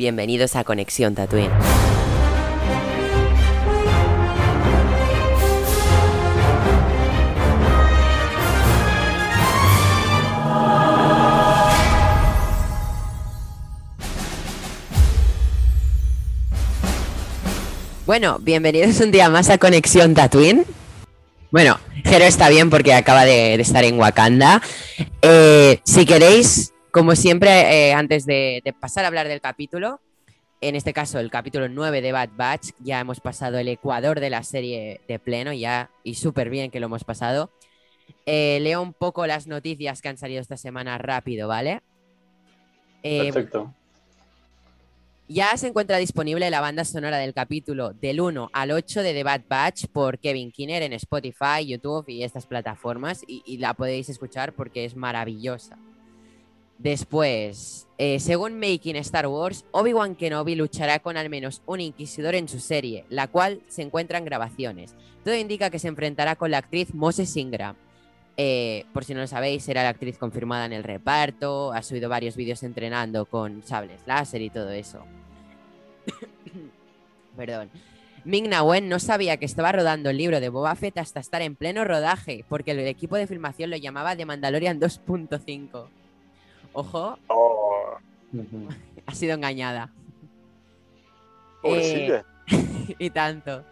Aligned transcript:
Bienvenidos 0.00 0.56
a 0.56 0.64
Conexión 0.64 1.14
Tatooine. 1.14 1.50
Bueno, 18.06 18.38
bienvenidos 18.40 18.98
un 19.00 19.10
día 19.10 19.28
más 19.28 19.50
a 19.50 19.58
Conexión 19.58 20.14
Tatooine. 20.14 20.64
Bueno, 21.50 21.78
Jero 22.06 22.24
está 22.24 22.48
bien 22.48 22.70
porque 22.70 22.94
acaba 22.94 23.26
de, 23.26 23.58
de 23.58 23.62
estar 23.62 23.84
en 23.84 23.98
Wakanda. 23.98 24.62
Eh, 25.20 25.80
si 25.84 26.06
queréis, 26.06 26.72
como 26.92 27.14
siempre, 27.14 27.88
eh, 27.88 27.92
antes 27.92 28.26
de, 28.26 28.62
de 28.64 28.72
pasar 28.72 29.04
a 29.04 29.08
hablar 29.08 29.28
del 29.28 29.40
capítulo, 29.40 30.00
en 30.60 30.76
este 30.76 30.92
caso 30.92 31.18
el 31.18 31.30
capítulo 31.30 31.68
9 31.68 32.02
de 32.02 32.12
Bad 32.12 32.30
Batch, 32.36 32.70
ya 32.80 33.00
hemos 33.00 33.20
pasado 33.20 33.58
el 33.58 33.68
ecuador 33.68 34.20
de 34.20 34.30
la 34.30 34.42
serie 34.42 35.00
de 35.08 35.18
pleno 35.18 35.52
ya 35.52 35.90
y 36.04 36.14
súper 36.16 36.50
bien 36.50 36.70
que 36.70 36.80
lo 36.80 36.86
hemos 36.86 37.04
pasado. 37.04 37.50
Eh, 38.26 38.58
leo 38.60 38.82
un 38.82 38.92
poco 38.92 39.26
las 39.26 39.46
noticias 39.46 40.02
que 40.02 40.08
han 40.08 40.18
salido 40.18 40.40
esta 40.40 40.56
semana 40.56 40.98
rápido, 40.98 41.48
¿vale? 41.48 41.80
Eh, 43.02 43.32
Perfecto. 43.32 43.72
ya 45.28 45.56
se 45.56 45.68
encuentra 45.68 45.96
disponible 45.96 46.50
la 46.50 46.60
banda 46.60 46.84
sonora 46.84 47.16
del 47.16 47.32
capítulo 47.32 47.94
del 47.94 48.20
1 48.20 48.50
al 48.52 48.70
8 48.72 49.02
de 49.02 49.14
The 49.14 49.24
Bad 49.24 49.42
Batch 49.48 49.86
por 49.86 50.18
Kevin 50.18 50.52
Kinner 50.52 50.82
en 50.82 50.92
Spotify, 50.92 51.64
YouTube 51.66 52.04
y 52.08 52.22
estas 52.22 52.44
plataformas 52.44 53.22
y, 53.26 53.42
y 53.46 53.56
la 53.56 53.72
podéis 53.72 54.10
escuchar 54.10 54.52
porque 54.52 54.84
es 54.84 54.94
maravillosa. 54.94 55.78
Después, 56.82 57.86
eh, 57.98 58.18
según 58.20 58.58
Making 58.58 58.96
Star 58.96 59.26
Wars, 59.26 59.66
Obi-Wan 59.70 60.14
Kenobi 60.14 60.54
luchará 60.54 60.98
con 61.00 61.18
al 61.18 61.28
menos 61.28 61.60
un 61.66 61.78
inquisidor 61.80 62.34
en 62.34 62.48
su 62.48 62.58
serie, 62.58 63.04
la 63.10 63.28
cual 63.28 63.60
se 63.68 63.82
encuentra 63.82 64.16
en 64.16 64.24
grabaciones. 64.24 64.94
Todo 65.22 65.34
indica 65.34 65.68
que 65.68 65.78
se 65.78 65.88
enfrentará 65.88 66.36
con 66.36 66.50
la 66.50 66.56
actriz 66.56 66.94
Moses 66.94 67.36
Ingram. 67.36 67.76
Eh, 68.38 68.86
por 68.94 69.04
si 69.04 69.12
no 69.12 69.20
lo 69.20 69.26
sabéis, 69.26 69.68
era 69.68 69.82
la 69.82 69.90
actriz 69.90 70.16
confirmada 70.16 70.64
en 70.64 70.72
el 70.72 70.82
reparto, 70.82 71.70
ha 71.74 71.82
subido 71.82 72.08
varios 72.08 72.34
vídeos 72.34 72.62
entrenando 72.62 73.26
con 73.26 73.62
sables 73.62 74.00
láser 74.06 74.40
y 74.40 74.48
todo 74.48 74.70
eso. 74.70 75.04
Perdón. 77.36 77.68
Ming 78.24 78.50
Wen 78.64 78.88
no 78.88 79.00
sabía 79.00 79.36
que 79.36 79.44
estaba 79.44 79.72
rodando 79.72 80.08
el 80.08 80.16
libro 80.16 80.40
de 80.40 80.48
Boba 80.48 80.74
Fett 80.76 80.96
hasta 80.96 81.20
estar 81.20 81.42
en 81.42 81.56
pleno 81.56 81.84
rodaje, 81.84 82.46
porque 82.48 82.70
el 82.70 82.78
equipo 82.80 83.16
de 83.16 83.26
filmación 83.26 83.68
lo 83.68 83.76
llamaba 83.76 84.16
The 84.16 84.24
Mandalorian 84.24 84.80
2.5. 84.80 85.99
Ojo, 86.72 87.18
Oh, 87.28 87.96
ha 89.06 89.14
sido 89.14 89.34
engañada. 89.34 89.90
pobrecilla. 91.62 92.24
y 92.98 93.10
tanto. 93.10 93.64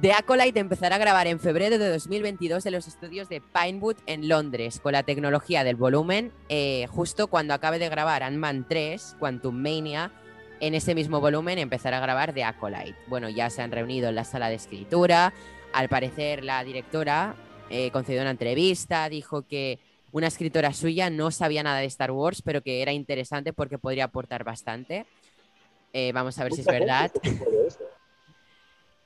The 0.00 0.12
Acolyte 0.12 0.60
empezará 0.60 0.96
a 0.96 0.98
grabar 0.98 1.26
en 1.26 1.40
febrero 1.40 1.76
de 1.78 1.88
2022 1.90 2.64
en 2.64 2.72
los 2.72 2.86
estudios 2.86 3.28
de 3.28 3.40
Pinewood 3.40 3.96
en 4.06 4.28
Londres, 4.28 4.78
con 4.80 4.92
la 4.92 5.02
tecnología 5.02 5.64
del 5.64 5.74
volumen, 5.76 6.32
eh, 6.48 6.86
justo 6.90 7.26
cuando 7.26 7.54
acabe 7.54 7.78
de 7.80 7.88
grabar 7.88 8.22
Ant-Man 8.22 8.66
3, 8.68 9.16
Quantum 9.18 9.56
Mania, 9.56 10.12
en 10.60 10.74
ese 10.74 10.94
mismo 10.94 11.20
volumen 11.20 11.58
empezará 11.58 11.96
a 11.98 12.00
grabar 12.00 12.32
The 12.32 12.44
Acolyte. 12.44 12.94
Bueno, 13.08 13.28
ya 13.30 13.50
se 13.50 13.62
han 13.62 13.72
reunido 13.72 14.10
en 14.10 14.14
la 14.14 14.24
sala 14.24 14.48
de 14.48 14.56
escritura. 14.56 15.32
Al 15.72 15.88
parecer, 15.88 16.44
la 16.44 16.62
directora 16.62 17.34
eh, 17.68 17.90
concedió 17.90 18.20
una 18.20 18.30
entrevista, 18.30 19.08
dijo 19.08 19.42
que 19.42 19.80
una 20.12 20.26
escritora 20.26 20.72
suya 20.72 21.10
no 21.10 21.30
sabía 21.30 21.62
nada 21.62 21.78
de 21.78 21.86
Star 21.86 22.10
Wars, 22.10 22.42
pero 22.42 22.62
que 22.62 22.82
era 22.82 22.92
interesante 22.92 23.52
porque 23.52 23.78
podría 23.78 24.04
aportar 24.04 24.44
bastante. 24.44 25.06
Eh, 25.92 26.12
vamos 26.12 26.38
a 26.38 26.44
ver 26.44 26.52
si 26.52 26.60
es 26.60 26.66
verdad. 26.66 27.10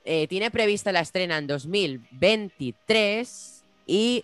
Eh, 0.07 0.29
tiene 0.29 0.51
prevista 0.51 0.93
la 0.93 1.01
estrena 1.01 1.39
en 1.39 1.47
2023 1.47 3.65
y... 3.87 4.23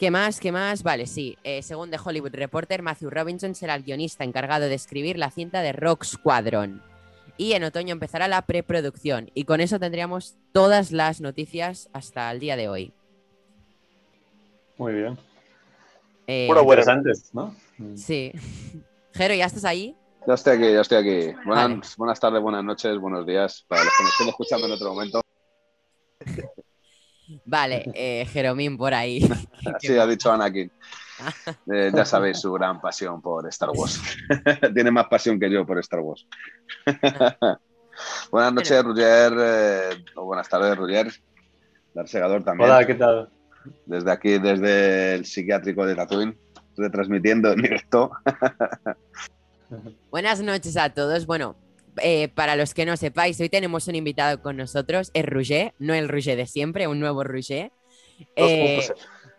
¿Qué 0.00 0.10
más? 0.10 0.40
¿Qué 0.40 0.50
más? 0.50 0.82
Vale, 0.82 1.06
sí. 1.06 1.38
Eh, 1.44 1.62
según 1.62 1.92
The 1.92 1.98
Hollywood 2.04 2.34
Reporter, 2.34 2.82
Matthew 2.82 3.10
Robinson 3.10 3.54
será 3.54 3.76
el 3.76 3.84
guionista 3.84 4.24
encargado 4.24 4.68
de 4.68 4.74
escribir 4.74 5.16
la 5.16 5.30
cinta 5.30 5.62
de 5.62 5.72
Rock 5.72 6.04
Squadron. 6.04 6.82
Y 7.36 7.52
en 7.52 7.62
otoño 7.62 7.92
empezará 7.92 8.26
la 8.26 8.42
preproducción. 8.42 9.30
Y 9.32 9.44
con 9.44 9.60
eso 9.60 9.78
tendríamos 9.78 10.34
todas 10.52 10.90
las 10.90 11.20
noticias 11.20 11.88
hasta 11.92 12.28
el 12.32 12.40
día 12.40 12.56
de 12.56 12.68
hoy. 12.68 12.92
Muy 14.76 14.94
bien. 14.94 15.16
Eh, 16.30 16.46
buena. 16.46 16.60
Interesantes, 16.62 17.30
¿no? 17.32 17.56
Mm. 17.78 17.96
Sí. 17.96 18.32
Jero, 19.14 19.34
¿ya 19.34 19.46
estás 19.46 19.64
ahí? 19.64 19.96
Ya 20.26 20.34
estoy 20.34 20.56
aquí, 20.56 20.72
ya 20.74 20.80
estoy 20.82 20.98
aquí. 20.98 21.34
Buenas, 21.46 21.68
Vale. 21.68 21.80
buenas 21.96 22.20
tardes, 22.20 22.42
buenas 22.42 22.62
noches, 22.62 22.98
buenos 22.98 23.26
días 23.26 23.64
para 23.66 23.82
los 23.82 23.92
que 23.96 24.04
nos 24.04 24.12
estén 24.12 24.28
escuchando 24.28 24.66
en 24.66 24.72
otro 24.72 24.90
momento. 24.90 25.22
Vale, 27.46 27.90
eh, 27.94 28.26
Jeromín 28.30 28.76
por 28.76 28.92
ahí. 28.92 29.26
Así 29.74 29.96
ha 29.96 30.06
dicho 30.06 30.30
Anakin. 30.30 30.70
Eh, 31.72 31.90
ya 31.94 32.04
sabéis 32.04 32.40
su 32.40 32.52
gran 32.52 32.78
pasión 32.80 33.22
por 33.22 33.48
Star 33.48 33.70
Wars. 33.70 34.00
Tiene 34.74 34.90
más 34.90 35.06
pasión 35.08 35.40
que 35.40 35.50
yo 35.50 35.64
por 35.66 35.78
Star 35.78 36.00
Wars. 36.00 36.26
buenas 38.30 38.52
noches, 38.52 38.84
Roger. 38.84 39.32
eh, 39.40 40.04
o 40.14 40.26
buenas 40.26 40.48
tardes, 40.48 40.76
Roger. 40.76 41.10
Dar 41.94 42.06
Segador 42.06 42.44
también. 42.44 42.70
Hola, 42.70 42.86
¿qué 42.86 42.94
tal? 42.94 43.30
Desde 43.86 44.10
aquí, 44.10 44.38
desde 44.38 45.14
el 45.14 45.24
psiquiátrico 45.24 45.84
de 45.84 45.94
Tatooine, 45.94 46.38
retransmitiendo 46.76 47.52
en 47.52 47.62
directo. 47.62 48.10
Buenas 50.10 50.40
noches 50.40 50.76
a 50.76 50.90
todos. 50.90 51.26
Bueno, 51.26 51.56
eh, 52.02 52.28
para 52.28 52.56
los 52.56 52.74
que 52.74 52.86
no 52.86 52.96
sepáis, 52.96 53.40
hoy 53.40 53.48
tenemos 53.48 53.88
un 53.88 53.96
invitado 53.96 54.40
con 54.40 54.56
nosotros, 54.56 55.10
es 55.14 55.26
Rouget, 55.26 55.74
no 55.78 55.94
el 55.94 56.08
Rouget 56.08 56.36
de 56.36 56.46
siempre, 56.46 56.86
un 56.86 57.00
nuevo 57.00 57.24
Rouget. 57.24 57.72
Eh, 58.36 58.80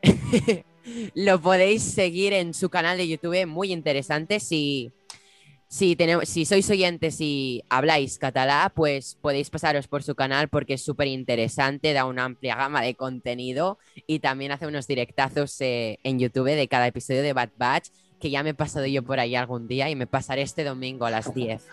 2.0. 0.01 0.63
lo 1.15 1.41
podéis 1.41 1.83
seguir 1.83 2.33
en 2.33 2.53
su 2.53 2.69
canal 2.69 2.97
de 2.97 3.07
YouTube, 3.07 3.45
muy 3.45 3.71
interesante. 3.71 4.39
Si, 4.39 4.91
si, 5.71 5.95
tenemos, 5.95 6.27
si 6.27 6.45
sois 6.45 6.67
oyentes 6.71 7.21
y 7.21 7.63
habláis 7.69 8.17
catalá, 8.17 8.71
pues 8.73 9.15
podéis 9.21 9.51
pasaros 9.51 9.87
por 9.87 10.01
su 10.01 10.15
canal 10.15 10.49
porque 10.49 10.73
es 10.73 10.81
súper 10.83 11.05
interesante, 11.07 11.93
da 11.93 12.05
una 12.05 12.25
amplia 12.25 12.55
gama 12.55 12.81
de 12.81 12.95
contenido 12.95 13.77
y 14.07 14.17
también 14.19 14.51
hace 14.51 14.65
unos 14.65 14.87
directazos 14.87 15.61
eh, 15.61 15.99
en 16.03 16.17
YouTube 16.19 16.47
de 16.55 16.67
cada 16.67 16.87
episodio 16.87 17.21
de 17.21 17.33
Bad 17.33 17.49
Batch, 17.57 17.89
que 18.19 18.31
ya 18.31 18.41
me 18.41 18.49
he 18.49 18.53
pasado 18.55 18.87
yo 18.87 19.03
por 19.03 19.19
ahí 19.19 19.35
algún 19.35 19.67
día 19.67 19.89
y 19.91 19.95
me 19.95 20.07
pasaré 20.07 20.41
este 20.41 20.63
domingo 20.63 21.05
a 21.05 21.11
las 21.11 21.31
10. 21.33 21.63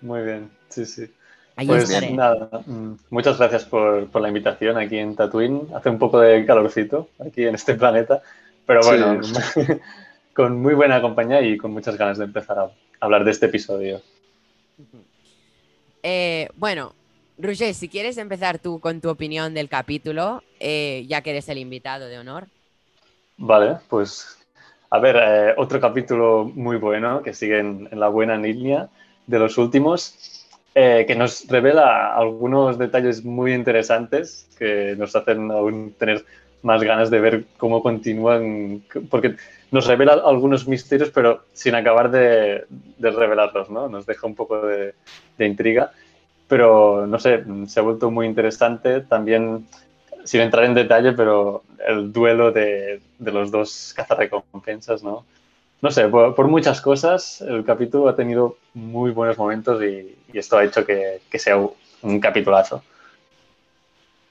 Muy 0.00 0.22
bien, 0.22 0.50
sí, 0.70 0.86
sí. 0.86 1.06
Ahí 1.54 1.66
Pues 1.66 1.84
estaré. 1.90 2.10
nada, 2.12 2.48
mm, 2.66 2.92
muchas 3.10 3.36
gracias 3.38 3.64
por, 3.66 4.08
por 4.08 4.22
la 4.22 4.28
invitación 4.28 4.78
aquí 4.78 4.96
en 4.98 5.14
Tatooine. 5.16 5.68
Hace 5.74 5.90
un 5.90 5.98
poco 5.98 6.18
de 6.20 6.46
calorcito 6.46 7.10
aquí 7.18 7.44
en 7.44 7.54
este 7.56 7.74
planeta, 7.74 8.22
pero 8.66 8.82
Sí. 8.82 8.88
bueno, 8.90 9.20
con 10.34 10.60
muy 10.60 10.74
buena 10.74 11.00
compañía 11.02 11.40
y 11.42 11.56
con 11.56 11.72
muchas 11.72 11.96
ganas 11.96 12.18
de 12.18 12.24
empezar 12.24 12.58
a 12.58 12.70
hablar 13.00 13.24
de 13.24 13.30
este 13.30 13.46
episodio. 13.46 14.00
Eh, 16.02 16.48
bueno, 16.56 16.94
Roger, 17.38 17.74
si 17.74 17.88
quieres 17.88 18.18
empezar 18.18 18.58
tú 18.58 18.80
con 18.80 19.00
tu 19.00 19.08
opinión 19.08 19.54
del 19.54 19.68
capítulo, 19.68 20.42
eh, 20.60 21.04
ya 21.08 21.20
que 21.20 21.30
eres 21.30 21.48
el 21.48 21.58
invitado 21.58 22.06
de 22.06 22.18
honor. 22.18 22.46
Vale, 23.36 23.78
pues 23.88 24.38
a 24.90 24.98
ver, 24.98 25.16
eh, 25.16 25.54
otro 25.56 25.80
capítulo 25.80 26.50
muy 26.54 26.76
bueno 26.76 27.22
que 27.22 27.34
sigue 27.34 27.58
en, 27.58 27.88
en 27.90 28.00
la 28.00 28.08
buena 28.08 28.36
línea 28.36 28.88
de 29.26 29.38
los 29.38 29.58
últimos, 29.58 30.32
que 30.74 31.14
nos 31.16 31.48
revela 31.48 32.14
algunos 32.14 32.76
detalles 32.76 33.24
muy 33.24 33.54
interesantes 33.54 34.46
que 34.58 34.94
nos 34.98 35.16
hacen 35.16 35.50
aún 35.50 35.94
tener 35.98 36.22
más 36.66 36.82
ganas 36.82 37.10
de 37.10 37.20
ver 37.20 37.44
cómo 37.58 37.80
continúan, 37.80 38.82
porque 39.08 39.36
nos 39.70 39.86
revela 39.86 40.14
algunos 40.14 40.66
misterios, 40.66 41.10
pero 41.10 41.44
sin 41.52 41.76
acabar 41.76 42.10
de, 42.10 42.64
de 42.98 43.10
revelarlos, 43.12 43.70
¿no? 43.70 43.88
Nos 43.88 44.04
deja 44.04 44.26
un 44.26 44.34
poco 44.34 44.66
de, 44.66 44.94
de 45.38 45.46
intriga, 45.46 45.92
pero 46.48 47.06
no 47.06 47.20
sé, 47.20 47.44
se 47.68 47.78
ha 47.78 47.84
vuelto 47.84 48.10
muy 48.10 48.26
interesante. 48.26 49.00
También 49.00 49.66
sin 50.24 50.40
entrar 50.40 50.64
en 50.64 50.74
detalle, 50.74 51.12
pero 51.12 51.62
el 51.86 52.12
duelo 52.12 52.50
de, 52.50 53.00
de 53.20 53.32
los 53.32 53.52
dos 53.52 53.94
cazarrecompensas, 53.94 55.04
¿no? 55.04 55.24
No 55.80 55.90
sé, 55.92 56.08
por, 56.08 56.34
por, 56.34 56.48
muchas 56.48 56.80
cosas, 56.80 57.42
el 57.42 57.64
capítulo 57.64 58.08
ha 58.08 58.16
tenido 58.16 58.56
muy 58.74 59.12
buenos 59.12 59.38
momentos 59.38 59.80
y, 59.84 60.16
y 60.32 60.38
esto 60.38 60.58
ha 60.58 60.64
hecho 60.64 60.84
que, 60.84 61.20
que, 61.30 61.38
sea 61.38 61.58
un 62.02 62.18
capitulazo. 62.18 62.82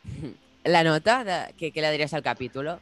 ¿La 0.65 0.83
nota 0.83 1.23
de, 1.23 1.53
que, 1.53 1.71
que, 1.71 1.81
le 1.81 1.87
darías 1.87 2.13
al 2.13 2.23
capítulo? 2.23 2.79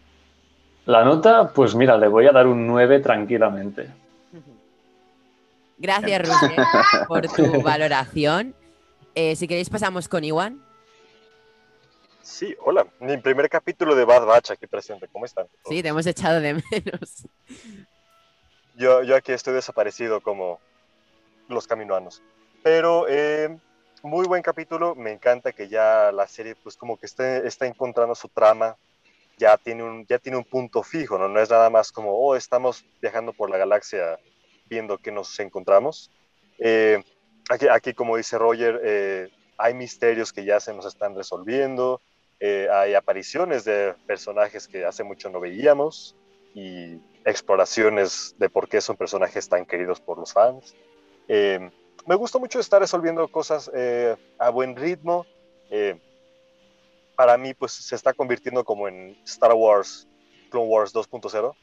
La 0.85 1.03
nota, 1.03 1.51
pues 1.53 1.75
mira, 1.75 1.97
le 1.97 2.07
voy 2.07 2.27
a 2.27 2.31
dar 2.31 2.47
un 2.47 2.65
9 2.65 2.99
tranquilamente. 2.99 3.89
Gracias, 5.77 6.27
Roger, 6.27 6.65
por 7.07 7.27
tu 7.27 7.61
valoración. 7.61 8.55
Eh, 9.15 9.35
si 9.35 9.47
queréis, 9.47 9.69
pasamos 9.69 10.07
con 10.07 10.23
Iwan. 10.23 10.63
Sí, 12.21 12.55
hola. 12.63 12.87
Mi 13.01 13.17
primer 13.17 13.49
capítulo 13.49 13.95
de 13.95 14.05
Bad 14.05 14.25
Batch 14.25 14.51
aquí 14.51 14.65
presente. 14.65 15.09
¿Cómo 15.11 15.25
están? 15.25 15.47
Sí, 15.67 15.83
te 15.83 15.89
hemos 15.89 16.07
echado 16.07 16.39
de 16.39 16.53
menos. 16.53 17.27
Yo, 18.75 19.03
yo 19.03 19.15
aquí 19.15 19.33
estoy 19.33 19.53
desaparecido 19.53 20.21
como 20.21 20.59
los 21.49 21.67
caminoanos. 21.67 22.21
Pero 22.63 23.07
eh, 23.09 23.57
muy 24.03 24.27
buen 24.27 24.41
capítulo, 24.41 24.95
me 24.95 25.13
encanta 25.13 25.53
que 25.53 25.69
ya 25.69 26.11
la 26.11 26.27
serie 26.27 26.55
pues 26.61 26.75
como 26.75 26.97
que 26.97 27.05
esté, 27.05 27.47
está 27.47 27.65
encontrando 27.65 28.13
su 28.15 28.27
trama, 28.27 28.75
ya 29.37 29.57
tiene, 29.57 29.81
un, 29.83 30.05
ya 30.05 30.19
tiene 30.19 30.37
un 30.37 30.43
punto 30.43 30.83
fijo, 30.83 31.17
¿no? 31.17 31.29
No 31.29 31.39
es 31.39 31.49
nada 31.49 31.69
más 31.69 31.91
como, 31.91 32.11
oh, 32.11 32.35
estamos 32.35 32.85
viajando 33.01 33.31
por 33.31 33.49
la 33.49 33.57
galaxia 33.57 34.19
viendo 34.67 34.97
que 34.97 35.11
nos 35.11 35.39
encontramos. 35.39 36.11
Eh, 36.59 37.01
aquí, 37.49 37.67
aquí, 37.69 37.93
como 37.93 38.17
dice 38.17 38.37
Roger, 38.37 38.81
eh, 38.83 39.29
hay 39.57 39.73
misterios 39.73 40.33
que 40.33 40.43
ya 40.43 40.59
se 40.59 40.73
nos 40.73 40.85
están 40.85 41.15
resolviendo, 41.15 42.01
hay 42.41 42.93
apariciones 42.93 43.63
de 43.63 43.95
personajes 44.05 44.67
que 44.67 44.83
hace 44.83 45.05
mucho 45.05 45.29
no 45.29 45.39
veíamos 45.39 46.13
y 46.53 46.99
exploraciones 47.23 48.35
de 48.37 48.49
por 48.49 48.67
qué 48.67 48.81
son 48.81 48.97
personajes 48.97 49.47
tan 49.47 49.65
queridos 49.65 50.01
por 50.01 50.17
los 50.17 50.33
fans. 50.33 50.75
Eh, 52.03 52.07
me 52.07 52.15
gusta 52.15 52.39
mucho 52.39 52.59
estar 52.59 52.81
resolviendo 52.81 53.27
cosas 53.27 53.71
eh, 53.73 54.15
a 54.37 54.49
buen 54.49 54.75
ritmo. 54.75 55.25
Eh, 55.69 55.99
para 57.15 57.37
mí, 57.37 57.53
pues 57.53 57.71
se 57.73 57.95
está 57.95 58.13
convirtiendo 58.13 58.63
como 58.63 58.87
en 58.87 59.17
Star 59.25 59.53
Wars, 59.53 60.07
Clone 60.49 60.67
Wars 60.67 60.93
2.0. 60.93 61.55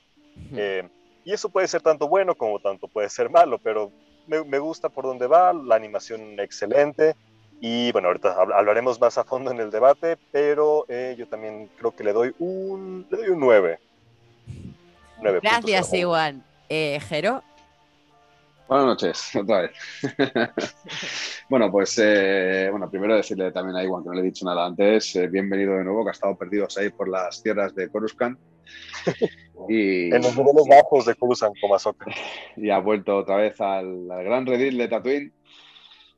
y 1.25 1.33
eso 1.33 1.49
puede 1.49 1.69
ser 1.69 1.83
tanto 1.83 2.09
bueno 2.09 2.35
como 2.35 2.61
tanto 2.61 2.89
puede 2.89 3.09
ser 3.09 3.29
malo, 3.29 3.59
pero 3.59 3.93
me, 4.27 4.43
me 4.45 4.59
gusta 4.59 4.89
por 4.89 5.05
dónde 5.05 5.27
va, 5.27 5.53
la 5.53 5.75
animación 5.75 6.39
excelente. 6.41 7.15
Y 7.61 7.93
bueno, 7.93 8.09
ahorita 8.09 8.37
hablaremos 8.41 8.99
más 9.01 9.19
a 9.19 9.25
fondo 9.25 9.51
en 9.51 9.61
el 9.61 9.71
debate, 9.71 10.17
pero 10.33 10.87
yo 10.89 11.29
también 11.29 11.69
creo 11.77 11.95
que 11.95 12.05
le 12.05 12.13
doy 12.13 12.35
un, 12.39 13.07
le 13.11 13.19
doy 13.19 13.29
un 13.29 13.41
9. 13.41 13.79
Gracias, 15.43 15.93
Iwan. 15.93 16.43
Eh, 16.69 17.01
Jero. 17.09 17.43
Buenas 18.70 18.87
noches, 18.87 19.34
otra 19.34 19.62
vez. 19.62 19.72
bueno, 21.50 21.72
pues 21.72 21.99
eh, 22.00 22.69
bueno, 22.70 22.88
primero 22.88 23.17
decirle 23.17 23.50
también 23.50 23.76
a 23.76 23.82
Iwan, 23.82 24.05
que 24.05 24.11
no 24.11 24.14
le 24.14 24.20
he 24.20 24.25
dicho 24.26 24.44
nada 24.44 24.64
antes, 24.64 25.17
eh, 25.17 25.26
bienvenido 25.26 25.75
de 25.75 25.82
nuevo, 25.82 26.05
que 26.05 26.11
ha 26.11 26.12
estado 26.12 26.38
perdido 26.38 26.69
ahí 26.78 26.88
por 26.90 27.08
las 27.08 27.43
tierras 27.43 27.75
de 27.75 27.90
Coruscant. 27.90 28.38
y, 29.69 30.14
en 30.14 30.22
los 30.22 30.37
niveles 30.37 30.69
bajos 30.69 31.05
de 31.05 31.17
Coruscant, 31.17 31.52
como 31.61 31.76
Y 32.58 32.70
ha 32.70 32.78
vuelto 32.78 33.17
otra 33.17 33.38
vez 33.38 33.61
al, 33.61 34.06
gran 34.06 34.46
redil 34.46 34.78
de 34.78 34.87
Tatooine. 34.87 35.32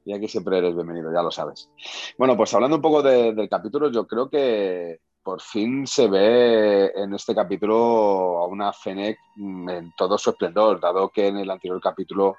Y 0.04 0.12
aquí 0.12 0.28
siempre 0.28 0.58
eres 0.58 0.75
bienvenido, 0.75 1.10
ya 1.10 1.22
lo 1.22 1.31
sabes. 1.31 1.70
Bueno, 2.19 2.37
pues 2.37 2.52
hablando 2.52 2.76
un 2.76 2.82
poco 2.82 3.02
del 3.02 3.49
capítulo, 3.49 3.90
yo 3.90 4.06
creo 4.06 4.28
que, 4.28 5.00
por 5.23 5.41
fin 5.41 5.87
se 5.87 6.09
ve 6.09 6.93
en 6.95 7.15
este 7.15 7.35
capítulo 7.35 8.39
a 8.39 8.47
una 8.47 8.73
Fennec 8.73 9.19
en 9.37 9.93
todo 9.97 10.19
su 10.19 10.31
esplendor, 10.31 10.81
dado 10.81 11.11
que 11.11 11.29
en 11.29 11.39
el 11.39 11.51
anterior 11.51 11.81
capítulo 11.81 12.37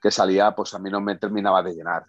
que 0.00 0.10
salía, 0.10 0.52
pues 0.52 0.74
a 0.74 0.80
mí 0.80 0.90
no 0.90 1.00
me 1.00 1.16
terminaba 1.16 1.62
de 1.62 1.74
llenar. 1.74 2.04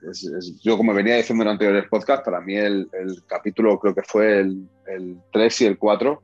yo, 0.63 0.77
como 0.77 0.93
venía 0.95 1.15
diciendo 1.15 1.43
en 1.43 1.51
anteriores 1.51 1.87
podcasts, 1.87 2.25
para 2.25 2.41
mí 2.41 2.55
el, 2.55 2.89
capítulo, 3.27 3.79
creo 3.79 3.93
que 3.93 4.01
fue 4.01 4.39
el, 4.39 4.67
el 4.87 5.17
3 5.31 5.61
y 5.61 5.65
el 5.65 5.77
4, 5.77 6.23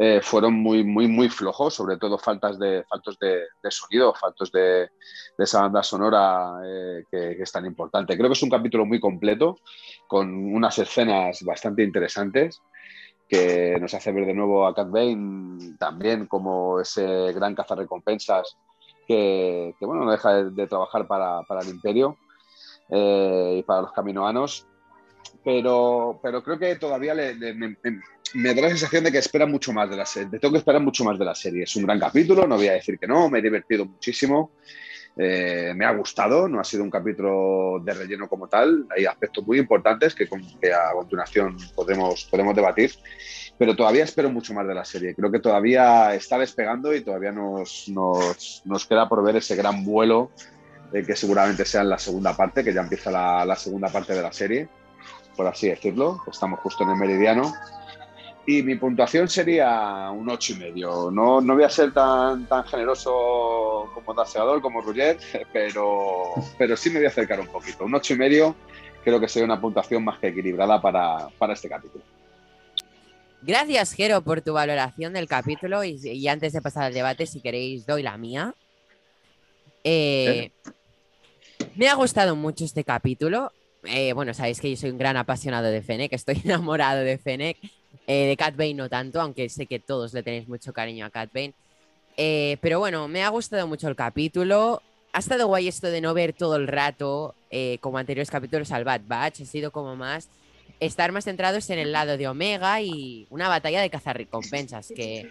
eh, 0.00 0.20
fueron 0.22 0.54
muy, 0.54 0.84
muy, 0.84 1.08
muy 1.08 1.28
flojos, 1.28 1.74
sobre 1.74 1.96
todo 1.96 2.18
faltas 2.18 2.56
de, 2.56 2.84
faltos 2.88 3.18
de, 3.18 3.46
sonido, 3.68 4.14
faltos 4.14 4.52
de, 4.52 4.90
esa 5.36 5.62
banda 5.62 5.82
sonora 5.82 6.60
eh, 6.64 7.02
que, 7.10 7.42
es 7.42 7.50
tan 7.50 7.66
importante. 7.66 8.16
Creo 8.16 8.28
que 8.28 8.34
es 8.34 8.42
un 8.44 8.50
capítulo 8.50 8.86
muy 8.86 9.00
completo, 9.00 9.58
con 10.06 10.54
unas 10.54 10.78
escenas 10.78 11.42
bastante 11.42 11.82
interesantes 11.82 12.62
que 13.28 13.76
nos 13.80 13.92
hace 13.92 14.10
ver 14.12 14.26
de 14.26 14.34
nuevo 14.34 14.66
a 14.66 14.74
Cat 14.74 14.90
Bane 14.90 15.76
también 15.78 16.26
como 16.26 16.80
ese 16.80 17.32
gran 17.32 17.54
cazarrecompensas 17.54 18.56
que, 19.06 19.74
que 19.78 19.86
bueno, 19.86 20.04
no 20.04 20.10
deja 20.10 20.44
de, 20.44 20.66
trabajar 20.66 21.06
para, 21.06 21.42
para, 21.42 21.60
el 21.60 21.68
imperio 21.68 22.16
eh, 22.90 23.56
y 23.58 23.62
para 23.62 23.82
los 23.82 23.92
caminoanos. 23.92 24.66
Pero, 25.44 26.20
pero 26.22 26.42
creo 26.42 26.58
que 26.58 26.76
todavía 26.76 27.14
le, 27.14 27.34
me, 27.54 27.76
me, 28.34 28.54
da 28.54 28.62
la 28.62 28.68
sensación 28.68 29.04
de 29.04 29.12
que 29.12 29.18
espera 29.18 29.46
mucho 29.46 29.72
más 29.72 29.88
de 29.88 29.96
la 29.96 30.04
serie. 30.04 30.38
Tengo 30.38 30.52
que 30.52 30.58
esperar 30.58 30.82
mucho 30.82 31.04
más 31.04 31.18
de 31.18 31.24
la 31.24 31.34
serie. 31.34 31.64
Es 31.64 31.76
un 31.76 31.84
gran 31.84 31.98
capítulo, 31.98 32.46
no 32.46 32.56
voy 32.56 32.68
a 32.68 32.72
decir 32.74 32.98
que 32.98 33.06
no, 33.06 33.30
me 33.30 33.38
he 33.38 33.42
divertido 33.42 33.86
muchísimo. 33.86 34.52
Eh, 35.20 35.72
me 35.74 35.84
ha 35.84 35.90
gustado, 35.90 36.48
no 36.48 36.60
ha 36.60 36.64
sido 36.64 36.84
un 36.84 36.90
capítulo 36.90 37.80
de 37.84 37.92
relleno 37.92 38.28
como 38.28 38.46
tal, 38.46 38.86
hay 38.96 39.04
aspectos 39.04 39.44
muy 39.44 39.58
importantes 39.58 40.14
que, 40.14 40.28
a 40.72 40.92
continuación 40.92 41.56
podemos, 41.74 42.28
debatir, 42.54 42.92
pero 43.58 43.74
todavía 43.74 44.04
espero 44.04 44.30
mucho 44.30 44.54
más 44.54 44.68
de 44.68 44.74
la 44.74 44.84
serie. 44.84 45.16
Creo 45.16 45.32
que 45.32 45.40
todavía 45.40 46.14
está 46.14 46.38
despegando 46.38 46.94
y 46.94 47.00
todavía 47.00 47.32
nos, 47.32 47.90
queda 48.88 49.08
por 49.08 49.24
ver 49.24 49.34
ese 49.34 49.56
gran 49.56 49.84
vuelo 49.84 50.30
eh, 50.92 51.02
que 51.04 51.16
seguramente 51.16 51.64
sea 51.64 51.80
en 51.80 51.90
la 51.90 51.98
segunda 51.98 52.36
parte, 52.36 52.62
que 52.62 52.72
ya 52.72 52.82
empieza 52.82 53.10
la 53.44 53.56
segunda 53.56 53.88
parte 53.88 54.14
de 54.14 54.22
la 54.22 54.32
serie, 54.32 54.68
por 55.36 55.48
así 55.48 55.68
decirlo. 55.68 56.22
Estamos 56.30 56.60
justo 56.60 56.84
en 56.84 56.90
el 56.90 56.96
meridiano 56.96 57.52
y 58.48 58.62
mi 58.62 58.76
puntuación 58.76 59.28
sería 59.28 60.10
un 60.10 60.26
ocho 60.30 60.54
y 60.54 60.56
medio. 60.56 61.10
No, 61.10 61.38
no 61.38 61.54
voy 61.54 61.64
a 61.64 61.68
ser 61.68 61.92
tan, 61.92 62.46
tan 62.46 62.64
generoso 62.64 63.90
como 63.92 64.14
Daseador, 64.14 64.62
como 64.62 64.80
Roger, 64.80 65.18
pero, 65.52 66.32
pero 66.56 66.74
sí 66.74 66.88
me 66.88 66.96
voy 66.96 67.04
a 67.04 67.08
acercar 67.08 67.38
un 67.40 67.48
poquito. 67.48 67.84
Un 67.84 67.94
ocho 67.94 68.14
y 68.14 68.16
medio 68.16 68.56
creo 69.04 69.20
que 69.20 69.28
sería 69.28 69.44
una 69.44 69.60
puntuación 69.60 70.02
más 70.02 70.18
que 70.18 70.28
equilibrada 70.28 70.80
para, 70.80 71.28
este 71.52 71.68
capítulo. 71.68 72.02
Gracias, 73.42 73.92
Jero, 73.92 74.22
por 74.22 74.40
tu 74.40 74.54
valoración 74.54 75.12
del 75.12 75.28
capítulo. 75.28 75.84
Y, 75.84 76.26
antes 76.26 76.54
de 76.54 76.62
pasar 76.62 76.84
al 76.84 76.94
debate, 76.94 77.26
si 77.26 77.42
queréis, 77.42 77.84
doy 77.84 78.02
la 78.02 78.16
mía. 78.16 78.54
Eh, 79.84 80.52
me 81.76 81.86
ha 81.86 81.94
gustado 81.96 82.34
mucho 82.34 82.64
este 82.64 82.82
capítulo. 82.82 83.52
Eh, 83.84 84.14
bueno, 84.14 84.32
sabéis 84.32 84.58
que 84.58 84.70
yo 84.70 84.76
soy 84.78 84.88
un 84.88 84.98
gran 84.98 85.18
apasionado 85.18 85.66
de 85.66 85.82
Fennec, 85.82 86.14
estoy 86.14 86.40
enamorado 86.44 87.00
de 87.00 87.18
Fennec. 87.18 87.58
Eh, 88.10 88.26
de 88.26 88.36
Cat 88.38 88.56
Bane 88.56 88.72
no 88.72 88.88
tanto, 88.88 89.20
aunque 89.20 89.50
sé 89.50 89.66
que 89.66 89.78
todos 89.78 90.14
le 90.14 90.22
tenéis 90.22 90.48
mucho 90.48 90.72
cariño 90.72 91.04
a 91.04 91.10
Cat 91.10 91.30
Bane. 91.30 91.52
Eh, 92.16 92.56
pero 92.62 92.78
bueno, 92.78 93.06
me 93.06 93.22
ha 93.22 93.28
gustado 93.28 93.66
mucho 93.66 93.86
el 93.86 93.96
capítulo. 93.96 94.80
Ha 95.12 95.18
estado 95.18 95.46
guay 95.46 95.68
esto 95.68 95.88
de 95.88 96.00
no 96.00 96.14
ver 96.14 96.32
todo 96.32 96.56
el 96.56 96.68
rato, 96.68 97.34
eh, 97.50 97.76
como 97.82 97.98
anteriores 97.98 98.30
capítulos 98.30 98.72
al 98.72 98.84
Bad 98.84 99.02
Batch. 99.06 99.42
Ha 99.42 99.44
sido 99.44 99.70
como 99.70 99.94
más 99.94 100.30
estar 100.80 101.12
más 101.12 101.24
centrados 101.24 101.68
en 101.68 101.78
el 101.78 101.92
lado 101.92 102.16
de 102.16 102.28
Omega 102.28 102.80
y 102.80 103.26
una 103.28 103.48
batalla 103.48 103.82
de 103.82 103.90
cazar 103.90 104.16
recompensas 104.16 104.90
que 104.94 105.30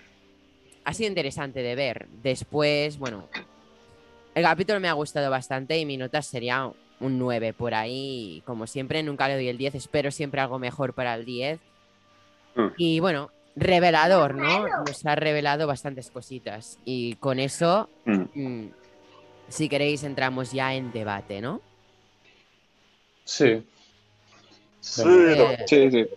ha 0.84 0.94
sido 0.94 1.10
interesante 1.10 1.64
de 1.64 1.74
ver. 1.74 2.08
Después, 2.22 3.00
bueno, 3.00 3.28
el 4.36 4.44
capítulo 4.44 4.80
me 4.80 4.88
ha 4.88 4.94
gustado 4.94 5.32
bastante 5.32 5.80
y 5.80 5.86
mi 5.86 5.98
nota 5.98 6.22
sería 6.22 6.72
un 7.00 7.18
9 7.18 7.54
por 7.54 7.74
ahí. 7.74 8.44
Como 8.46 8.68
siempre, 8.68 9.02
nunca 9.02 9.28
le 9.28 9.34
doy 9.34 9.48
el 9.48 9.57
10, 9.57 9.74
espero 9.74 10.12
siempre 10.12 10.42
algo 10.42 10.60
mejor 10.60 10.94
para 10.94 11.16
el 11.16 11.26
10. 11.26 11.60
Mm. 12.57 12.68
Y 12.78 12.99
bueno, 12.99 13.31
revelador, 13.56 14.35
¿no? 14.35 14.68
Nos 14.68 15.06
ha 15.06 15.16
revelado 15.16 15.68
bastantes 15.68 16.11
cositas. 16.11 16.78
Y 16.85 17.16
con 17.16 17.40
eso, 17.40 17.90
mm. 18.06 18.23
Mm, 18.35 18.71
si 19.47 19.69
queréis, 19.69 20.04
entramos 20.04 20.52
ya 20.52 20.73
en 20.73 20.92
debate, 20.92 21.40
¿no? 21.42 21.61
Sí. 23.23 23.66
Sí, 24.80 25.04
eh, 25.06 25.66
sí, 25.68 26.07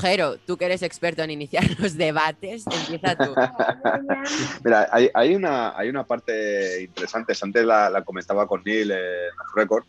Jero, 0.00 0.36
tú 0.38 0.56
que 0.56 0.64
eres 0.64 0.82
experto 0.82 1.22
en 1.22 1.30
iniciar 1.30 1.64
los 1.78 1.96
debates, 1.96 2.64
empieza 2.66 3.16
tú. 3.16 3.34
Mira, 4.64 4.88
hay, 4.90 5.34
una, 5.34 5.76
hay 5.76 5.88
una 5.88 6.04
parte 6.04 6.82
interesante, 6.82 7.34
antes 7.40 7.64
la, 7.64 8.02
comentaba 8.04 8.46
con 8.46 8.62
Neil 8.64 8.90
en 8.90 9.30
Record, 9.54 9.84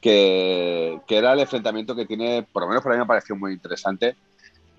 que, 0.00 1.00
que, 1.06 1.16
era 1.16 1.32
el 1.32 1.40
enfrentamiento 1.40 1.94
que 1.94 2.06
tiene, 2.06 2.46
por 2.52 2.62
lo 2.62 2.68
menos 2.68 2.82
para 2.82 2.96
mí 2.96 3.00
me 3.00 3.06
pareció 3.06 3.36
muy 3.36 3.52
interesante, 3.52 4.16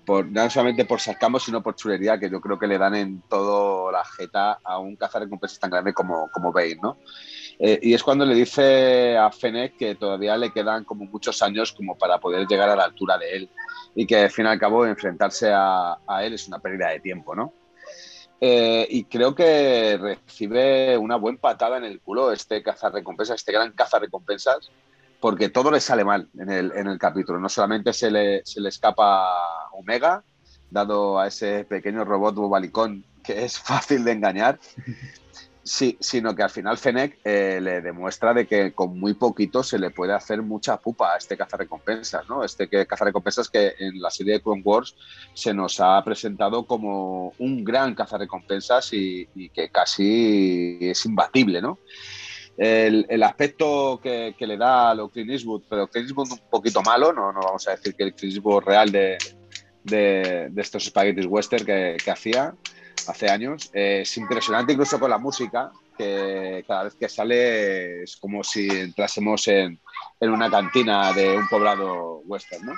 no 0.06 0.50
solamente 0.50 0.84
por 0.84 1.00
sarcasmo, 1.00 1.38
sino 1.38 1.62
por 1.62 1.76
chulería 1.76 2.18
que 2.18 2.30
yo 2.30 2.40
creo 2.40 2.58
que 2.58 2.66
le 2.66 2.78
dan 2.78 2.94
en 2.94 3.22
todo 3.22 3.90
la 3.90 4.04
jeta 4.04 4.58
a 4.62 4.78
un 4.78 4.96
cazarrecompensas 4.96 5.58
tan 5.58 5.70
grande 5.70 5.92
como, 5.92 6.30
como 6.32 6.52
Bane, 6.52 6.78
¿no? 6.82 6.98
Eh, 7.58 7.78
y 7.82 7.94
es 7.94 8.02
cuando 8.02 8.24
le 8.24 8.34
dice 8.34 9.16
a 9.16 9.30
Fennec 9.30 9.76
que 9.76 9.94
todavía 9.94 10.36
le 10.36 10.52
quedan 10.52 10.84
como 10.84 11.04
muchos 11.04 11.42
años 11.42 11.72
como 11.72 11.96
para 11.96 12.18
poder 12.18 12.46
llegar 12.46 12.68
a 12.68 12.76
la 12.76 12.84
altura 12.84 13.18
de 13.18 13.36
él 13.36 13.50
y 13.94 14.06
que 14.06 14.16
al 14.16 14.30
fin 14.30 14.46
y 14.46 14.48
al 14.48 14.58
cabo 14.58 14.86
enfrentarse 14.86 15.52
a, 15.52 15.98
a 16.06 16.24
él 16.24 16.34
es 16.34 16.48
una 16.48 16.58
pérdida 16.58 16.88
de 16.88 17.00
tiempo, 17.00 17.34
¿no? 17.34 17.52
Eh, 18.44 18.88
y 18.90 19.04
creo 19.04 19.36
que 19.36 19.96
recibe 20.00 20.98
una 20.98 21.14
buena 21.14 21.38
patada 21.38 21.76
en 21.76 21.84
el 21.84 22.00
culo 22.00 22.32
este 22.32 22.60
cazarrecompensas, 22.60 23.36
este 23.36 23.52
gran 23.52 23.70
cazarrecompensas, 23.70 24.68
porque 25.22 25.50
todo 25.50 25.70
le 25.70 25.78
sale 25.78 26.04
mal 26.04 26.28
en 26.36 26.50
el, 26.50 26.72
en 26.74 26.88
el 26.88 26.98
capítulo. 26.98 27.38
No 27.38 27.48
solamente 27.48 27.92
se 27.92 28.10
le, 28.10 28.42
se 28.44 28.60
le 28.60 28.70
escapa 28.70 29.70
Omega, 29.70 30.24
dado 30.68 31.20
a 31.20 31.28
ese 31.28 31.64
pequeño 31.64 32.04
robot 32.04 32.34
bobalicón 32.34 33.04
que 33.22 33.44
es 33.44 33.56
fácil 33.70 34.02
de 34.02 34.10
engañar, 34.10 34.58
sí, 35.62 35.96
sino 36.00 36.34
que 36.34 36.42
al 36.42 36.50
final 36.50 36.76
Fennec 36.76 37.20
eh, 37.22 37.60
le 37.62 37.80
demuestra 37.82 38.34
de 38.34 38.48
que 38.48 38.72
con 38.72 38.98
muy 38.98 39.14
poquito 39.14 39.62
se 39.62 39.78
le 39.78 39.90
puede 39.90 40.12
hacer 40.12 40.42
mucha 40.42 40.76
pupa 40.78 41.14
a 41.14 41.18
este 41.18 41.36
cazarrecompensas, 41.36 42.28
¿no? 42.28 42.42
Este 42.42 42.66
que 42.66 42.84
cazarrecompensas 42.84 43.48
que 43.48 43.74
en 43.78 44.02
la 44.02 44.10
serie 44.10 44.32
de 44.32 44.42
Clone 44.42 44.62
Wars 44.64 44.96
se 45.34 45.54
nos 45.54 45.78
ha 45.78 46.02
presentado 46.02 46.66
como 46.66 47.32
un 47.38 47.62
gran 47.62 47.94
cazarrecompensas 47.94 48.92
y, 48.92 49.28
y 49.36 49.50
que 49.50 49.68
casi 49.68 50.78
es 50.80 51.06
imbatible, 51.06 51.62
¿no? 51.62 51.78
El, 52.56 53.06
el 53.08 53.22
aspecto 53.22 54.00
que, 54.02 54.34
que, 54.38 54.46
le 54.46 54.56
da 54.56 54.90
a 54.90 54.94
lo 54.94 55.08
Clint 55.08 55.30
Eastwood, 55.30 55.62
pero 55.68 55.88
Clint 55.88 56.08
Eastwood 56.08 56.32
un 56.32 56.50
poquito 56.50 56.82
malo, 56.82 57.12
no, 57.12 57.32
no 57.32 57.40
vamos 57.40 57.66
a 57.68 57.72
decir 57.72 57.94
que 57.94 58.04
el 58.04 58.14
Clint 58.14 58.34
Eastwood 58.34 58.64
real 58.64 58.90
de, 58.90 59.18
de, 59.84 60.48
de 60.50 60.62
estos 60.62 60.84
spaghettis 60.84 61.26
western 61.26 61.64
que, 61.64 61.96
que 62.02 62.10
hacía 62.10 62.54
hace 63.08 63.30
años. 63.30 63.70
Eh, 63.72 64.00
es 64.02 64.16
impresionante 64.16 64.72
incluso 64.72 64.98
con 64.98 65.10
la 65.10 65.18
música, 65.18 65.70
que 65.96 66.64
cada 66.66 66.84
vez 66.84 66.94
que 66.94 67.08
sale 67.08 68.02
es 68.02 68.16
como 68.16 68.42
si 68.42 68.68
entrásemos 68.68 69.46
en, 69.48 69.78
en 70.20 70.30
una 70.30 70.50
cantina 70.50 71.12
de 71.12 71.36
un 71.36 71.48
poblado 71.48 72.22
western, 72.24 72.66
¿no? 72.66 72.72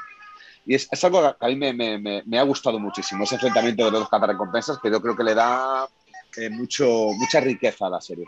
Y 0.66 0.74
es, 0.74 0.88
es, 0.90 1.04
algo 1.04 1.36
que 1.38 1.44
a 1.44 1.48
mí 1.48 1.56
me, 1.56 1.74
me, 1.74 2.22
me, 2.24 2.38
ha 2.38 2.42
gustado 2.42 2.78
muchísimo, 2.78 3.24
ese 3.24 3.34
enfrentamiento 3.34 3.84
de 3.84 3.90
los 3.90 4.08
dos 4.08 4.20
recompensas 4.20 4.78
que 4.78 4.90
yo 4.90 5.00
creo 5.02 5.14
que 5.14 5.22
le 5.22 5.34
da 5.34 5.86
eh, 6.38 6.48
mucho, 6.48 7.10
mucha 7.18 7.40
riqueza 7.40 7.86
a 7.86 7.90
la 7.90 8.00
serie. 8.00 8.24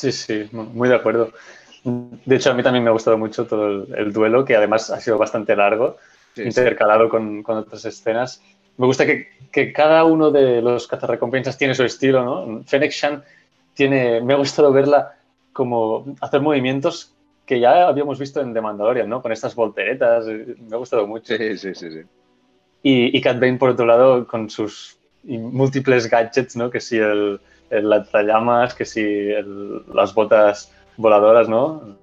Sí, 0.00 0.12
sí, 0.12 0.48
muy 0.52 0.88
de 0.88 0.94
acuerdo. 0.94 1.30
De 1.84 2.36
hecho, 2.36 2.50
a 2.50 2.54
mí 2.54 2.62
también 2.62 2.82
me 2.82 2.88
ha 2.88 2.94
gustado 2.94 3.18
mucho 3.18 3.46
todo 3.46 3.68
el, 3.68 3.94
el 3.94 4.12
duelo, 4.14 4.46
que 4.46 4.56
además 4.56 4.88
ha 4.88 4.98
sido 4.98 5.18
bastante 5.18 5.54
largo, 5.54 5.98
sí, 6.34 6.42
intercalado 6.42 7.04
sí. 7.04 7.10
Con, 7.10 7.42
con, 7.42 7.58
otras 7.58 7.84
escenas. 7.84 8.42
Me 8.78 8.86
gusta 8.86 9.04
que, 9.04 9.28
que, 9.52 9.74
cada 9.74 10.04
uno 10.04 10.30
de 10.30 10.62
los 10.62 10.86
cazarrecompensas 10.86 11.58
tiene 11.58 11.74
su 11.74 11.84
estilo, 11.84 12.24
¿no? 12.24 12.64
Fennec 12.64 12.92
Shan 12.92 13.22
tiene, 13.74 14.22
me 14.22 14.32
ha 14.32 14.38
gustado 14.38 14.72
verla 14.72 15.16
como 15.52 16.16
hacer 16.22 16.40
movimientos 16.40 17.14
que 17.44 17.60
ya 17.60 17.86
habíamos 17.86 18.18
visto 18.18 18.40
en 18.40 18.54
The 18.54 18.60
Mandalorian, 18.62 19.08
¿no? 19.08 19.20
Con 19.20 19.32
estas 19.32 19.54
volteretas, 19.54 20.24
me 20.24 20.74
ha 20.74 20.78
gustado 20.78 21.06
mucho. 21.06 21.36
Sí, 21.36 21.58
sí, 21.58 21.74
sí. 21.74 21.90
sí. 21.90 22.00
Y, 22.82 23.18
y 23.18 23.20
Cat 23.20 23.38
Bane, 23.38 23.58
por 23.58 23.68
otro 23.68 23.84
lado, 23.84 24.26
con 24.26 24.48
sus 24.48 24.96
múltiples 25.24 26.08
gadgets, 26.08 26.56
¿no? 26.56 26.70
Que 26.70 26.80
si 26.80 26.96
el, 26.96 27.38
el 27.70 27.88
lanzallamas, 27.88 28.74
que 28.74 28.84
si 28.84 29.00
el, 29.00 29.84
las 29.94 30.14
botas 30.14 30.72
voladoras, 30.96 31.48
¿no? 31.48 31.96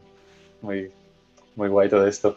Muy, 0.62 0.91
muy 1.55 1.67
guay 1.67 1.89
todo 1.89 2.07
esto. 2.07 2.36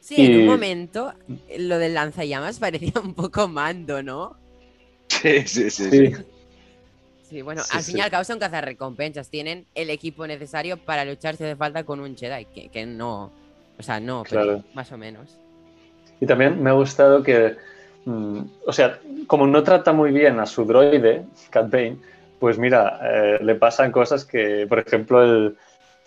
Sí, 0.00 0.16
y... 0.16 0.26
en 0.26 0.40
un 0.40 0.46
momento 0.46 1.12
lo 1.58 1.78
del 1.78 1.94
lanzallamas 1.94 2.58
parecía 2.58 2.92
un 3.02 3.14
poco 3.14 3.48
mando, 3.48 4.02
¿no? 4.02 4.36
Sí, 5.08 5.42
sí, 5.46 5.70
sí. 5.70 5.90
sí. 5.90 6.14
sí 7.28 7.42
bueno, 7.42 7.62
sí, 7.62 7.76
al 7.76 7.82
fin 7.82 7.98
y 7.98 8.00
al 8.00 8.10
cabo 8.10 8.24
son 8.24 8.38
cazarrecompensas. 8.38 9.28
Tienen 9.28 9.66
el 9.74 9.90
equipo 9.90 10.26
necesario 10.26 10.76
para 10.76 11.04
luchar 11.04 11.36
si 11.36 11.44
hace 11.44 11.56
falta 11.56 11.84
con 11.84 12.00
un 12.00 12.16
Jedi, 12.16 12.44
que, 12.46 12.68
que 12.68 12.86
no. 12.86 13.32
O 13.78 13.82
sea, 13.82 13.98
no, 13.98 14.24
pero 14.28 14.62
más 14.74 14.92
o 14.92 14.98
menos. 14.98 15.38
Y 16.20 16.26
también 16.26 16.62
me 16.62 16.70
ha 16.70 16.74
gustado 16.74 17.22
que. 17.22 17.56
Mm, 18.04 18.40
o 18.66 18.72
sea, 18.72 18.98
como 19.26 19.46
no 19.46 19.62
trata 19.62 19.92
muy 19.92 20.10
bien 20.10 20.40
a 20.40 20.46
su 20.46 20.64
droide, 20.64 21.24
Cat 21.50 21.70
Bane, 21.70 21.98
pues 22.38 22.58
mira, 22.58 22.98
eh, 23.02 23.38
le 23.42 23.54
pasan 23.54 23.92
cosas 23.92 24.24
que, 24.24 24.66
por 24.68 24.78
ejemplo, 24.78 25.22
el, 25.22 25.56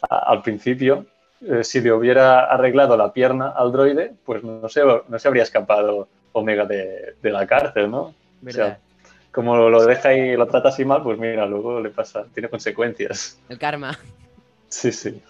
a, 0.10 0.32
al 0.32 0.42
principio, 0.42 1.06
eh, 1.42 1.64
si 1.64 1.82
le 1.82 1.92
hubiera 1.92 2.46
arreglado 2.46 2.98
la 2.98 3.14
pierna 3.14 3.50
al 3.50 3.72
droide, 3.72 4.14
pues 4.26 4.44
no 4.44 4.68
se, 4.70 4.82
no 4.84 5.20
se 5.20 5.28
habría 5.28 5.44
escapado 5.44 6.08
Omega 6.32 6.66
de, 6.66 7.16
de 7.22 7.32
la 7.32 7.46
cárcel, 7.46 7.92
¿no? 7.92 8.14
¿Verdad? 8.42 8.66
O 8.66 8.70
sea, 8.70 8.80
como 9.32 9.70
lo 9.70 9.86
deja 9.86 10.14
y 10.14 10.36
lo 10.36 10.48
trata 10.48 10.70
así 10.70 10.86
mal, 10.86 11.02
pues 11.04 11.18
mira, 11.18 11.46
luego 11.46 11.80
le 11.80 11.90
pasa, 11.90 12.26
tiene 12.34 12.50
consecuencias. 12.50 13.40
El 13.50 13.58
karma. 13.58 13.98
Sí, 14.70 14.92
sí. 14.92 15.22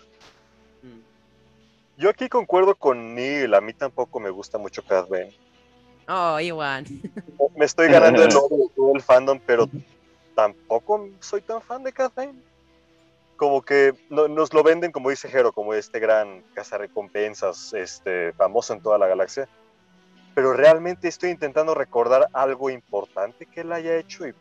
Yo 1.97 2.09
aquí 2.09 2.27
concuerdo 2.27 2.75
con 2.75 3.15
Neil, 3.15 3.53
a 3.53 3.61
mí 3.61 3.73
tampoco 3.73 4.19
me 4.19 4.29
gusta 4.29 4.57
mucho 4.57 4.83
Cat 4.83 5.07
Bane. 5.07 5.33
Oh, 6.07 6.39
Iwan. 6.39 6.85
Me 7.55 7.65
estoy 7.65 7.87
ganando 7.91 8.23
el 8.23 8.33
nombre 8.33 8.57
de 8.57 8.69
todo 8.75 8.95
el 8.95 9.01
fandom, 9.01 9.39
pero 9.45 9.69
tampoco 10.35 11.09
soy 11.19 11.41
tan 11.41 11.61
fan 11.61 11.83
de 11.83 11.93
Bane. 12.15 12.35
Como 13.35 13.61
que 13.61 13.93
no, 14.09 14.27
nos 14.27 14.53
lo 14.53 14.63
venden, 14.63 14.91
como 14.91 15.09
dice 15.09 15.27
Jero, 15.27 15.51
como 15.51 15.73
este 15.73 15.99
gran 15.99 16.43
cazarrecompensas 16.53 17.73
este, 17.73 18.31
famoso 18.33 18.73
en 18.73 18.81
toda 18.81 18.97
la 18.97 19.07
galaxia. 19.07 19.47
Pero 20.35 20.53
realmente 20.53 21.07
estoy 21.07 21.29
intentando 21.29 21.75
recordar 21.75 22.27
algo 22.33 22.69
importante 22.69 23.45
que 23.45 23.61
él 23.61 23.71
haya 23.71 23.97
hecho 23.97 24.27
y 24.27 24.33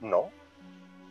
no. 0.00 0.30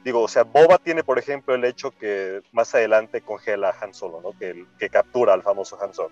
Digo, 0.04 0.22
o 0.22 0.28
sea, 0.28 0.44
Boba 0.44 0.78
tiene, 0.78 1.04
por 1.04 1.18
ejemplo, 1.18 1.56
el 1.56 1.66
hecho 1.66 1.92
que 1.92 2.42
más 2.52 2.76
adelante 2.76 3.22
congela 3.22 3.70
a 3.70 3.84
Han 3.84 3.94
Solo, 3.94 4.22
¿no? 4.22 4.38
Que, 4.38 4.66
que 4.78 4.90
captura 4.90 5.34
al 5.34 5.42
famoso 5.42 5.82
Han 5.82 5.94
Solo. 5.94 6.12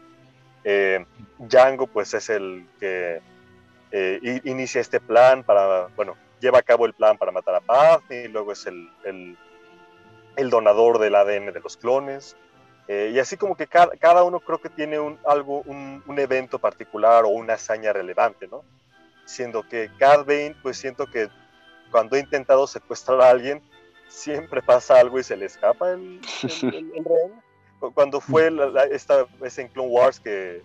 Eh, 0.64 1.06
Django, 1.38 1.88
pues 1.88 2.14
es 2.14 2.30
el 2.30 2.66
que 2.80 3.22
eh, 3.96 4.42
inicia 4.44 4.82
este 4.82 5.00
plan 5.00 5.44
para, 5.44 5.86
bueno, 5.96 6.18
lleva 6.40 6.58
a 6.58 6.64
cabo 6.64 6.88
el 6.88 6.96
plan 6.96 7.16
para 7.16 7.32
matar 7.32 7.54
a 7.54 7.62
Padme, 7.62 8.24
y 8.24 8.28
luego 8.28 8.52
es 8.52 8.66
el, 8.66 8.90
el, 9.06 9.38
el, 10.36 10.50
donador 10.50 10.98
del 10.98 11.14
ADN 11.14 11.54
de 11.54 11.60
los 11.60 11.78
clones. 11.78 12.36
Eh, 12.88 13.12
y 13.14 13.20
así 13.20 13.38
como 13.38 13.56
que 13.56 13.68
cada, 13.68 13.96
cada, 13.98 14.24
uno 14.24 14.40
creo 14.40 14.60
que 14.60 14.70
tiene 14.70 15.00
un, 15.00 15.20
algo, 15.26 15.62
un, 15.68 16.04
un, 16.08 16.20
evento 16.20 16.58
particular 16.58 17.24
o 17.24 17.30
una 17.30 17.54
hazaña 17.54 17.94
relevante, 17.94 18.48
¿no? 18.48 18.64
Siendo 19.26 19.62
que 19.62 19.92
Cad 20.00 20.26
Bane, 20.26 20.56
pues 20.64 20.78
siento 20.78 21.06
que 21.06 21.30
cuando 21.92 22.16
he 22.16 22.20
intentado 22.20 22.66
secuestrar 22.66 23.22
a 23.22 23.30
alguien, 23.30 23.62
siempre 24.08 24.64
pasa 24.64 25.00
algo 25.00 25.20
y 25.20 25.24
se 25.24 25.38
le 25.38 25.46
escapa 25.46 25.92
el, 25.92 26.20
el, 26.42 26.74
el, 26.74 26.92
el 26.96 27.06
rehén. 27.06 27.44
Cuando 27.94 28.22
fue 28.22 28.50
la, 28.50 28.68
la, 28.68 28.84
esta 28.86 29.26
vez 29.42 29.60
en 29.60 29.68
Clone 29.68 29.90
Wars 29.90 30.18
que 30.20 30.64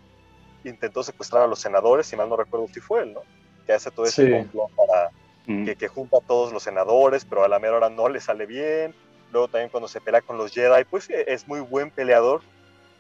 intentó 0.65 1.03
secuestrar 1.03 1.43
a 1.43 1.47
los 1.47 1.61
senadores, 1.61 2.07
si 2.07 2.17
mal 2.17 2.29
no 2.29 2.37
recuerdo 2.37 2.69
si 2.69 2.81
fue 2.81 3.03
él, 3.03 3.15
¿no? 3.15 3.23
Que 3.67 3.73
hace 3.73 3.91
todo 3.91 4.07
ese 4.07 4.27
sí. 4.27 4.33
complot 4.33 4.71
para 4.75 5.11
mm. 5.47 5.65
que, 5.65 5.77
que, 5.77 5.89
junta 5.89 6.19
a 6.19 6.21
todos 6.21 6.53
los 6.53 6.63
senadores, 6.63 7.25
pero 7.25 7.45
a 7.45 7.49
la 7.49 7.59
mera 7.59 7.77
hora 7.77 7.91
no 7.91 8.09
le 8.09 8.21
sale 8.21 8.47
bien. 8.47 8.95
Luego 9.33 9.49
también 9.49 9.71
cuando 9.71 9.89
se 9.89 10.01
pelea 10.01 10.23
con 10.23 10.39
los 10.39 10.53
Jedi, 10.53 10.85
pues 10.85 11.09
es 11.11 11.47
muy 11.47 11.61
buen 11.61 11.91
peleador, 11.91 12.41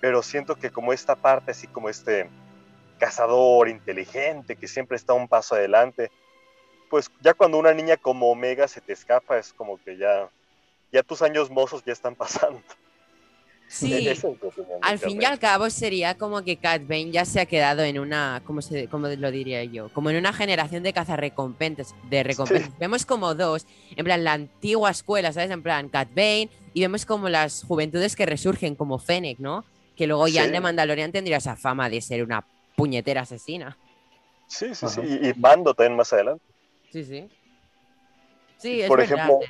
pero 0.01 0.23
siento 0.23 0.57
que 0.57 0.71
como 0.71 0.93
esta 0.93 1.17
parte, 1.17 1.53
así 1.53 1.67
como 1.67 1.89
este 1.89 2.29
cazador 2.99 3.69
inteligente, 3.69 4.57
que 4.57 4.69
siempre 4.69 4.97
está 4.97 5.15
un 5.15 5.29
paso 5.29 5.55
adelante, 5.55 6.11
pues 6.91 7.11
ya 7.21 7.35
cuando 7.35 7.59
una 7.59 7.73
niña 7.73 7.97
como 7.97 8.31
Omega 8.31 8.69
se 8.69 8.81
te 8.81 8.93
escapa, 8.93 9.39
es 9.39 9.53
como 9.53 9.79
que 9.79 9.97
ya, 9.97 10.29
ya 10.93 11.03
tus 11.03 11.23
años 11.23 11.51
mozos 11.51 11.85
ya 11.85 11.93
están 11.93 12.15
pasando. 12.17 12.61
Sí, 13.71 14.09
al 14.81 14.99
fin 14.99 15.21
y 15.21 15.25
al 15.27 15.39
cabo 15.39 15.69
sería 15.69 16.17
como 16.17 16.43
que 16.43 16.57
Cat 16.57 16.83
Bane 16.89 17.11
ya 17.11 17.27
se 17.27 17.39
ha 17.39 17.45
quedado 17.45 17.83
en 17.83 17.99
una, 17.99 18.41
¿cómo, 18.47 18.63
se, 18.63 18.89
cómo 18.89 19.09
lo 19.09 19.31
diría 19.31 19.63
yo? 19.63 19.91
Como 19.91 20.09
en 20.09 20.17
una 20.17 20.33
generación 20.33 20.83
de 20.83 20.95
cazarrecompensas. 20.95 21.95
De 22.09 22.23
recompensas. 22.23 22.71
Sí. 22.71 22.77
Vemos 22.81 23.05
como 23.05 23.35
dos, 23.35 23.67
en 23.95 24.05
plan 24.07 24.25
la 24.25 24.33
antigua 24.33 24.91
escuela, 24.91 25.35
¿sabes? 25.35 25.51
En 25.51 25.63
plan 25.63 25.91
Cat 25.91 26.09
Bane, 26.15 26.49
y 26.73 26.81
vemos 26.81 27.05
como 27.05 27.29
las 27.29 27.63
juventudes 27.63 28.17
que 28.17 28.25
resurgen, 28.25 28.75
como 28.75 28.99
Fennec, 28.99 29.39
¿no? 29.39 29.67
Que 29.97 30.07
luego 30.07 30.29
ya 30.29 30.43
sí. 30.43 30.47
en 30.47 30.55
The 30.55 30.61
Mandalorian 30.61 31.13
tendría 31.13 31.37
esa 31.37 31.55
fama 31.55 31.91
de 31.91 32.01
ser 32.01 32.25
una 32.25 32.47
puñetera 32.75 33.21
asesina. 33.21 33.77
Sí, 34.47 34.75
sí, 34.75 34.89
sí. 34.89 35.01
Y, 35.03 35.29
y 35.29 35.35
Mando 35.35 35.75
también 35.75 35.95
más 35.95 36.11
adelante. 36.15 36.43
Sí, 36.91 37.05
sí. 37.05 37.29
Sí, 38.57 38.81
es 38.81 38.89
Por 38.89 39.01
verdad. 39.01 39.15
ejemplo, 39.15 39.41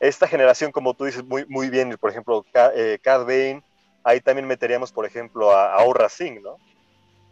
esta 0.00 0.26
generación, 0.26 0.72
como 0.72 0.94
tú 0.94 1.04
dices 1.04 1.24
muy, 1.24 1.46
muy 1.46 1.70
bien, 1.70 1.96
por 2.00 2.10
ejemplo, 2.10 2.44
eh, 2.74 2.98
Cad 3.02 3.20
Bane, 3.24 3.62
ahí 4.04 4.20
también 4.20 4.46
meteríamos, 4.46 4.92
por 4.92 5.06
ejemplo, 5.06 5.52
a, 5.52 5.76
a 5.76 6.08
Singh, 6.08 6.42
¿no? 6.42 6.56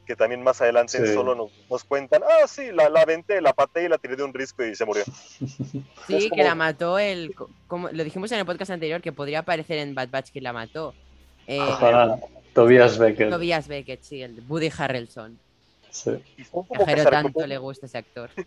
Que 0.07 0.17
también 0.17 0.43
más 0.43 0.61
adelante 0.61 1.05
sí. 1.07 1.15
solo 1.15 1.35
nos, 1.35 1.51
nos, 1.71 1.85
cuentan, 1.85 2.23
ah, 2.25 2.47
sí, 2.49 2.73
la, 2.73 2.89
la 2.89 3.03
aventé, 3.03 3.41
la 3.41 3.53
pateé 3.53 3.85
y 3.85 3.89
la 3.89 3.99
tiré 3.99 4.17
de 4.17 4.25
un 4.25 4.35
risco 4.35 4.65
y 4.65 4.75
se 4.75 4.85
murió. 4.85 5.05
Sí, 5.41 6.29
como... 6.29 6.37
que 6.37 6.43
la 6.43 6.55
mató 6.55 6.99
el, 6.99 7.35
como 7.69 7.89
lo 7.91 8.03
dijimos 8.05 8.33
en 8.33 8.41
el 8.41 8.47
podcast 8.47 8.73
anterior, 8.73 9.01
que 9.01 9.13
podría 9.13 9.41
aparecer 9.41 9.79
en 9.79 9.95
Bad 9.95 10.09
Batch 10.11 10.31
que 10.33 10.41
la 10.41 10.53
mató. 10.53 10.95
Eh, 11.47 11.61
Ojalá, 11.61 12.19
Tobias 12.55 12.99
Beckett. 12.99 13.31
Tobias 13.31 13.69
Beckett, 13.69 14.03
sí, 14.03 14.23
el 14.23 14.43
Woody 14.49 14.71
Harrelson. 14.77 15.39
Sí. 15.91 16.13
Tanto 17.11 17.47
le 17.47 17.59
gusta 17.59 17.87
ese 17.87 17.99
actor. 17.99 18.31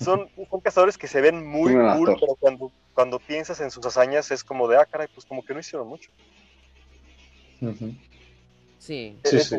Son, 0.00 0.28
son, 0.48 0.60
cazadores 0.60 0.96
que 0.96 1.08
se 1.08 1.20
ven 1.20 1.44
muy 1.44 1.72
cool, 1.72 2.16
pero 2.20 2.36
cuando, 2.36 2.70
cuando, 2.98 3.20
piensas 3.20 3.60
en 3.60 3.70
sus 3.70 3.86
hazañas 3.86 4.28
es 4.32 4.42
como 4.42 4.66
de, 4.66 4.76
ah, 4.76 4.84
caray, 4.84 5.06
pues 5.14 5.24
como 5.24 5.44
que 5.44 5.54
no 5.54 5.60
hicieron 5.60 5.86
mucho. 5.86 6.10
Uh 7.60 7.66
-huh. 7.66 7.96
Sí. 8.80 9.16
sí, 9.22 9.38
sí. 9.38 9.56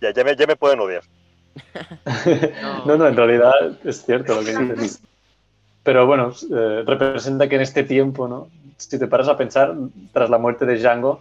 Ya, 0.00 0.10
ya, 0.10 0.24
me, 0.24 0.34
ya 0.34 0.46
me 0.46 0.56
pueden 0.56 0.80
odiar. 0.80 1.02
no. 2.62 2.86
no, 2.86 2.96
no, 2.96 3.08
en 3.08 3.14
realidad 3.14 3.52
es 3.84 4.06
cierto 4.06 4.36
lo 4.36 4.42
que 4.42 4.56
dices. 4.56 5.02
Pero 5.82 6.06
bueno, 6.06 6.32
eh, 6.50 6.82
representa 6.86 7.46
que 7.46 7.56
en 7.56 7.62
este 7.62 7.84
tiempo, 7.84 8.26
¿no? 8.26 8.48
Si 8.78 8.98
te 8.98 9.06
paras 9.06 9.28
a 9.28 9.36
pensar, 9.36 9.74
tras 10.14 10.30
la 10.30 10.38
muerte 10.38 10.64
de 10.64 10.78
Django, 10.78 11.20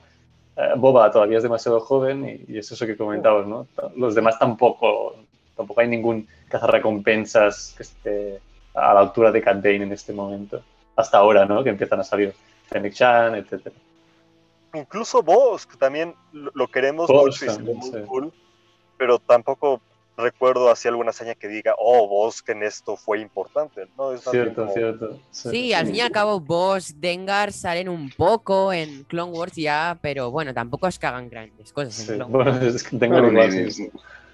eh, 0.56 0.72
Boba 0.78 1.12
todavía 1.12 1.38
es 1.38 1.44
demasiado 1.44 1.82
joven 1.82 2.46
y, 2.48 2.54
y, 2.54 2.60
es 2.60 2.72
eso 2.72 2.86
que 2.86 2.96
comentabas, 2.96 3.46
¿no? 3.46 3.68
Los 3.98 4.16
demás 4.16 4.40
tampoco, 4.40 5.18
tampoco 5.58 5.82
hay 5.82 5.90
ningún 5.90 6.30
cazarrecompensas 6.48 7.74
que 7.76 7.84
esté 7.84 8.40
a 8.74 8.94
la 8.94 9.00
altura 9.02 9.32
de 9.32 9.42
Cat 9.42 9.58
Bane 9.58 9.84
en 9.84 9.92
este 9.92 10.14
momento. 10.14 10.62
Hasta 10.96 11.18
ahora, 11.18 11.46
¿no? 11.46 11.64
Que 11.64 11.70
empiezan 11.70 12.00
a 12.00 12.04
salir 12.04 12.34
Fennec 12.68 12.94
Chan, 12.94 13.36
etc. 13.36 13.72
Incluso 14.74 15.24
Bosk 15.24 15.78
también 15.78 16.14
lo 16.32 16.68
queremos 16.68 17.08
Bosk 17.08 17.44
mucho 17.44 17.62
y 17.62 17.64
ve 17.64 17.74
muy 17.74 17.92
sí. 17.92 17.98
cool, 18.08 18.34
pero 18.98 19.18
tampoco 19.20 19.82
recuerdo 20.20 20.70
así 20.70 20.88
alguna 20.88 21.12
hazaña 21.12 21.34
que 21.34 21.48
diga, 21.48 21.74
oh, 21.78 22.08
vos 22.08 22.44
que 22.44 22.52
en 22.52 22.64
esto 22.64 22.96
fue 22.96 23.20
importante. 23.20 23.88
No, 23.98 24.12
es 24.12 24.22
cierto, 24.22 24.68
cierto. 24.74 25.18
Sí. 25.32 25.74
al 25.74 25.88
fin 25.88 25.96
y 25.96 26.02
al 26.02 26.12
cabo, 26.12 26.40
vos, 26.40 27.00
Dengar 27.00 27.52
salen 27.52 27.90
un 27.90 28.10
poco 28.12 28.72
en 28.74 29.04
Clone 29.06 29.32
Wars 29.32 29.56
ya, 29.56 29.98
pero 30.02 30.30
bueno, 30.30 30.54
tampoco 30.54 30.88
es 30.88 31.00
que 31.00 31.08
hagan 31.08 31.30
grandes 31.30 31.72
cosas 31.72 32.08
en 32.08 32.18
Clone 32.18 32.36
Wars. 32.36 32.62
es 32.76 32.84
que 32.84 32.98
Dengar 32.98 33.24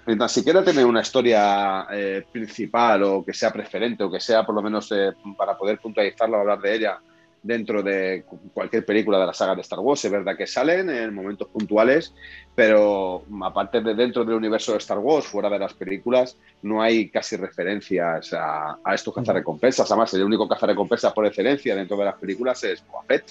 ni, 0.06 0.14
ni, 0.14 0.28
siquiera 0.28 0.64
tiene 0.64 0.84
una 0.84 1.00
historia 1.00 1.86
eh, 1.90 2.24
principal 2.30 3.02
o 3.02 3.24
que 3.24 3.32
sea 3.32 3.52
preferente 3.52 4.04
o 4.04 4.10
que 4.10 4.20
sea 4.20 4.44
por 4.44 4.54
lo 4.54 4.62
menos 4.62 4.90
eh, 4.92 5.12
para 5.36 5.56
poder 5.56 5.78
puntualizarlo 5.78 6.36
o 6.36 6.40
hablar 6.40 6.60
de 6.60 6.74
ella 6.74 7.00
dentro 7.46 7.82
de 7.82 8.24
cualquier 8.52 8.84
película 8.84 9.18
de 9.20 9.26
la 9.26 9.32
saga 9.32 9.54
de 9.54 9.60
Star 9.60 9.78
Wars. 9.78 10.04
Es 10.04 10.10
verdad 10.10 10.36
que 10.36 10.46
salen 10.46 10.90
en 10.90 11.14
momentos 11.14 11.48
puntuales, 11.48 12.12
pero 12.54 13.22
aparte 13.42 13.80
de 13.80 13.94
dentro 13.94 14.24
del 14.24 14.34
universo 14.34 14.72
de 14.72 14.78
Star 14.78 14.98
Wars, 14.98 15.26
fuera 15.26 15.48
de 15.48 15.58
las 15.58 15.72
películas, 15.74 16.36
no 16.62 16.82
hay 16.82 17.08
casi 17.08 17.36
referencias 17.36 18.32
a, 18.32 18.78
estos 18.92 19.14
cazarrecompensas. 19.14 19.90
Además, 19.90 20.12
el 20.14 20.24
único 20.24 20.48
cazarrecompensas 20.48 21.12
por 21.12 21.26
excelencia 21.26 21.76
dentro 21.76 21.96
de 21.96 22.04
las 22.04 22.16
películas 22.16 22.62
es 22.64 22.84
Boba 22.86 23.04
Fett. 23.04 23.24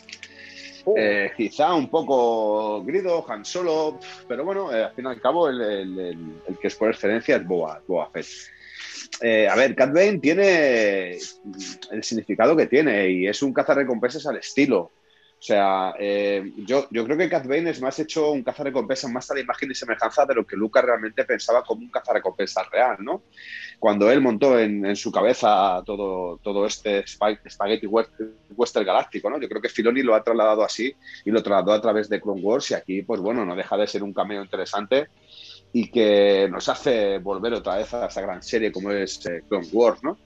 Oh. 0.85 0.93
Eh, 0.95 1.31
quizá 1.35 1.73
un 1.73 1.89
poco 1.89 2.83
Grido, 2.83 3.25
Han 3.27 3.43
Solo, 3.43 3.99
pero 4.27 4.45
bueno, 4.45 4.71
eh, 4.71 4.83
al 4.83 4.93
fin 4.93 5.05
y 5.05 5.07
al 5.07 5.19
cabo 5.19 5.49
el, 5.49 6.17
que 6.61 6.67
es 6.67 6.75
por 6.75 6.91
excelencia 6.91 7.37
es 7.37 7.45
Boba 7.45 7.81
Fett. 8.13 8.27
Eh, 9.21 9.47
a 9.47 9.55
ver, 9.55 9.75
Cat 9.75 9.91
Bane 9.91 10.19
tiene 10.19 11.17
el 11.91 12.03
significado 12.03 12.55
que 12.55 12.67
tiene 12.67 13.09
y 13.09 13.27
es 13.27 13.41
un 13.41 13.53
cazarrecompensas 13.53 14.27
al 14.27 14.37
estilo. 14.37 14.91
O 15.37 15.47
sea, 15.47 15.93
yo, 15.99 16.87
yo, 16.89 17.05
creo 17.05 17.17
que 17.17 17.29
Cat 17.29 17.45
Bane 17.45 17.69
es 17.69 17.81
más 17.81 17.99
hecho 17.99 18.31
un 18.31 18.43
cazarrecompensas 18.43 19.11
más 19.11 19.29
a 19.29 19.35
la 19.35 19.41
imagen 19.41 19.69
y 19.69 19.75
semejanza 19.75 20.25
de 20.25 20.33
lo 20.33 20.45
que 20.45 20.55
Lucas 20.55 20.83
realmente 20.83 21.23
pensaba 21.23 21.63
como 21.63 21.81
un 21.81 21.89
cazarrecompensas 21.89 22.69
real, 22.71 22.97
¿no? 22.99 23.23
Cuando 23.79 24.09
él 24.11 24.21
montó 24.21 24.59
en, 24.59 24.95
su 24.95 25.11
cabeza 25.11 25.81
todo, 25.85 26.37
todo 26.43 26.65
este 26.65 27.05
Spaghetti 27.05 27.87
Western 27.87 28.85
galáctico, 28.85 29.29
¿no? 29.29 29.39
Yo 29.39 29.47
creo 29.47 29.61
que 29.61 29.69
Filoni 29.69 30.01
lo 30.01 30.15
ha 30.15 30.23
trasladado 30.23 30.63
así 30.63 30.93
y 31.23 31.31
lo 31.31 31.43
trasladó 31.43 31.73
a 31.73 31.81
través 31.81 32.09
de 32.09 32.21
Clone 32.21 32.41
Wars 32.41 32.71
y 32.71 32.73
aquí, 32.73 33.01
pues 33.03 33.19
bueno, 33.21 33.45
no 33.45 33.55
deja 33.55 33.77
de 33.77 33.87
ser 33.87 34.03
un 34.03 34.13
cameo 34.13 34.41
interesante 34.41 35.07
y 35.73 35.91
que 35.91 36.47
nos 36.49 36.69
hace 36.69 37.17
volver 37.19 37.53
otra 37.53 37.77
vez 37.77 37.93
a 37.93 38.07
esa 38.07 38.21
gran 38.21 38.41
serie 38.41 38.71
como 38.71 38.91
es 38.91 39.25
eh, 39.25 39.43
Clone 39.47 39.67
Wars, 39.73 40.03
¿no? 40.03 40.17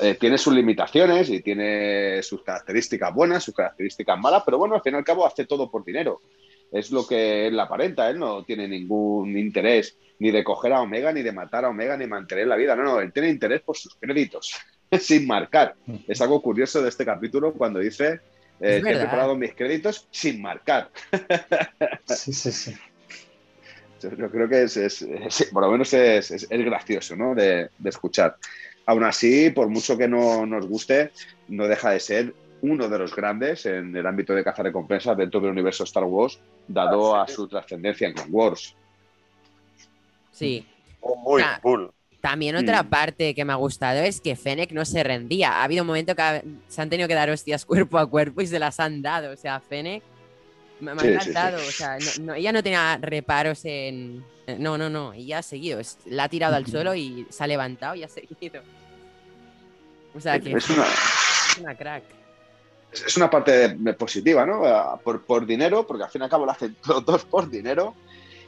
Eh, 0.00 0.16
tiene 0.18 0.36
sus 0.36 0.54
limitaciones 0.54 1.30
y 1.30 1.40
tiene 1.40 2.22
sus 2.22 2.42
características 2.42 3.14
buenas, 3.14 3.44
sus 3.44 3.54
características 3.54 4.18
malas, 4.18 4.42
pero 4.44 4.58
bueno, 4.58 4.74
al 4.74 4.82
fin 4.82 4.94
y 4.94 4.96
al 4.96 5.04
cabo 5.04 5.26
hace 5.26 5.46
todo 5.46 5.70
por 5.70 5.84
dinero. 5.84 6.20
Es 6.72 6.90
lo 6.90 7.06
que 7.06 7.46
él 7.46 7.58
aparenta, 7.58 8.10
él 8.10 8.18
no 8.18 8.42
tiene 8.44 8.68
ningún 8.68 9.36
interés 9.38 9.96
ni 10.18 10.30
de 10.30 10.44
coger 10.44 10.72
a 10.72 10.80
Omega, 10.80 11.12
ni 11.12 11.22
de 11.22 11.32
matar 11.32 11.64
a 11.64 11.68
Omega, 11.68 11.96
ni 11.96 12.06
mantener 12.06 12.46
la 12.46 12.56
vida, 12.56 12.74
no, 12.74 12.82
no, 12.82 13.00
él 13.00 13.12
tiene 13.12 13.28
interés 13.28 13.62
por 13.62 13.76
sus 13.76 13.94
créditos, 13.96 14.54
sin 15.00 15.26
marcar. 15.26 15.74
Es 16.06 16.20
algo 16.20 16.40
curioso 16.40 16.82
de 16.82 16.88
este 16.88 17.04
capítulo 17.04 17.52
cuando 17.52 17.80
dice, 17.80 18.20
eh, 18.60 18.78
he 18.78 18.80
preparado 18.80 19.36
mis 19.36 19.54
créditos 19.54 20.06
sin 20.10 20.40
marcar. 20.40 20.90
sí, 22.06 22.32
sí, 22.32 22.52
sí. 22.52 22.74
Yo 24.00 24.30
creo 24.30 24.48
que 24.48 24.62
es, 24.62 25.06
por 25.52 25.62
lo 25.62 25.70
menos 25.70 25.92
es, 25.92 26.48
gracioso 26.50 27.16
¿no? 27.16 27.34
de, 27.34 27.70
escuchar. 27.84 28.36
Aún 28.84 29.04
así, 29.04 29.50
por 29.50 29.68
mucho 29.68 29.96
que 29.96 30.06
no 30.06 30.46
nos 30.46 30.66
guste, 30.66 31.10
no 31.48 31.66
deja 31.66 31.90
de 31.90 32.00
ser 32.00 32.34
uno 32.62 32.88
de 32.88 32.98
los 32.98 33.14
grandes 33.14 33.66
en 33.66 33.94
el 33.96 34.06
ámbito 34.06 34.34
de 34.34 34.44
caza 34.44 34.62
recompensas 34.62 35.16
dentro 35.16 35.40
del 35.40 35.50
universo 35.50 35.84
Star 35.84 36.04
Wars, 36.04 36.38
dado 36.68 37.16
ah, 37.16 37.24
a 37.24 37.28
su 37.28 37.48
trascendencia 37.48 38.06
en 38.06 38.14
Clone 38.14 38.30
Wars. 38.30 38.76
Sí. 40.36 40.66
Oh, 41.00 41.16
muy 41.16 41.42
cool. 41.62 41.90
También 42.20 42.56
otra 42.56 42.82
mm. 42.82 42.88
parte 42.88 43.34
que 43.34 43.44
me 43.44 43.52
ha 43.52 43.56
gustado 43.56 44.00
es 44.00 44.20
que 44.20 44.36
Fennec 44.36 44.72
no 44.72 44.84
se 44.84 45.02
rendía. 45.02 45.52
Ha 45.52 45.64
habido 45.64 45.82
un 45.82 45.86
momento 45.86 46.14
que 46.14 46.42
se 46.68 46.82
han 46.82 46.90
tenido 46.90 47.08
que 47.08 47.14
dar 47.14 47.30
hostias 47.30 47.64
cuerpo 47.66 47.98
a 47.98 48.06
cuerpo 48.06 48.40
y 48.40 48.46
se 48.46 48.58
las 48.58 48.80
han 48.80 49.00
dado. 49.00 49.32
O 49.32 49.36
sea, 49.36 49.60
Fennec 49.60 50.02
me, 50.80 50.90
ha 50.90 50.94
encantado, 50.94 51.56
o 51.56 51.70
sea, 51.70 51.96
ella 52.36 52.52
no 52.52 52.62
tenía 52.62 52.98
reparos 53.00 53.64
en... 53.64 54.24
No, 54.58 54.76
no, 54.76 54.90
no, 54.90 55.12
ella 55.12 55.38
ha 55.38 55.42
seguido, 55.42 55.80
la 56.04 56.24
ha 56.24 56.28
tirado 56.28 56.54
al 56.54 56.66
suelo 56.66 56.94
y 56.94 57.26
se 57.30 57.42
ha 57.42 57.46
levantado 57.46 57.94
y 57.94 58.04
ha 58.04 58.08
seguido. 58.08 58.62
O 60.14 60.20
sea 60.20 60.38
que 60.38 60.52
es 60.52 60.70
una, 61.58 61.74
crack. 61.74 62.04
Es 62.92 63.16
una 63.16 63.28
parte 63.28 63.76
positiva, 63.98 64.46
¿no? 64.46 64.62
Por, 65.02 65.24
por 65.24 65.46
dinero, 65.46 65.86
porque 65.86 66.04
al 66.04 66.10
fin 66.10 66.22
y 66.22 66.24
al 66.24 66.30
cabo 66.30 66.44
lo 66.44 66.52
hacen 66.52 66.76
todos 66.84 67.24
por 67.24 67.50
dinero, 67.50 67.94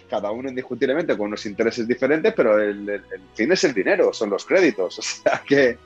cada 0.09 0.31
uno 0.31 0.49
indiscutiblemente 0.49 1.17
con 1.17 1.29
unos 1.29 1.45
intereses 1.47 1.87
diferentes, 1.87 2.33
pero 2.35 2.61
el, 2.61 2.89
el, 2.89 3.03
fin 3.35 3.53
es 3.53 3.65
el 3.65 3.75
dinero, 3.75 4.13
son 4.13 4.31
los 4.31 4.45
créditos. 4.45 4.99
O 4.99 5.03
sea 5.03 5.43
que, 5.47 5.79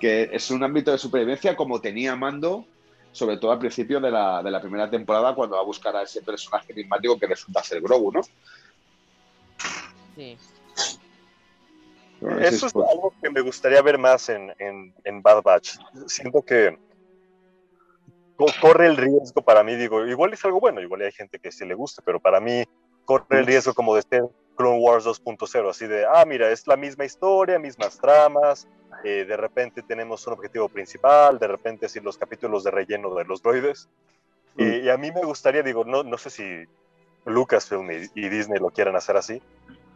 que 0.00 0.30
es 0.32 0.50
un 0.50 0.62
ámbito 0.62 0.90
de 0.92 0.98
supervivencia 0.98 1.56
como 1.56 1.80
tenía 1.80 2.16
Mando 2.16 2.66
sobre 3.14 3.36
todo 3.36 3.52
al 3.52 3.60
principio 3.60 4.00
de 4.00 4.10
la, 4.10 4.42
de 4.42 4.50
la 4.50 4.60
primera 4.60 4.90
temporada, 4.90 5.36
cuando 5.36 5.54
va 5.54 5.62
a 5.62 5.64
buscar 5.64 5.94
a 5.94 6.02
ese 6.02 6.20
personaje 6.20 6.72
enigmático 6.72 7.16
que 7.16 7.28
resulta 7.28 7.62
ser 7.62 7.80
Grogu, 7.80 8.10
¿no? 8.10 8.22
Sí. 10.16 10.36
Eso 12.40 12.66
es 12.66 12.74
algo 12.74 13.14
que 13.22 13.30
me 13.30 13.40
gustaría 13.40 13.80
ver 13.82 13.98
más 13.98 14.28
en, 14.28 14.52
en, 14.58 15.22
Bad 15.22 15.42
Batch. 15.42 15.76
Siento 16.08 16.42
que 16.42 16.76
corre 18.60 18.88
el 18.88 18.96
riesgo 18.96 19.42
para 19.42 19.62
mí, 19.62 19.76
digo, 19.76 20.04
igual 20.06 20.32
es 20.32 20.44
algo 20.44 20.58
bueno, 20.58 20.80
igual 20.80 21.02
hay 21.02 21.12
gente 21.12 21.38
que 21.38 21.52
sí 21.52 21.64
le 21.64 21.74
gusta, 21.74 22.02
pero 22.04 22.18
para 22.18 22.40
mí 22.40 22.64
corre 23.04 23.40
el 23.40 23.46
riesgo 23.46 23.74
como 23.74 23.94
de 23.94 24.02
ser 24.02 24.24
Clone 24.56 24.78
Wars 24.78 25.04
2.0, 25.04 25.70
así 25.70 25.86
de, 25.86 26.06
ah, 26.06 26.24
mira, 26.26 26.50
es 26.50 26.66
la 26.66 26.76
misma 26.76 27.04
historia, 27.04 27.58
mismas 27.58 27.98
tramas, 27.98 28.68
eh, 29.02 29.24
de 29.24 29.36
repente 29.36 29.82
tenemos 29.82 30.26
un 30.26 30.34
objetivo 30.34 30.68
principal, 30.68 31.38
de 31.38 31.48
repente 31.48 31.86
así 31.86 32.00
los 32.00 32.16
capítulos 32.16 32.64
de 32.64 32.70
relleno 32.70 33.14
de 33.14 33.24
los 33.24 33.42
droides. 33.42 33.88
y 34.56 34.88
a 34.88 34.96
mí 34.96 35.10
me 35.10 35.22
gustaría, 35.22 35.62
digo, 35.62 35.84
no, 35.84 36.04
no 36.04 36.16
sé 36.16 36.30
si 36.30 36.64
Lucasfilm 37.26 37.90
y, 37.90 38.10
y 38.14 38.28
Disney 38.28 38.60
lo 38.60 38.70
quieran 38.70 38.94
hacer 38.94 39.16
así, 39.16 39.42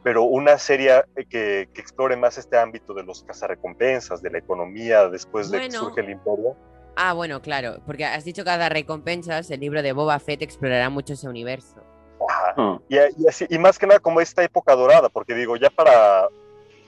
pero 0.02 0.24
una 0.24 0.58
serie 0.58 1.02
que, 1.28 1.68
que, 1.72 1.80
explore 1.80 2.16
más 2.16 2.38
este 2.38 2.58
ámbito 2.58 2.94
de 2.94 3.02
los 3.02 3.22
cazarrecompensas, 3.22 4.22
de 4.22 4.30
la 4.30 4.38
economía 4.38 5.08
después 5.08 5.50
de 5.50 5.60
que 5.60 5.70
surge 5.70 6.00
el 6.00 6.10
imperio. 6.10 6.56
Ah, 6.96 7.12
bueno, 7.12 7.40
claro, 7.40 7.80
porque 7.86 8.04
has 8.04 8.24
dicho 8.24 8.44
cazarrecompensas, 8.44 9.50
el 9.50 9.60
libro 9.60 9.82
de 9.82 9.92
Boba 9.92 10.18
Fett 10.18 10.42
explorará 10.42 10.90
mucho 10.90 11.12
ese 11.12 11.28
universo. 11.28 11.87
Ah. 12.28 12.78
Y, 12.88 12.98
así, 13.26 13.46
y, 13.48 13.58
más 13.58 13.78
que 13.78 13.86
nada 13.86 14.00
como 14.00 14.20
esta 14.20 14.44
época 14.44 14.74
dorada, 14.74 15.08
porque 15.08 15.34
digo, 15.34 15.56
ya 15.56 15.70
para 15.70 16.26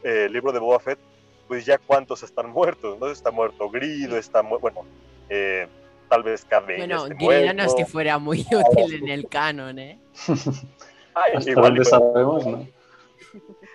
eh, 0.03 0.27
el 0.27 0.33
libro 0.33 0.53
de 0.53 0.59
Boba 0.59 0.79
Fett, 0.79 0.99
pues 1.49 1.65
ya 1.65 1.79
cuántos 1.79 2.23
están 2.23 2.51
muertos, 2.51 2.99
¿no? 2.99 3.09
Está 3.09 3.31
muerto 3.31 3.71
Grido, 3.71 4.17
está 4.19 4.43
muerto, 4.43 4.61
bueno, 4.61 4.85
eh, 5.29 5.67
tal 6.09 6.23
vez 6.23 6.45
Cabe. 6.45 6.77
Bueno, 6.77 7.05
Grido 7.05 7.55
no 7.55 7.65
es 7.65 7.75
que 7.75 7.87
fuera 7.87 8.19
muy 8.19 8.41
útil 8.53 8.95
en 9.03 9.09
el 9.09 9.29
canon, 9.29 9.79
¿eh? 9.79 9.99
igual 11.47 11.85
sabemos, 11.85 12.47
¿no? 12.47 12.69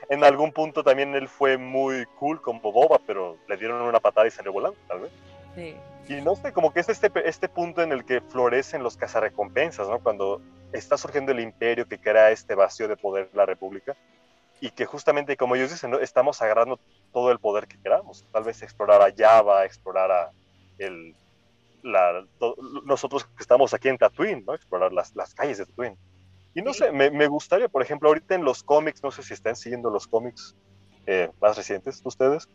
En 0.09 0.23
algún 0.23 0.51
punto 0.51 0.83
también 0.83 1.15
él 1.15 1.27
fue 1.27 1.57
muy 1.57 2.05
cool 2.19 2.41
como 2.41 2.71
Boba, 2.71 2.99
pero 3.07 3.37
le 3.47 3.57
dieron 3.57 3.81
una 3.81 3.99
patada 3.99 4.27
y 4.27 4.31
salió 4.31 4.53
volando, 4.53 4.77
tal 4.87 4.99
vez. 4.99 5.11
Sí. 5.55 5.75
Y 6.07 6.21
no 6.21 6.35
sé, 6.35 6.53
como 6.53 6.71
que 6.71 6.81
es 6.81 6.89
este, 6.89 7.11
este 7.27 7.49
punto 7.49 7.81
en 7.81 7.91
el 7.91 8.05
que 8.05 8.21
florecen 8.21 8.83
los 8.83 8.95
cazarrecompensas, 8.95 9.87
¿no? 9.87 9.99
Cuando 9.99 10.41
está 10.71 10.97
surgiendo 10.97 11.31
el 11.31 11.39
imperio 11.39 11.87
que 11.87 11.99
crea 11.99 12.31
este 12.31 12.53
vacío 12.53 12.87
de 12.87 12.97
poder 12.97 13.29
la 13.33 13.45
república 13.45 13.95
y 14.61 14.69
que 14.69 14.85
justamente, 14.85 15.35
como 15.35 15.55
ellos 15.55 15.71
dicen, 15.71 15.93
estamos 16.01 16.41
agarrando 16.41 16.79
todo 17.11 17.31
el 17.31 17.39
poder 17.39 17.67
que 17.67 17.79
queramos. 17.79 18.25
Tal 18.31 18.43
vez 18.43 18.61
explorar 18.61 19.01
a 19.01 19.13
Java, 19.15 19.65
explorar 19.65 20.11
a 20.11 20.29
el, 20.77 21.15
la, 21.81 22.25
nosotros 22.85 23.25
que 23.25 23.41
estamos 23.41 23.73
aquí 23.73 23.89
en 23.89 23.97
Tatooine, 23.97 24.43
¿no? 24.45 24.53
Explorar 24.53 24.93
las, 24.93 25.15
las 25.15 25.33
calles 25.33 25.57
de 25.57 25.65
Tatooine. 25.65 25.97
Y 26.53 26.61
no 26.61 26.73
sé, 26.73 26.91
me, 26.91 27.11
me, 27.11 27.27
gustaría, 27.27 27.67
por 27.67 27.81
ejemplo, 27.81 28.09
ahorita 28.09 28.35
en 28.35 28.45
los 28.45 28.63
cómics, 28.63 29.03
no 29.03 29.11
sé 29.11 29.23
si 29.23 29.33
están 29.33 29.55
siguiendo 29.55 29.89
los 29.89 30.07
cómics 30.07 30.55
eh, 31.05 31.29
más 31.41 31.57
recientes 31.57 32.01
ustedes, 32.03 32.47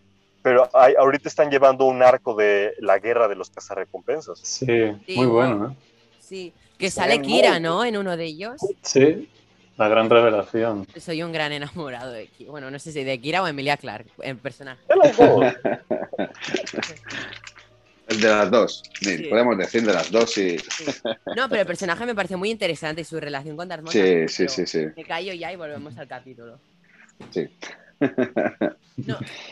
pero 0.43 0.69
hay, 0.75 0.95
ahorita 0.95 1.29
están 1.29 1.51
llevando 1.51 1.85
un 1.85 2.03
arco 2.03 2.35
de 2.35 2.75
la 2.79 2.99
guerra 2.99 3.29
de 3.29 3.35
los 3.35 3.51
cazarrecompensas. 3.51 4.39
Sí, 4.41 4.67
muy 5.15 5.27
bueno, 5.27 5.77
Sí, 6.21 6.53
que 6.79 6.91
sale 6.91 7.21
Kira, 7.21 7.59
¿no? 7.59 7.85
En 7.85 7.97
uno 7.97 8.17
de 8.17 8.25
ellos. 8.25 8.61
Sí, 8.83 9.29
la 9.77 9.89
gran 9.89 10.09
revelación. 10.09 10.87
Soy 10.99 11.23
un 11.23 11.33
gran 11.33 11.53
enamorado 11.53 12.13
de 12.13 12.27
Kira. 12.29 12.51
Bueno, 12.53 12.71
no 12.71 12.79
sé 12.79 12.93
si 12.93 13.03
de 13.03 13.21
Kira 13.21 13.43
o 13.43 13.47
Emilia 13.47 13.77
Clark, 13.77 14.07
en 14.23 14.39
personaje. 14.39 14.81
El 18.11 18.21
de 18.21 18.29
las 18.29 18.51
dos, 18.51 18.83
podemos 19.29 19.57
decir 19.57 19.85
de 19.85 19.93
las 19.93 20.11
dos, 20.11 20.33
sí. 20.33 20.57
No, 21.37 21.49
pero 21.49 21.61
el 21.61 21.67
personaje 21.67 22.05
me 22.05 22.13
parece 22.13 22.35
muy 22.35 22.51
interesante 22.51 23.03
y 23.03 23.05
su 23.05 23.21
relación 23.21 23.57
con 23.57 23.69
Darth 23.69 23.85
Maul. 23.85 23.93
Sí, 23.93 24.27
sí, 24.27 24.49
sí, 24.49 24.67
sí. 24.67 24.87
Me 24.97 25.05
callo 25.05 25.33
ya 25.33 25.53
y 25.53 25.57
volvemos 25.57 25.97
al 25.97 26.09
capítulo. 26.09 26.59
Sí. 27.31 27.49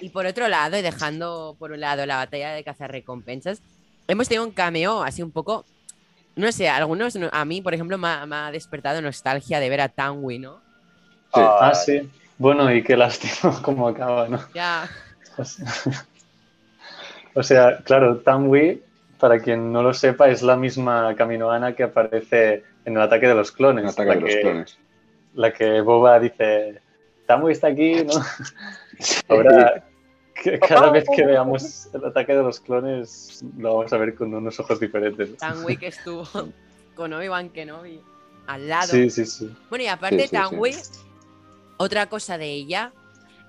Y 0.01 0.09
por 0.11 0.27
otro 0.27 0.49
lado, 0.49 0.77
y 0.79 0.83
dejando 0.83 1.57
por 1.59 1.73
un 1.73 1.81
lado 1.81 2.07
la 2.07 2.17
batalla 2.17 2.53
de 2.53 2.65
cazar 2.65 2.91
recompensas, 2.91 3.63
hemos 4.07 4.29
tenido 4.29 4.45
un 4.45 4.53
cameo 4.53 5.03
así 5.03 5.23
un 5.23 5.31
poco. 5.31 5.65
No 6.37 6.53
sé, 6.53 6.69
algunos, 6.69 7.19
a 7.33 7.45
mí, 7.45 7.61
por 7.61 7.75
ejemplo, 7.75 7.99
me 7.99 8.09
ha, 8.09 8.51
despertado 8.53 9.03
nostalgia 9.03 9.59
de 9.59 9.69
ver 9.69 9.81
a 9.81 9.89
Tanwi, 9.89 10.39
¿no? 10.39 10.61
Ah, 11.33 11.73
sí. 11.75 12.09
Bueno, 12.39 12.73
y 12.73 12.83
qué 12.83 12.97
lástima 12.97 13.61
cómo 13.63 13.89
acaba, 13.89 14.29
¿no? 14.29 14.41
Ya. 14.55 14.89
O 17.35 17.43
sea, 17.45 17.79
claro, 17.85 18.19
Tanwi, 18.19 18.83
para 19.21 19.39
quien 19.39 19.73
no 19.73 19.83
lo 19.83 19.95
sepa, 19.95 20.29
es 20.29 20.43
la 20.43 20.57
misma 20.57 21.15
Kaminoana 21.15 21.75
que 21.75 21.85
aparece 21.85 22.65
en 22.85 22.97
el 22.97 23.03
ataque 23.03 23.29
de 23.29 23.35
los 23.35 23.53
clones. 23.53 23.85
El 23.85 23.91
ataque 23.91 24.11
de 24.11 24.21
los 24.21 24.35
que- 24.35 24.41
clones. 24.41 24.79
La 25.35 25.53
que 25.53 25.81
Boba 25.81 26.19
dice, 26.19 26.81
Tanwi 27.29 27.53
está 27.53 27.69
aquí, 27.69 28.05
¿no? 28.05 28.15
Ahora, 29.29 29.87
cada 30.67 30.91
vez 30.91 31.05
que 31.15 31.27
veamos 31.27 31.91
el 31.93 32.07
ataque 32.07 32.35
de 32.35 32.43
los 32.43 32.59
clones, 32.59 33.45
lo 33.59 33.77
vamos 33.77 33.93
a 33.93 33.99
ver 33.99 34.15
con 34.15 34.33
unos 34.33 34.59
ojos 34.59 34.81
diferentes. 34.81 35.37
Tanwi 35.37 35.77
que 35.77 35.87
estuvo 35.95 36.27
con 36.95 37.13
Obi-Wan 37.13 37.51
Kenobi 37.51 38.01
al 38.47 38.67
lado. 38.67 38.89
Sí, 38.89 39.11
sí, 39.11 39.27
sí. 39.27 39.55
Bueno, 39.69 39.85
y 39.85 39.89
aparte 39.89 40.23
Sí, 40.23 40.29
sí, 40.29 40.37
Tanwi, 40.37 40.73
sí. 40.73 41.01
otra 41.77 42.07
cosa 42.09 42.39
de 42.39 42.51
ella, 42.51 42.95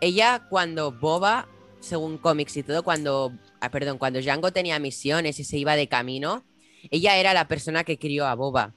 ella 0.01 0.45
cuando 0.49 0.91
Boba, 0.91 1.47
según 1.79 2.17
cómics 2.17 2.57
y 2.57 2.63
todo, 2.63 2.83
cuando, 2.83 3.31
ah, 3.61 3.71
perdón, 3.71 3.97
cuando 3.97 4.19
Django 4.19 4.51
tenía 4.51 4.77
misiones 4.79 5.39
y 5.39 5.45
se 5.45 5.57
iba 5.57 5.77
de 5.77 5.87
camino, 5.87 6.43
ella 6.91 7.15
era 7.15 7.33
la 7.33 7.47
persona 7.47 7.85
que 7.85 7.97
crió 7.97 8.27
a 8.27 8.35
Boba, 8.35 8.73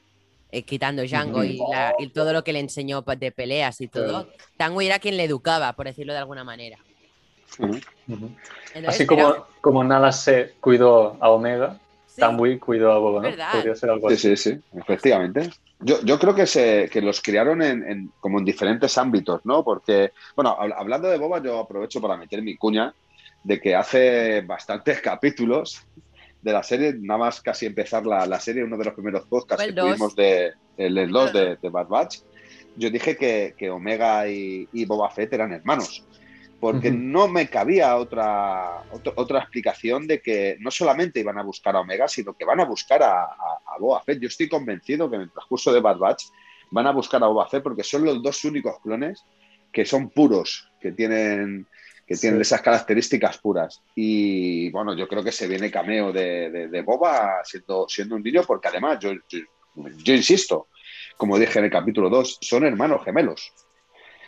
eh, 0.53 0.63
quitando 0.65 1.03
Django 1.03 1.43
y, 1.43 1.57
la- 1.71 1.95
y 1.99 2.09
todo 2.11 2.33
lo 2.33 2.45
que 2.45 2.53
le 2.53 2.61
enseñó 2.61 3.03
de 3.03 3.33
peleas 3.33 3.81
y 3.81 3.89
todo. 3.89 4.29
Tanwi 4.57 4.87
era 4.87 4.99
quien 4.99 5.17
le 5.17 5.25
educaba, 5.25 5.73
por 5.73 5.87
decirlo 5.87 6.13
de 6.13 6.19
alguna 6.21 6.45
manera. 6.45 6.79
Entonces, 7.59 8.85
Así 8.87 9.03
era- 9.03 9.09
como, 9.09 9.47
como 9.61 9.85
Nala 9.85 10.13
se 10.13 10.55
cuidó 10.61 11.17
a 11.23 11.31
Omega, 11.31 11.79
sí, 12.07 12.21
Tanwi 12.21 12.59
cuidó 12.59 12.93
a 12.93 12.99
Boba, 12.99 13.23
¿no? 13.23 13.31
¿Verdad? 13.31 13.53
Podría 13.53 13.75
ser 13.75 13.91
algo 13.91 14.09
Sí, 14.11 14.15
así. 14.15 14.37
sí, 14.37 14.51
sí, 14.53 14.61
efectivamente. 14.79 15.51
Yo, 15.81 16.01
yo 16.03 16.19
creo 16.19 16.35
que, 16.35 16.47
se, 16.47 16.89
que 16.93 17.01
los 17.01 17.21
criaron 17.21 17.61
en, 17.63 17.89
en- 17.91 18.13
como 18.21 18.39
en 18.39 18.45
diferentes 18.45 18.97
ámbitos, 18.99 19.41
¿no? 19.45 19.65
Porque, 19.65 20.13
bueno, 20.37 20.57
hab- 20.59 20.75
hablando 20.77 21.09
de 21.09 21.19
Boba, 21.19 21.43
yo 21.43 21.59
aprovecho 21.59 22.01
para 22.01 22.17
meter 22.17 22.43
mi 22.43 22.57
cuña 22.57 22.95
de 23.43 23.61
que 23.61 23.75
hace 23.75 24.43
bastantes 24.43 25.01
capítulos 25.01 25.81
de 26.43 26.53
la 26.53 26.63
serie, 26.63 26.95
nada 26.99 27.19
más 27.19 27.41
casi 27.41 27.67
empezar 27.67 28.05
la, 28.05 28.27
la 28.27 28.41
serie, 28.41 28.65
uno 28.65 28.77
de 28.77 28.85
los 28.85 28.95
primeros 28.95 29.27
podcasts 29.27 29.65
que 29.65 29.73
dos. 29.73 29.89
tuvimos 29.89 30.17
de 30.17 30.53
el, 30.77 30.99
el 30.99 31.11
2 31.11 31.33
de, 31.33 31.57
de 31.57 31.69
Bad 31.69 31.89
Batch, 31.89 32.19
yo 32.77 32.91
dije 32.91 33.17
que, 33.17 33.55
que 33.57 33.71
Omega 33.71 34.29
y, 34.29 34.69
y 34.73 34.85
Boba 34.85 35.11
Fett 35.11 35.33
eran 35.33 35.53
hermanos. 35.53 36.05
Porque 36.59 36.93
no 36.93 37.27
me 37.27 37.49
cabía 37.49 37.97
otra, 37.97 38.85
otra, 38.93 39.13
otra 39.17 39.39
explicación 39.41 40.07
de 40.07 40.21
que 40.21 40.57
no 40.61 40.71
solamente 40.71 41.19
iban 41.19 41.37
a 41.37 41.43
buscar 41.43 41.75
a 41.75 41.81
Omega, 41.81 42.07
sino 42.07 42.35
que 42.35 42.45
van 42.45 42.61
a 42.61 42.65
buscar 42.65 43.03
a, 43.03 43.25
a, 43.25 43.59
a 43.67 43.79
Boba 43.81 44.01
Fett. 44.03 44.21
Yo 44.21 44.29
estoy 44.29 44.49
convencido 44.49 45.11
que 45.11 45.17
en 45.17 45.23
el 45.23 45.33
transcurso 45.33 45.73
de 45.73 45.81
Bad 45.81 45.99
Batch 45.99 46.27
van 46.71 46.87
a 46.87 46.93
buscar 46.93 47.21
a 47.25 47.27
Boba 47.27 47.49
Fett 47.49 47.65
porque 47.65 47.83
son 47.83 48.05
los 48.05 48.23
dos 48.23 48.45
únicos 48.45 48.79
clones 48.81 49.25
que 49.73 49.85
son 49.85 50.11
puros, 50.11 50.71
que 50.81 50.93
tienen, 50.93 51.67
que 52.07 52.17
tienen 52.17 52.39
Sí. 52.39 52.43
esas 52.43 52.63
características 52.63 53.39
puras. 53.39 53.83
Y 53.95 54.71
bueno, 54.71 54.97
yo 54.97 55.07
creo 55.09 55.23
que 55.25 55.33
se 55.33 55.47
viene 55.49 55.71
cameo 55.71 56.13
de, 56.13 56.51
de- 56.51 56.69
de 56.69 56.83
Boba 56.83 57.41
siendo, 57.45 57.87
siendo 57.89 58.17
un 58.17 58.23
niño, 58.23 58.43
porque 58.47 58.69
además, 58.69 58.99
yo, 59.01 59.13
yo, 59.29 59.39
yo 60.05 60.15
insisto, 60.15 60.69
como 61.17 61.39
dije 61.39 61.59
en 61.59 61.67
el 61.67 61.71
capítulo 61.71 62.11
2, 62.11 62.39
son 62.41 62.65
hermanos 62.65 63.05
gemelos. 63.05 63.53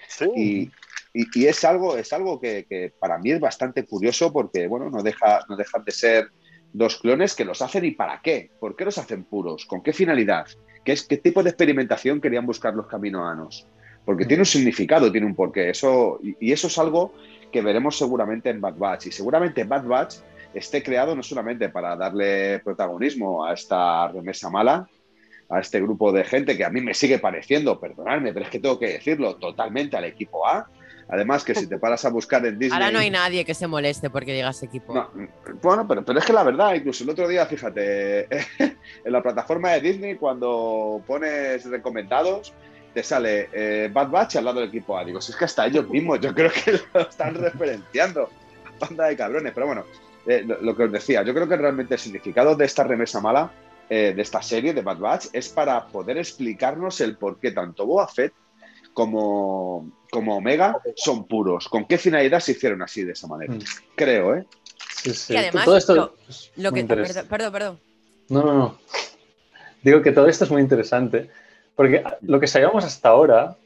Sí. 0.08 0.26
Y, 0.36 0.70
y- 1.12 1.26
y 1.34 1.46
es 1.46 1.64
algo, 1.64 1.96
es 1.96 2.12
algo 2.12 2.40
que, 2.40 2.66
que 2.68 2.92
para 2.98 3.18
mí 3.18 3.32
es 3.32 3.40
bastante 3.40 3.84
curioso 3.84 4.32
porque, 4.32 4.66
bueno, 4.66 4.88
no, 4.90 5.02
deja, 5.02 5.40
no 5.48 5.56
dejan 5.56 5.84
de 5.84 5.92
ser 5.92 6.28
dos 6.72 6.98
clones 6.98 7.34
que 7.34 7.44
los 7.44 7.60
hacen 7.62 7.84
y 7.84 7.92
para 7.92 8.20
qué. 8.22 8.50
¿Por 8.60 8.74
qué 8.76 8.84
los 8.84 8.98
hacen 8.98 9.24
puros? 9.24 9.64
¿Con 9.66 9.82
qué 9.82 9.92
finalidad? 9.92 10.46
¿Qué, 10.84 10.92
es, 10.92 11.04
qué 11.06 11.16
tipo 11.18 11.42
de 11.42 11.50
experimentación 11.50 12.20
querían 12.20 12.46
buscar 12.46 12.74
los 12.74 12.86
caminoanos? 12.86 13.66
Porque 14.04 14.26
tiene 14.26 14.42
un 14.42 14.46
significado, 14.46 15.10
tiene 15.10 15.26
un 15.26 15.34
porqué. 15.34 15.70
Eso, 15.70 16.18
y, 16.22 16.36
y 16.40 16.52
eso 16.52 16.66
es 16.66 16.78
algo 16.78 17.14
que 17.50 17.62
veremos 17.62 17.96
seguramente 17.96 18.50
en 18.50 18.60
Bad 18.60 18.76
Batch. 18.76 19.06
Y 19.06 19.12
seguramente 19.12 19.64
Bad 19.64 19.84
Batch 19.84 20.16
esté 20.54 20.82
creado 20.82 21.14
no 21.14 21.22
solamente 21.22 21.68
para 21.68 21.96
darle 21.96 22.60
protagonismo 22.60 23.44
a 23.44 23.54
esta 23.54 24.08
remesa 24.08 24.50
mala, 24.50 24.88
a 25.48 25.60
este 25.60 25.80
grupo 25.80 26.12
de 26.12 26.24
gente 26.24 26.56
que 26.56 26.64
a 26.64 26.70
mí 26.70 26.80
me 26.80 26.94
sigue 26.94 27.18
pareciendo, 27.18 27.78
perdonadme, 27.78 28.32
pero 28.32 28.44
es 28.44 28.50
que 28.50 28.58
tengo 28.58 28.78
que 28.78 28.88
decirlo 28.88 29.36
totalmente 29.36 29.96
al 29.96 30.04
equipo 30.04 30.46
A. 30.46 30.68
Además, 31.06 31.44
que 31.44 31.54
si 31.54 31.66
te 31.66 31.78
paras 31.78 32.04
a 32.06 32.08
buscar 32.08 32.44
en 32.46 32.58
Disney. 32.58 32.72
Ahora 32.72 32.90
no 32.90 32.98
hay 32.98 33.10
nadie 33.10 33.44
que 33.44 33.52
se 33.52 33.66
moleste 33.66 34.08
porque 34.08 34.32
digas 34.32 34.62
equipo. 34.62 34.94
No, 34.94 35.10
bueno, 35.62 35.86
pero, 35.86 36.02
pero 36.02 36.18
es 36.18 36.24
que 36.24 36.32
la 36.32 36.42
verdad, 36.42 36.74
incluso 36.74 37.04
el 37.04 37.10
otro 37.10 37.28
día, 37.28 37.44
fíjate, 37.44 38.26
en 38.58 39.12
la 39.12 39.22
plataforma 39.22 39.72
de 39.72 39.80
Disney, 39.82 40.14
cuando 40.14 41.02
pones 41.06 41.66
recomendados, 41.66 42.54
te 42.94 43.02
sale 43.02 43.48
eh, 43.52 43.90
Bad 43.92 44.08
Batch 44.08 44.36
al 44.36 44.44
lado 44.46 44.60
del 44.60 44.68
equipo 44.70 44.96
A. 44.96 45.04
Digo, 45.04 45.20
si 45.20 45.32
es 45.32 45.36
que 45.36 45.44
hasta 45.44 45.66
ellos 45.66 45.88
mismos, 45.90 46.20
yo 46.20 46.32
creo 46.32 46.50
que 46.50 46.72
lo 46.94 47.00
están 47.00 47.34
referenciando. 47.34 48.30
Banda 48.78 49.06
de 49.06 49.16
cabrones, 49.16 49.52
pero 49.54 49.66
bueno, 49.66 49.84
eh, 50.26 50.42
lo, 50.46 50.60
lo 50.62 50.76
que 50.76 50.84
os 50.84 50.92
decía, 50.92 51.22
yo 51.22 51.34
creo 51.34 51.48
que 51.48 51.56
realmente 51.56 51.94
el 51.94 52.00
significado 52.00 52.54
de 52.56 52.64
esta 52.64 52.84
remesa 52.84 53.20
mala, 53.20 53.50
eh, 53.90 54.12
de 54.16 54.22
esta 54.22 54.40
serie 54.42 54.72
de 54.72 54.82
Bad 54.82 54.98
Batch, 54.98 55.26
es 55.32 55.48
para 55.48 55.86
poder 55.86 56.18
explicarnos 56.18 57.00
el 57.00 57.16
por 57.16 57.38
qué 57.38 57.50
tanto 57.50 57.84
Boba 57.86 58.08
Fett 58.08 58.32
como, 58.92 59.90
como 60.10 60.36
Omega 60.36 60.78
son 60.96 61.26
puros. 61.26 61.68
¿Con 61.68 61.84
qué 61.86 61.98
finalidad 61.98 62.40
se 62.40 62.52
hicieron 62.52 62.82
así 62.82 63.04
de 63.04 63.12
esa 63.12 63.26
manera? 63.26 63.52
Mm. 63.54 63.58
Creo, 63.96 64.36
¿eh? 64.36 64.44
Sí, 65.02 65.12
sí. 65.14 65.32
Y 65.34 65.36
además, 65.36 65.64
todo 65.64 65.76
esto 65.76 65.94
lo- 66.56 66.72
que, 66.72 66.84
perdón, 66.84 67.26
perdón, 67.28 67.52
perdón. 67.52 67.80
No, 68.28 68.42
no, 68.42 68.54
no. 68.54 68.78
Digo 69.82 70.00
que 70.02 70.12
todo 70.12 70.26
esto 70.28 70.44
es 70.44 70.50
muy 70.50 70.62
interesante, 70.62 71.30
porque 71.74 72.02
lo 72.22 72.38
que 72.40 72.46
sabíamos 72.46 72.84
hasta 72.84 73.08
ahora, 73.08 73.56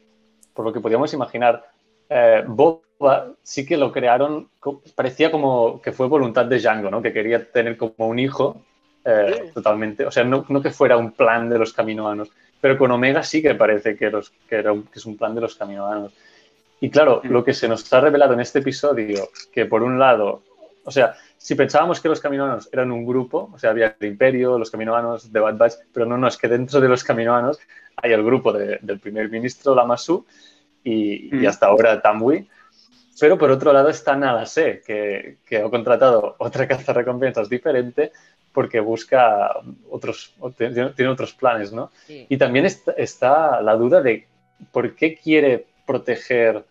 por 0.55 0.65
lo 0.65 0.73
que 0.73 0.81
podíamos 0.81 1.13
imaginar, 1.15 1.65
eh, 2.09 2.43
Boba 2.47 3.27
sí 3.43 3.65
que 3.67 3.77
lo 3.77 3.93
crearon, 3.93 4.49
parecía 4.95 5.31
como 5.31 5.81
que 5.83 5.93
fue 5.93 6.09
voluntad 6.09 6.47
de 6.47 6.59
Django, 6.59 6.91
¿no? 6.91 7.03
Que 7.03 7.13
quería 7.13 7.51
tener 7.51 7.77
como 7.77 7.95
un 7.99 8.19
hijo 8.19 8.63
eh, 9.05 9.43
Sí. 9.47 9.53
totalmente, 9.55 10.05
o 10.05 10.11
sea, 10.11 10.25
no, 10.25 10.45
no 10.49 10.61
que 10.61 10.71
fuera 10.71 10.97
un 10.97 11.13
plan 11.13 11.49
de 11.49 11.59
los 11.59 11.73
caminoanos, 11.73 12.31
pero 12.61 12.77
con 12.77 12.91
Omega 12.91 13.23
sí 13.23 13.41
que 13.41 13.55
parece 13.55 13.97
que, 13.97 14.11
los, 14.11 14.31
que, 14.49 14.57
era 14.57 14.73
un- 14.73 14.83
que 14.85 14.99
es 14.99 15.07
un 15.07 15.17
plan 15.17 15.35
de 15.35 15.41
los 15.41 15.55
caminoanos. 15.57 16.13
Y 16.81 16.91
claro, 16.91 17.21
lo 17.25 17.43
que 17.45 17.55
se 17.55 17.69
nos 17.69 17.91
ha 17.93 18.01
revelado 18.01 18.35
en 18.35 18.41
este 18.41 18.59
episodio, 18.59 19.29
que 19.53 19.65
por 19.67 19.83
un 19.83 19.99
lado, 19.99 20.43
o 20.85 20.91
sea, 20.91 21.15
si 21.39 21.55
pensábamos 21.55 22.01
que 22.01 22.09
los 22.09 22.21
caminoanos 22.21 22.69
eran 22.73 22.91
un 22.93 23.07
grupo, 23.07 23.51
o 23.55 23.59
sea, 23.59 23.71
había 23.71 23.97
el 23.99 24.07
Imperio, 24.09 24.59
los 24.59 24.71
caminoanos 24.71 25.33
de 25.33 25.41
Bad 25.41 25.57
Batch, 25.57 25.75
pero 25.93 26.05
no, 26.05 26.19
no, 26.19 26.29
es 26.29 26.37
que 26.37 26.49
dentro 26.49 26.81
de 26.81 26.89
los 26.89 27.03
caminoanos 27.05 27.59
hay 27.97 28.13
el 28.13 28.23
grupo 28.25 28.53
de- 28.53 28.79
del 28.83 28.99
primer 28.99 29.31
ministro 29.31 29.75
Lamassu 29.75 30.27
y, 30.85 31.29
y 31.35 31.41
Mm. 31.45 31.47
hasta 31.47 31.67
ahora 31.67 32.01
Tamwi. 32.03 32.49
Pero 33.21 33.37
por 33.39 33.51
otro 33.51 33.73
lado 33.73 33.89
está 33.89 34.15
Nalase, 34.15 34.81
que, 34.87 35.39
que 35.45 35.57
ha 35.59 35.69
contratado 35.71 36.37
otra 36.39 36.69
cazarrecompensas 36.69 37.49
diferente 37.49 38.13
porque 38.53 38.79
busca 38.81 39.55
otros, 39.91 40.35
tiene, 40.57 40.91
tiene 40.91 41.11
otros 41.11 41.33
planes, 41.35 41.73
¿no? 41.73 41.91
Sí. 42.07 42.27
Y 42.29 42.37
también 42.37 42.65
está, 42.67 42.93
está 42.93 43.61
la 43.61 43.75
duda 43.77 44.01
de 44.03 44.27
por 44.73 44.95
qué 44.95 45.17
quiere 45.17 45.67
proteger 45.87 46.65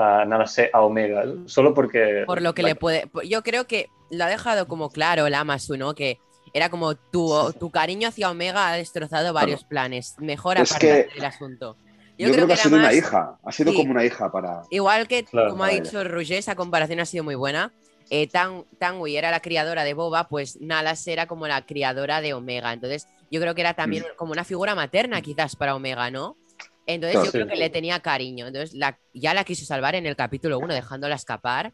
a 0.00 0.24
Nalase 0.24 0.70
a 0.72 0.80
Omega, 0.82 1.24
solo 1.46 1.74
porque... 1.74 2.24
Por 2.26 2.42
lo 2.42 2.54
que 2.54 2.62
le 2.62 2.74
puede. 2.74 3.10
Yo 3.28 3.42
creo 3.42 3.66
que 3.66 3.88
lo 4.10 4.24
ha 4.24 4.28
dejado 4.28 4.66
como 4.66 4.90
claro 4.90 5.26
el 5.26 5.34
Amasu, 5.34 5.76
¿no? 5.76 5.94
Que 5.94 6.18
era 6.52 6.68
como 6.70 6.94
tu, 6.96 7.32
tu 7.58 7.70
cariño 7.70 8.08
hacia 8.08 8.30
Omega 8.30 8.68
ha 8.70 8.76
destrozado 8.76 9.32
varios 9.32 9.64
planes. 9.64 10.14
Mejor 10.18 10.58
aparte 10.58 10.78
que- 11.08 11.14
del 11.14 11.24
asunto. 11.24 11.76
Yo, 12.18 12.30
creo, 12.32 12.46
que 12.46 12.52
ha 12.52 12.56
sido 12.56 12.76
una 12.76 12.92
hija, 12.92 13.38
ha 13.42 13.52
sido 13.52 13.70
Sí. 13.72 13.78
como 13.78 13.92
una 13.92 14.04
hija 14.04 14.30
para... 14.30 14.60
Igual 14.70 15.08
que, 15.08 15.24
Claro, 15.24 15.50
como 15.52 15.64
ha 15.64 15.68
dicho 15.68 16.04
Roger, 16.04 16.36
esa 16.38 16.54
comparación 16.54 17.00
ha 17.00 17.06
sido 17.06 17.24
muy 17.24 17.34
buena. 17.34 17.72
Eh, 18.10 18.26
Tan, 18.26 18.64
Tanwi 18.78 19.16
era 19.16 19.30
la 19.30 19.40
criadora 19.40 19.84
de 19.84 19.94
Boba, 19.94 20.28
pues 20.28 20.60
Nalas 20.60 21.06
era 21.06 21.26
como 21.26 21.46
la 21.48 21.64
criadora 21.64 22.20
de 22.20 22.34
Omega. 22.34 22.74
Entonces, 22.74 23.06
yo 23.30 23.40
creo 23.40 23.54
que 23.54 23.62
era 23.62 23.72
también 23.72 24.04
como 24.16 24.32
una 24.32 24.44
figura 24.44 24.74
materna, 24.74 25.22
quizás, 25.22 25.56
para 25.56 25.74
Omega, 25.74 26.10
¿no? 26.10 26.36
Entonces, 26.86 27.22
yo 27.22 27.30
sí. 27.30 27.38
creo 27.38 27.46
que 27.48 27.56
le 27.56 27.70
tenía 27.70 28.00
cariño. 28.00 28.46
Entonces, 28.46 28.74
la- 28.76 28.98
ya 29.12 29.34
la 29.34 29.44
quiso 29.44 29.64
salvar 29.64 29.94
en 29.94 30.06
el 30.06 30.16
capítulo 30.16 30.58
1, 30.58 30.74
dejándola 30.74 31.14
escapar. 31.14 31.72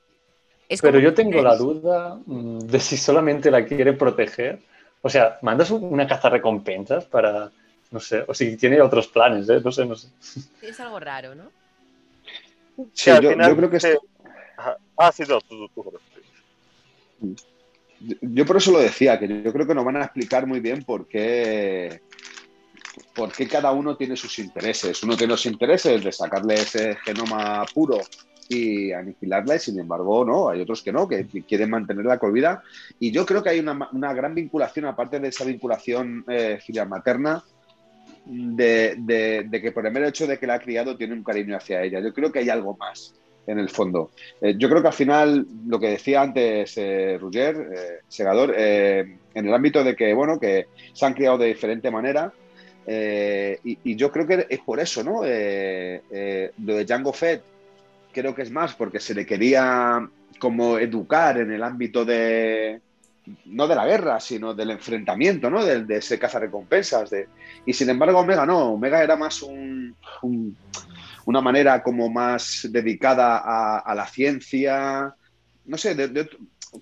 Es 0.68 0.80
Pero 0.82 0.98
yo 0.98 1.14
tengo 1.14 1.42
la 1.42 1.56
duda 1.56 2.18
mm, 2.26 2.58
de 2.66 2.80
si 2.80 2.96
solamente 2.96 3.50
la 3.50 3.64
quiere 3.64 3.92
proteger. 3.92 4.60
O 5.02 5.08
sea, 5.08 5.38
mandas 5.42 5.70
una 5.70 6.06
cazarrecompensas 6.06 7.04
para, 7.04 7.50
no 7.92 8.00
sé, 8.00 8.24
o 8.26 8.34
si 8.34 8.56
tiene 8.56 8.80
otros 8.80 9.06
planes, 9.08 9.48
¿eh? 9.48 9.60
No 9.64 9.70
sé, 9.70 9.86
no 9.86 9.94
sé. 9.94 10.08
Es 10.60 10.80
algo 10.80 10.98
raro, 10.98 11.34
¿no? 11.34 11.50
Sí, 12.92 13.10
al 13.10 13.22
yo, 13.22 13.30
final 13.32 13.50
yo 13.50 13.56
creo 13.56 13.70
que 13.70 13.80
se- 13.80 13.92
esto- 13.92 14.06
Ajá. 14.58 14.76
Ah, 14.96 15.12
sí, 15.12 15.22
no, 15.28 15.38
tú, 15.40 15.68
yo 18.20 18.44
por 18.44 18.56
eso 18.56 18.72
lo 18.72 18.78
decía, 18.78 19.18
que 19.18 19.28
yo 19.42 19.52
creo 19.52 19.66
que 19.66 19.74
nos 19.74 19.84
van 19.84 19.96
a 19.96 20.04
explicar 20.04 20.46
muy 20.46 20.60
bien 20.60 20.82
por 20.84 21.06
qué, 21.06 22.00
por 23.14 23.32
qué 23.32 23.46
cada 23.46 23.72
uno 23.72 23.96
tiene 23.96 24.16
sus 24.16 24.38
intereses. 24.38 25.02
Uno 25.02 25.16
tiene 25.16 25.32
los 25.32 25.46
intereses 25.46 26.02
de 26.02 26.12
sacarle 26.12 26.54
ese 26.54 26.96
genoma 27.04 27.64
puro 27.74 28.00
y 28.48 28.92
aniquilarla, 28.92 29.56
y 29.56 29.58
sin 29.58 29.78
embargo, 29.80 30.24
no, 30.24 30.48
hay 30.48 30.60
otros 30.60 30.82
que 30.82 30.92
no, 30.92 31.08
que 31.08 31.26
quieren 31.46 31.70
mantenerla 31.70 32.18
con 32.18 32.32
vida. 32.32 32.62
Y 33.00 33.10
yo 33.10 33.26
creo 33.26 33.42
que 33.42 33.50
hay 33.50 33.58
una, 33.58 33.88
una 33.92 34.14
gran 34.14 34.34
vinculación, 34.34 34.86
aparte 34.86 35.18
de 35.18 35.28
esa 35.28 35.44
vinculación 35.44 36.24
eh, 36.28 36.58
filial 36.64 36.88
materna, 36.88 37.42
de, 38.26 39.44
de, 39.48 39.60
que 39.60 39.72
por 39.72 39.86
el 39.86 39.92
mero 39.92 40.08
hecho 40.08 40.26
de 40.26 40.38
que 40.38 40.46
la 40.46 40.54
ha 40.54 40.58
criado 40.58 40.96
tiene 40.96 41.14
un 41.14 41.22
cariño 41.22 41.56
hacia 41.56 41.82
ella. 41.82 42.00
Yo 42.00 42.12
creo 42.12 42.32
que 42.32 42.40
hay 42.40 42.50
algo 42.50 42.76
más 42.76 43.14
en 43.46 43.58
el 43.58 43.68
fondo. 43.68 44.10
Eh, 44.40 44.54
yo 44.58 44.68
creo 44.68 44.82
que 44.82 44.88
al 44.88 44.94
final, 44.94 45.46
lo 45.66 45.78
que 45.78 45.90
decía 45.90 46.22
antes 46.22 46.76
eh, 46.76 47.18
eh 47.20 47.98
Segador, 48.08 48.54
eh, 48.56 49.18
en 49.34 49.46
el 49.46 49.54
ámbito 49.54 49.84
de 49.84 49.94
que, 49.94 50.12
bueno, 50.14 50.40
que 50.40 50.66
se 50.92 51.06
han 51.06 51.14
criado 51.14 51.38
de 51.38 51.46
diferente 51.46 51.90
manera, 51.90 52.32
y, 52.86 53.78
y, 53.82 53.96
yo 53.96 54.12
creo 54.12 54.26
que 54.26 54.46
es 54.48 54.60
por 54.60 54.78
eso, 54.78 55.02
¿no? 55.02 55.22
lo 55.22 55.26
de 55.26 56.84
Django 56.86 57.12
Fett 57.12 57.42
creo 58.12 58.34
que 58.34 58.42
es 58.42 58.50
más 58.50 58.74
porque 58.74 58.98
se 58.98 59.14
le 59.14 59.26
quería 59.26 60.08
como 60.38 60.78
educar 60.78 61.38
en 61.38 61.52
el 61.52 61.62
ámbito 61.62 62.04
de, 62.04 62.80
no 63.46 63.66
de 63.66 63.74
la 63.74 63.86
guerra, 63.86 64.20
sino 64.20 64.54
del 64.54 64.70
enfrentamiento, 64.70 65.50
¿no? 65.50 65.64
De, 65.64 65.84
de 65.84 65.96
ese 65.96 66.18
cazarrecompensas. 66.18 67.10
De... 67.10 67.28
Y 67.64 67.72
sin 67.72 67.90
embargo, 67.90 68.20
Omega 68.20 68.46
no, 68.46 68.72
Omega 68.72 69.02
era 69.02 69.16
más 69.16 69.42
un, 69.42 69.94
una 71.24 71.40
manera 71.40 71.82
como 71.82 72.08
más 72.08 72.66
dedicada 72.70 73.80
a, 73.80 73.94
la 73.94 74.06
ciencia, 74.06 75.14
no 75.64 75.76
sé, 75.76 75.94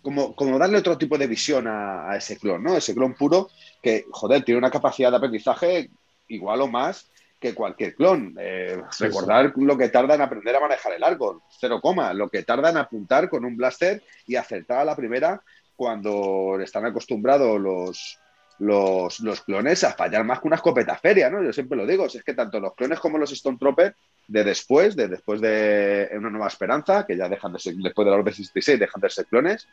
como, 0.03 0.35
como, 0.35 0.59
darle 0.59 0.79
otro 0.79 0.99
tipo 0.99 1.19
de 1.19 1.27
visión 1.27 1.67
a, 1.69 2.17
ese 2.17 2.39
clon, 2.39 2.63
¿no? 2.63 2.77
Ese 2.77 2.95
clon 2.95 3.15
puro 3.15 3.51
que, 3.83 4.07
joder, 4.11 4.45
tiene 4.45 4.59
una 4.59 4.71
capacidad 4.71 5.11
de 5.11 5.17
aprendizaje 5.17 5.91
igual 6.29 6.63
o 6.63 6.69
más 6.69 7.11
que 7.39 7.55
cualquier 7.55 7.95
clon. 7.95 8.35
Eh, 8.39 8.81
recordar 8.99 9.53
lo 9.57 9.77
que 9.77 9.91
tarda 9.91 10.15
en 10.15 10.23
aprender 10.23 10.57
a 10.57 10.61
manejar 10.61 10.93
el 10.95 11.05
arco, 11.05 11.43
cero 11.61 11.81
coma, 11.83 12.15
lo 12.15 12.29
que 12.29 12.43
tarda 12.43 12.71
en 12.71 12.79
apuntar 12.79 13.29
con 13.29 13.45
un 13.45 13.57
blaster 13.57 14.03
y 14.27 14.37
acertar 14.37 14.79
a 14.79 14.85
la 14.85 14.97
primera 14.97 15.43
cuando 15.77 16.59
están 16.61 16.87
acostumbrados 16.87 17.61
los, 17.61 18.19
los, 18.59 19.41
clones 19.43 19.85
a 19.85 19.93
fallar 19.93 20.25
más 20.25 20.41
que 20.41 20.47
una 20.47 20.57
escopeta 20.57 20.97
feria, 20.97 21.31
¿no? 21.31 21.43
Yo 21.43 21.53
siempre 21.53 21.77
lo 21.77 21.87
digo, 21.87 22.07
es 22.07 22.23
que 22.23 22.35
tanto 22.35 22.61
los 22.61 22.75
clones 22.75 23.01
como 23.01 23.19
los 23.19 23.31
Stormtroopers 23.31 23.95
de 24.27 24.45
después, 24.45 24.97
de 24.97 25.09
después 25.09 25.41
de 25.41 26.11
Una 26.17 26.31
Nueva 26.31 26.49
Esperanza, 26.49 27.07
que 27.07 27.17
ya 27.17 27.29
dejan 27.29 27.53
de 27.53 27.59
ser, 27.59 27.75
después 27.77 28.05
de 28.05 28.11
la 28.11 28.19
Orden 28.19 28.35
66, 28.35 28.79
dejan 28.79 29.01
de 29.01 29.11
ser 29.11 29.27
clones, 29.27 29.69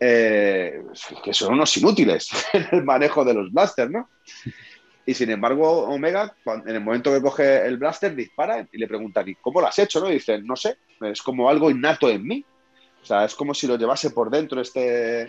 eh, 0.00 0.82
que 1.22 1.34
son 1.34 1.54
unos 1.54 1.76
inútiles 1.76 2.28
en 2.52 2.66
el 2.72 2.84
manejo 2.84 3.24
de 3.24 3.34
los 3.34 3.52
blasters, 3.52 3.90
¿no? 3.90 4.08
Y 5.04 5.14
sin 5.14 5.30
embargo, 5.30 5.84
Omega, 5.88 6.34
en 6.46 6.76
el 6.76 6.80
momento 6.80 7.12
que 7.12 7.20
coge 7.20 7.66
el 7.66 7.76
blaster, 7.76 8.14
dispara 8.14 8.66
y 8.70 8.78
le 8.78 8.86
preguntan, 8.86 9.28
¿y 9.28 9.34
cómo 9.34 9.60
lo 9.60 9.66
has 9.66 9.78
hecho? 9.78 10.00
¿no? 10.00 10.08
Y 10.08 10.14
dicen, 10.14 10.46
no 10.46 10.54
sé, 10.54 10.76
es 11.00 11.22
como 11.22 11.48
algo 11.48 11.70
innato 11.70 12.08
en 12.08 12.24
mí. 12.24 12.44
O 13.02 13.04
sea, 13.04 13.24
es 13.24 13.34
como 13.34 13.52
si 13.52 13.66
lo 13.66 13.76
llevase 13.76 14.10
por 14.10 14.30
dentro, 14.30 14.60
este, 14.60 15.26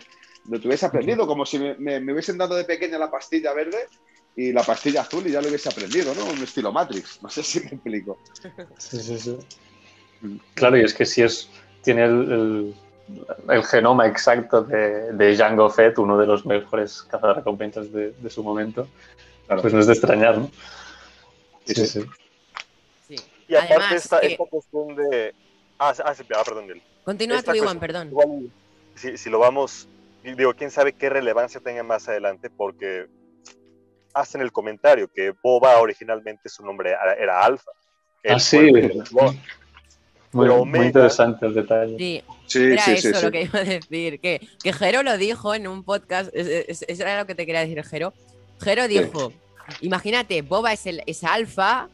lo 0.47 0.59
tuviese 0.59 0.85
aprendido, 0.85 1.25
como 1.25 1.45
si 1.45 1.57
me, 1.57 1.99
hubiesen 2.11 2.37
dado 2.37 2.55
de 2.55 2.65
pequeña 2.65 2.99
la 2.99 3.09
pastilla 3.09 3.51
verde 3.53 3.87
y 4.35 4.51
la 4.51 4.63
pastilla 4.63 5.01
azul 5.01 5.27
y 5.27 5.31
ya 5.31 5.41
lo 5.41 5.47
hubiese 5.47 5.69
aprendido, 5.69 6.13
¿no? 6.15 6.25
Un 6.25 6.41
estilo 6.41 6.71
Matrix. 6.71 7.21
No 7.21 7.29
sé 7.29 7.43
si 7.43 7.59
me 7.59 7.67
explico. 7.67 8.17
Sí, 8.77 8.99
sí, 8.99 9.19
sí. 9.19 9.37
Claro, 10.55 10.77
y 10.77 10.81
es 10.81 10.93
que 10.93 11.05
si 11.05 11.21
es, 11.21 11.49
tiene 11.81 12.05
el, 12.05 12.73
genoma 13.69 14.07
exacto 14.07 14.63
de, 14.63 15.11
de, 15.13 15.35
Django 15.35 15.69
Fett, 15.69 15.97
uno 15.99 16.17
de 16.17 16.25
los 16.25 16.45
mejores 16.45 17.03
cazarrecompensas 17.03 17.91
de, 17.91 18.11
de 18.11 18.29
su 18.29 18.43
momento, 18.43 18.87
pues 19.47 19.73
no 19.73 19.79
es 19.79 19.87
de 19.87 19.93
extrañar, 19.93 20.37
¿no? 20.37 20.49
Sí, 21.65 21.75
sí, 21.75 21.87
sí. 23.07 23.15
Y 23.47 23.55
aparte 23.55 23.95
esta, 23.95 24.19
esta, 24.19 24.45
cuestión 24.45 24.95
de... 24.95 25.33
Ah, 25.77 25.93
ah, 26.03 26.15
sí, 26.15 26.23
ah 26.35 26.43
perdón, 26.45 26.81
Continúa 27.03 27.43
tu 27.43 27.53
Iwan, 27.53 27.79
perdón. 27.79 28.11
si, 28.95 29.29
lo 29.29 29.39
vamos, 29.39 29.87
digo, 30.23 30.53
quién 30.53 30.71
sabe 30.71 30.93
qué 30.93 31.09
relevancia 31.09 31.59
tenga 31.59 31.83
más 31.83 32.07
adelante, 32.07 32.49
porque 32.49 33.07
hacen 34.13 34.41
el 34.41 34.51
comentario 34.51 35.11
que 35.11 35.33
Boba 35.41 35.79
originalmente 35.79 36.49
su 36.49 36.63
nombre 36.63 36.95
era, 37.19 37.43
Alfa. 37.43 37.71
Ah, 38.27 38.39
sí. 38.39 38.71
Muy, 40.31 40.85
interesante 40.87 41.45
el 41.45 41.53
detalle. 41.53 41.95
Sí, 41.97 42.23
sí 42.47 42.63
era 42.63 42.85
eso 42.85 43.21
lo 43.21 43.31
que 43.31 43.43
iba 43.43 43.59
a 43.59 43.63
decir. 43.63 44.19
Que, 44.19 44.47
que 44.63 44.73
Jero 44.73 45.03
lo 45.03 45.17
dijo 45.17 45.53
en 45.53 45.67
un 45.67 45.83
podcast. 45.83 46.31
Eso 46.33 46.85
era 46.87 47.19
lo 47.19 47.27
que 47.27 47.35
te 47.35 47.45
quería 47.45 47.61
decir, 47.61 47.83
Jero. 47.83 48.13
Jero 48.59 48.87
dijo: 48.87 49.31
Imagínate, 49.81 50.41
Boba 50.41 50.73
es, 50.73 50.87
el, 50.87 51.03
es 51.05 51.23
Alfa, 51.23 51.87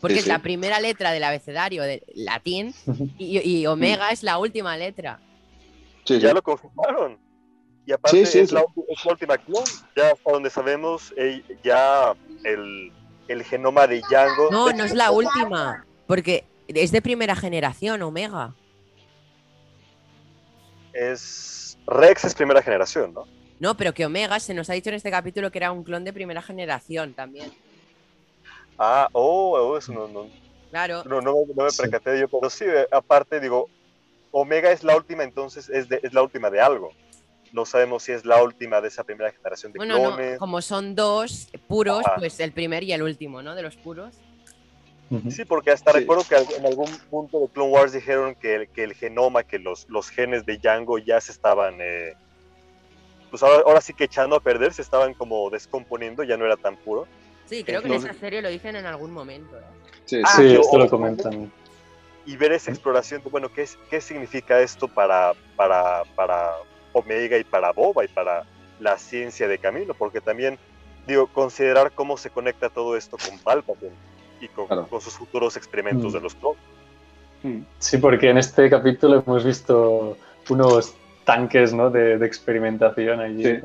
porque 0.00 0.18
es 0.18 0.26
la 0.26 0.40
primera 0.40 0.80
letra 0.80 1.12
del 1.12 1.24
abecedario 1.24 1.82
de 1.82 2.02
latín 2.14 2.74
y, 3.18 3.66
Omega 3.66 4.10
es 4.10 4.22
la 4.22 4.38
última 4.38 4.76
letra. 4.76 5.20
Sí, 6.04 6.18
ya 6.18 6.32
lo 6.32 6.42
confirmaron. 6.42 7.18
Y 7.88 7.92
aparte 7.92 8.20
es 8.20 8.52
la, 8.52 8.66
última 9.06 9.38
clon. 9.38 9.64
Ya 9.96 10.12
hasta 10.12 10.30
donde 10.30 10.50
sabemos, 10.50 11.14
ya 11.64 12.14
el, 12.44 12.92
genoma 13.44 13.86
de 13.86 14.02
Django. 14.02 14.50
No, 14.50 14.70
no 14.72 14.84
es 14.84 14.94
la 14.94 15.10
última. 15.10 15.86
Porque 16.06 16.44
es 16.66 16.92
de 16.92 17.00
primera 17.00 17.34
generación, 17.34 18.02
Omega. 18.02 18.52
Es. 20.92 21.78
Rex 21.86 22.26
es 22.26 22.34
primera 22.34 22.60
generación, 22.60 23.14
¿no? 23.14 23.26
No, 23.58 23.74
pero 23.74 23.94
que 23.94 24.04
Omega 24.04 24.38
se 24.38 24.52
nos 24.52 24.68
ha 24.68 24.74
dicho 24.74 24.90
en 24.90 24.96
este 24.96 25.10
capítulo 25.10 25.50
que 25.50 25.56
era 25.56 25.72
un 25.72 25.82
clon 25.82 26.04
de 26.04 26.12
primera 26.12 26.42
generación 26.42 27.14
también. 27.14 27.50
Ah, 28.78 29.08
oh, 29.12 29.52
oh, 29.58 29.78
eso 29.78 29.94
no, 29.94 30.08
no. 30.08 30.26
Claro. 30.68 31.04
No, 31.04 31.22
no, 31.22 31.36
me 31.46 31.70
percaté 31.74 32.20
yo, 32.20 32.28
pero 32.28 32.50
sí, 32.50 32.66
eh, 32.66 32.86
aparte 32.92 33.40
digo, 33.40 33.70
Omega 34.30 34.70
es 34.70 34.84
la 34.84 34.94
última, 34.94 35.24
entonces 35.24 35.70
es, 35.70 35.90
es 35.90 36.12
la 36.12 36.22
última 36.22 36.50
de 36.50 36.60
algo. 36.60 36.92
No 37.52 37.64
sabemos 37.64 38.02
si 38.02 38.12
es 38.12 38.24
la 38.24 38.42
última 38.42 38.80
de 38.80 38.88
esa 38.88 39.04
primera 39.04 39.30
generación 39.32 39.72
de 39.72 39.78
clones. 39.78 40.38
como 40.38 40.60
son 40.60 40.94
dos 40.94 41.48
puros, 41.66 42.04
pues 42.18 42.38
el 42.40 42.52
primer 42.52 42.82
y 42.82 42.92
el 42.92 43.02
último, 43.02 43.42
¿no? 43.42 43.54
De 43.54 43.62
los 43.62 43.76
puros. 43.76 44.14
Sí, 45.30 45.46
porque 45.46 45.70
hasta 45.70 45.92
recuerdo 45.92 46.22
que 46.28 46.36
en 46.56 46.66
algún 46.66 46.90
punto 47.10 47.40
de 47.40 47.48
Clone 47.48 47.70
Wars 47.70 47.92
dijeron 47.92 48.34
que, 48.34 48.68
que 48.74 48.84
el 48.84 48.92
genoma, 48.92 49.42
que 49.42 49.58
los, 49.58 49.88
los 49.88 50.10
genes 50.10 50.44
de 50.44 50.58
Django 50.58 50.98
ya 50.98 51.18
se 51.18 51.32
estaban, 51.32 51.76
eh, 51.80 52.14
pues 53.30 53.42
ahora, 53.42 53.80
sí 53.80 53.94
que 53.94 54.04
echando 54.04 54.36
a 54.36 54.40
perder, 54.40 54.74
se 54.74 54.82
estaban 54.82 55.14
como 55.14 55.48
descomponiendo, 55.48 56.24
ya 56.24 56.36
no 56.36 56.44
era 56.44 56.56
tan 56.58 56.76
puro. 56.76 57.06
Sí, 57.46 57.64
creo 57.64 57.80
que 57.80 57.88
en 57.88 57.94
esa 57.94 58.12
serie 58.12 58.42
lo 58.42 58.50
dicen 58.50 58.76
en 58.76 58.84
algún 58.84 59.10
momento. 59.10 59.56
¿eh? 59.56 59.62
Sí, 60.04 60.20
ah, 60.22 60.36
sí, 60.36 60.54
esto 60.54 60.76
lo 60.76 60.90
comentan. 60.90 61.50
Y 62.26 62.36
ver 62.36 62.52
esa 62.52 62.70
exploración, 62.70 63.22
bueno, 63.30 63.50
¿qué, 63.50 63.66
qué 63.88 64.02
significa 64.02 64.60
esto 64.60 64.88
para, 64.88 65.32
para, 65.56 66.02
para 66.14 66.50
Omega 66.98 67.38
y 67.38 67.44
para 67.44 67.72
Boba 67.72 68.04
y 68.04 68.08
para 68.08 68.44
la 68.80 68.98
ciencia 68.98 69.48
de 69.48 69.58
Camino? 69.58 69.94
Porque 69.94 70.20
también, 70.20 70.58
digo, 71.06 71.26
considerar 71.26 71.92
cómo 71.92 72.16
se 72.16 72.30
conecta 72.30 72.68
todo 72.68 72.96
esto 72.96 73.16
con 73.16 73.38
Palpatine 73.38 73.92
y 74.40 74.48
con, 74.48 74.68
sus 75.00 75.14
futuros 75.14 75.56
experimentos 75.56 76.12
mm. 76.12 76.16
de 76.16 76.20
los 76.20 76.34
clones. 76.34 76.60
Mm. 77.42 77.60
Sí, 77.78 77.98
porque 77.98 78.30
en 78.30 78.38
este 78.38 78.68
capítulo 78.70 79.22
hemos 79.24 79.44
visto 79.44 80.16
unos 80.48 80.94
tanques 81.24 81.74
¿no? 81.74 81.90
de, 81.90 82.14
experimentación 82.24 83.20
allí 83.20 83.60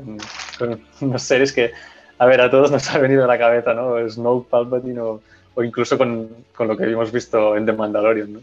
con, 0.58 0.80
unos 1.00 1.22
seres 1.22 1.52
que 1.52 1.72
a 2.18 2.26
ver, 2.26 2.40
a 2.40 2.50
todos 2.50 2.70
nos 2.70 2.88
ha 2.94 2.98
venido 2.98 3.24
a 3.24 3.26
la 3.26 3.38
cabeza, 3.38 3.74
¿no? 3.74 3.96
Snow, 4.08 4.44
Palpatine 4.44 5.00
o, 5.00 5.20
incluso 5.62 5.96
con, 5.98 6.28
lo 6.58 6.76
que 6.76 6.84
hemos 6.84 7.12
visto 7.12 7.56
en 7.56 7.66
The 7.66 7.72
Mandalorian, 7.72 8.32
¿no? 8.34 8.40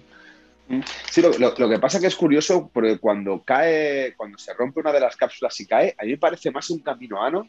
Sí, 1.10 1.21
lo, 1.21 1.69
que 1.69 1.79
pasa 1.79 1.99
que 1.99 2.07
es 2.07 2.15
curioso 2.15 2.69
porque 2.73 2.97
cuando 2.97 3.43
cae, 3.43 4.13
cuando 4.15 4.38
se 4.38 4.53
rompe 4.53 4.79
una 4.79 4.91
de 4.91 4.99
las 4.99 5.15
cápsulas 5.15 5.60
y 5.60 5.65
cae, 5.65 5.95
a 5.97 6.03
mí 6.03 6.12
me 6.12 6.17
parece 6.17 6.51
más 6.51 6.69
un 6.69 6.79
camino 6.79 7.21
ano 7.21 7.47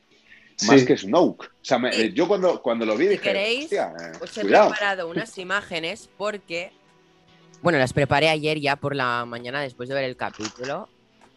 más 0.66 0.84
que 0.84 0.96
Snoke. 0.96 1.46
O 1.46 1.64
sea, 1.64 1.78
yo 2.12 2.28
cuando, 2.28 2.62
cuando 2.62 2.86
lo 2.86 2.96
vi 2.96 3.06
dije, 3.06 3.22
queréis, 3.22 3.72
eh, 3.72 3.80
os 4.20 4.36
he 4.36 4.44
preparado 4.44 5.08
unas 5.08 5.36
imágenes 5.38 6.08
porque, 6.16 6.72
bueno, 7.62 7.78
las 7.78 7.92
preparé 7.92 8.28
ayer 8.28 8.60
ya 8.60 8.76
por 8.76 8.94
la 8.94 9.24
mañana 9.24 9.60
después 9.60 9.88
de 9.88 9.94
ver 9.94 10.04
el 10.04 10.16
capítulo 10.16 10.88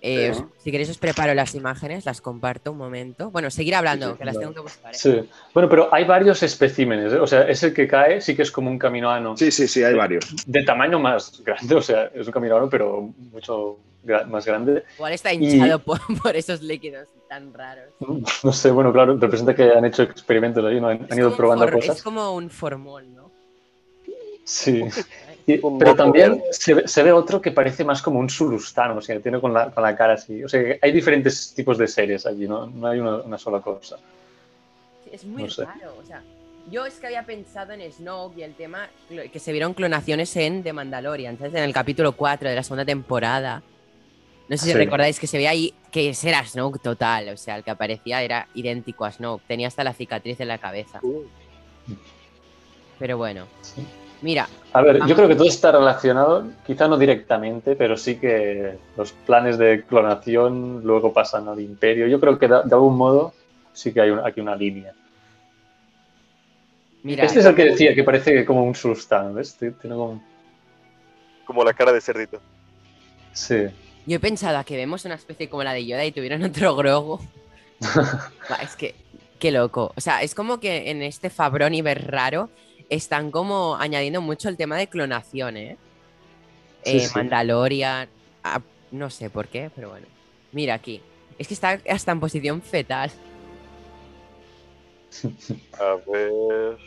eh, 0.07 0.33
si 0.59 0.69
queréis 0.69 0.91
os 0.91 0.99
preparo 0.99 1.33
las 1.33 1.55
imágenes, 1.55 2.05
las 2.05 2.21
comparto 2.21 2.71
un 2.71 2.77
momento. 2.77 3.31
Bueno, 3.31 3.49
seguir 3.49 3.73
hablando, 3.73 4.15
que 4.15 4.23
las 4.23 4.37
tengo 4.37 4.53
que 4.53 4.59
buscar. 4.59 4.93
¿eh? 4.93 4.97
Sí, 4.97 5.27
bueno, 5.51 5.67
pero 5.67 5.91
hay 5.91 6.03
varios 6.03 6.43
especímenes, 6.43 7.11
¿eh? 7.11 7.17
o 7.17 7.25
sea, 7.25 7.41
es 7.49 7.63
el 7.63 7.73
que 7.73 7.87
cae, 7.87 8.21
sí 8.21 8.35
que 8.35 8.43
es 8.43 8.51
como 8.51 8.69
un 8.69 8.77
caminoano. 8.77 9.35
Sí, 9.35 9.49
sí, 9.49 9.67
sí, 9.67 9.83
hay 9.83 9.95
varios. 9.95 10.25
De 10.45 10.61
tamaño 10.61 10.99
más 10.99 11.41
grande, 11.43 11.73
o 11.73 11.81
sea, 11.81 12.11
es 12.13 12.27
un 12.27 12.31
caminoano, 12.31 12.69
pero 12.69 13.09
mucho 13.31 13.79
más 14.27 14.45
grande. 14.45 14.83
Igual 14.95 15.13
está 15.13 15.33
hinchado 15.33 15.79
por, 16.23 16.35
esos 16.35 16.61
líquidos 16.61 17.07
tan 17.27 17.51
raros. 17.51 17.89
No 18.43 18.53
sé, 18.53 18.69
bueno, 18.69 18.93
claro, 18.93 19.17
representa 19.17 19.55
que 19.55 19.71
han 19.71 19.85
hecho 19.85 20.03
experimentos 20.03 20.63
ahí, 20.63 20.79
¿no? 20.79 20.89
Han, 20.89 21.07
ido 21.17 21.35
probando 21.35 21.67
cosas. 21.71 21.97
Es 21.97 22.03
como 22.03 22.35
un 22.35 22.51
formol, 22.51 23.11
¿no? 23.15 23.31
Sí. 24.43 24.83
pero 25.45 25.95
también 25.95 26.41
se 26.51 27.03
ve, 27.03 27.11
otro 27.11 27.41
que 27.41 27.51
parece 27.51 27.83
más 27.83 28.01
como 28.01 28.19
un 28.19 28.29
surustano, 28.29 28.97
o 28.97 29.01
sea, 29.01 29.19
tiene 29.19 29.39
con 29.39 29.53
la, 29.53 29.69
con 29.69 29.83
la 29.83 29.95
cara 29.95 30.13
así. 30.13 30.43
O 30.43 30.49
sea, 30.49 30.61
hay 30.81 30.91
diferentes 30.91 31.53
tipos 31.53 31.77
de 31.77 31.87
seres 31.87 32.25
allí, 32.25 32.47
no, 32.47 32.65
no 32.65 32.87
hay 32.87 32.99
una, 32.99 33.37
sola 33.37 33.61
cosa. 33.61 33.97
es 35.11 35.23
muy 35.23 35.47
raro, 35.47 35.97
o 36.01 36.05
sea, 36.05 36.23
yo 36.71 36.85
es 36.85 36.95
que 36.95 37.07
había 37.07 37.23
pensado 37.23 37.73
en 37.73 37.91
Snoke 37.91 38.39
y 38.39 38.43
el 38.43 38.55
tema 38.55 38.89
que 39.09 39.39
se 39.39 39.51
vieron 39.51 39.75
clonaciones 39.75 40.35
en 40.35 40.63
The 40.63 40.73
Mandalorian, 40.73 41.37
¿sabes? 41.37 41.53
En 41.53 41.63
el 41.63 41.73
capítulo 41.73 42.13
4 42.13 42.49
de 42.49 42.55
la 42.55 42.63
segunda 42.63 42.85
temporada. 42.85 43.61
No 44.47 44.57
sé 44.57 44.65
si 44.65 44.73
recordáis 44.73 45.19
que 45.19 45.27
se 45.27 45.37
veía 45.37 45.51
ahí 45.51 45.73
que 45.91 46.09
ese 46.09 46.29
era 46.29 46.43
Snoke 46.43 46.79
total, 46.79 47.29
o 47.29 47.37
sea, 47.37 47.57
el 47.57 47.63
que 47.63 47.71
aparecía 47.71 48.23
era 48.23 48.47
idéntico 48.55 49.05
a 49.05 49.11
Snoke, 49.11 49.43
tenía 49.47 49.67
hasta 49.67 49.83
la 49.83 49.93
cicatriz 49.93 50.39
en 50.39 50.47
la 50.47 50.57
cabeza. 50.57 51.01
Pero 52.97 53.17
bueno. 53.17 53.45
Sí. 53.61 53.85
Mira, 54.21 54.47
A 54.73 54.81
ver, 54.81 55.05
yo 55.07 55.15
creo 55.15 55.27
que 55.27 55.35
todo 55.35 55.47
está 55.47 55.71
relacionado, 55.71 56.47
quizá 56.65 56.87
no 56.87 56.97
directamente, 56.97 57.75
pero 57.75 57.95
sí 57.97 58.15
que 58.17 58.77
los 58.97 59.11
planes 59.11 59.57
de 59.57 59.83
clonación 59.83 60.81
luego 60.83 61.13
pasan 61.13 61.47
al 61.47 61.59
imperio. 61.59 62.07
Yo 62.07 62.19
creo 62.19 62.39
que 62.39 62.47
de, 62.47 62.55
de 62.65 62.73
algún 62.75 62.97
modo 62.97 63.33
sí 63.73 63.93
que 63.93 64.01
hay 64.01 64.09
un- 64.11 64.19
aquí 64.25 64.41
una 64.41 64.55
línea. 64.55 64.93
mira. 67.03 67.23
Este 67.25 67.39
es 67.39 67.45
el 67.45 67.55
que 67.55 67.65
decía 67.65 67.93
que 67.93 68.03
parece 68.03 68.45
como 68.45 68.63
un 68.63 68.73
sultán, 68.75 69.35
¿ves? 69.35 69.55
Tiene 69.55 69.73
como... 69.81 70.23
Como 71.45 71.63
la 71.63 71.73
cara 71.73 71.91
de 71.91 72.01
cerdito. 72.01 72.41
Sí. 73.33 73.67
Yo 74.07 74.15
he 74.15 74.19
pensado 74.19 74.57
a 74.57 74.63
que 74.63 74.75
vemos 74.75 75.05
una 75.05 75.15
especie 75.15 75.47
como 75.49 75.63
la 75.63 75.73
de 75.73 75.85
Yoda 75.85 76.03
y 76.05 76.11
tuvieran 76.11 76.41
otro 76.43 76.75
Grogu. 76.75 77.19
Va, 78.51 78.55
es 78.63 78.75
que, 78.75 78.95
qué 79.39 79.51
loco. 79.51 79.93
O 79.95 80.01
sea, 80.01 80.23
es 80.23 80.33
como 80.33 80.59
que 80.59 80.89
en 80.89 81.03
este 81.03 81.29
Fabroniver 81.29 82.09
raro 82.11 82.49
están 82.89 83.31
como 83.31 83.75
añadiendo 83.75 84.21
mucho 84.21 84.49
el 84.49 84.57
tema 84.57 84.77
de 84.77 84.87
clonación, 84.87 85.57
¿eh? 85.57 85.77
Sí, 86.83 86.97
Eh, 86.97 86.99
sí. 87.01 87.11
Mandalorian, 87.15 88.09
no 88.91 89.09
sé 89.09 89.29
por 89.29 89.47
qué, 89.47 89.71
pero 89.75 89.89
bueno. 89.89 90.07
Mira 90.51 90.75
aquí. 90.75 91.01
Es 91.37 91.47
que 91.47 91.53
está 91.53 91.79
hasta 91.89 92.11
en 92.11 92.19
posición 92.19 92.61
fetal. 92.61 93.11
A 95.79 95.95
ver. 96.11 96.77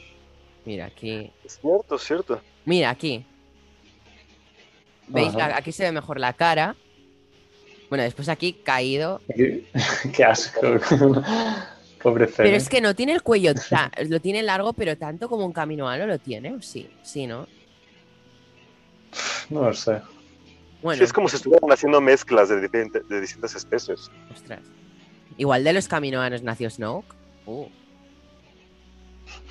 Mira 0.65 0.87
aquí. 0.87 1.33
Es 1.45 1.59
cierto, 1.61 1.97
es 1.97 2.03
cierto. 2.03 2.41
Mira 2.65 2.91
aquí. 2.91 3.25
¿Veis? 5.09 5.35
Ajá. 5.35 5.57
Aquí 5.57 5.73
se 5.73 5.85
ve 5.85 5.93
mejor 5.93 6.21
la 6.21 6.33
cara. 6.35 6.77
Bueno, 7.89 8.05
después 8.05 8.29
aquí 8.29 8.53
caído. 8.53 9.21
Qué, 9.35 9.65
qué 10.15 10.25
asco. 10.25 10.61
Pobre 12.03 12.27
Pero 12.29 12.57
es 12.57 12.69
que 12.69 12.81
no 12.81 12.95
tiene 12.95 13.13
el 13.13 13.23
cuello, 13.23 13.53
lo 14.09 14.21
tiene 14.21 14.43
largo, 14.43 14.73
pero 14.73 14.97
tanto 14.97 15.29
como 15.29 15.45
un 15.45 15.53
caminoano 15.53 16.07
lo 16.07 16.19
tiene, 16.19 16.55
¿o 16.55 16.63
sí? 16.63 16.89
Sí, 17.03 17.27
¿no? 17.27 17.47
No 19.51 19.63
lo 19.65 19.75
sé. 19.75 20.01
Bueno, 20.83 20.99
Sí, 20.99 21.05
es 21.05 21.13
como 21.13 21.29
si 21.29 21.37
estuvieran 21.37 21.73
haciendo 21.73 22.01
mezclas 22.01 22.49
de, 22.51 22.61
diferente- 22.61 23.01
de 23.09 23.21
distintas 23.21 23.55
especies. 23.57 24.11
ostras. 24.33 24.61
Igual 25.37 25.65
de 25.65 25.73
los 25.73 25.89
caminoanos 25.89 26.43
nació 26.43 26.71
Snoke. 26.71 27.15
Uh. 27.47 27.67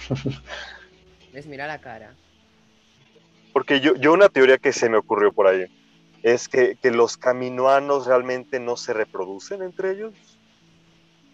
¿Ves? 1.34 1.46
Mira 1.48 1.68
la 1.68 1.80
cara. 1.82 2.16
Porque 3.54 3.80
yo, 3.80 3.96
yo 3.96 4.14
una 4.14 4.30
teoría 4.30 4.58
que 4.58 4.72
se 4.74 4.90
me 4.90 4.98
ocurrió 4.98 5.32
por 5.34 5.48
ahí 5.48 5.66
es 6.24 6.48
que, 6.48 6.78
que 6.82 6.92
los 6.92 7.18
caminoanos 7.18 8.06
realmente 8.06 8.60
no 8.60 8.78
se 8.78 8.94
reproducen 8.94 9.62
entre 9.64 9.92
ellos, 9.92 10.14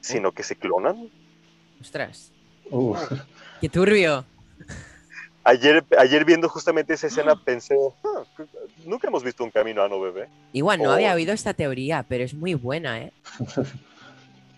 sino 0.04 0.32
que 0.34 0.44
se 0.44 0.56
clonan. 0.56 1.10
Ostras. 1.82 2.32
Uh, 2.70 2.96
¡Qué 3.62 3.70
turbio! 3.70 4.26
Ayer, 5.46 5.84
ayer 5.98 6.24
viendo 6.26 6.48
justamente 6.48 6.94
esa 6.94 7.08
escena 7.08 7.36
pensé, 7.36 7.76
"Ah, 8.04 8.24
nunca 8.86 9.08
hemos 9.08 9.24
visto 9.24 9.44
un 9.44 9.52
caminoano 9.52 10.00
bebé. 10.00 10.30
Igual 10.54 10.82
no 10.82 10.90
Oh. 10.90 10.94
había 10.94 11.14
oído 11.14 11.34
esta 11.34 11.54
teoría, 11.54 12.06
pero 12.08 12.24
es 12.24 12.34
muy 12.34 12.54
buena, 12.54 13.02
¿eh? 13.02 13.14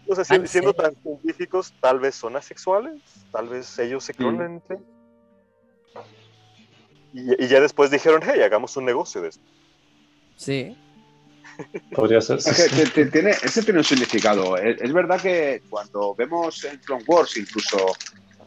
O 0.08 0.14
sea, 0.14 0.24
si- 0.24 0.34
Ah, 0.34 0.38
¿en 0.38 0.48
siendo 0.48 0.74
tan 0.74 0.94
científicos, 1.02 1.74
tal 1.80 2.00
vez 2.00 2.14
son 2.14 2.36
asexuales, 2.36 3.02
tal 3.32 3.50
vez 3.50 3.80
ellos 3.80 4.04
se 4.04 4.14
clonan 4.14 4.54
entre 4.54 4.78
y, 7.14 7.44
y 7.44 7.48
ya 7.48 7.60
después 7.62 7.90
dijeron, 7.90 8.22
hey, 8.24 8.42
hagamos 8.42 8.76
un 8.78 8.86
negocio 8.86 9.22
de 9.22 9.30
esto. 9.30 9.44
Sí. 10.36 10.78
Podría 11.92 12.22
ser. 12.22 12.38
Es 12.38 12.46
que 12.70 12.76
te- 12.76 12.90
te- 12.90 13.06
tiene, 13.12 13.32
ese 13.32 13.64
tiene 13.64 13.80
un 13.80 13.86
significado. 13.86 14.58
Es, 14.58 14.82
es 14.82 14.94
verdad 14.94 15.22
que 15.22 15.62
cuando 15.70 16.16
vemos 16.16 16.64
en 16.66 16.78
Clone 16.80 17.04
Wars, 17.08 17.38
incluso 17.38 17.78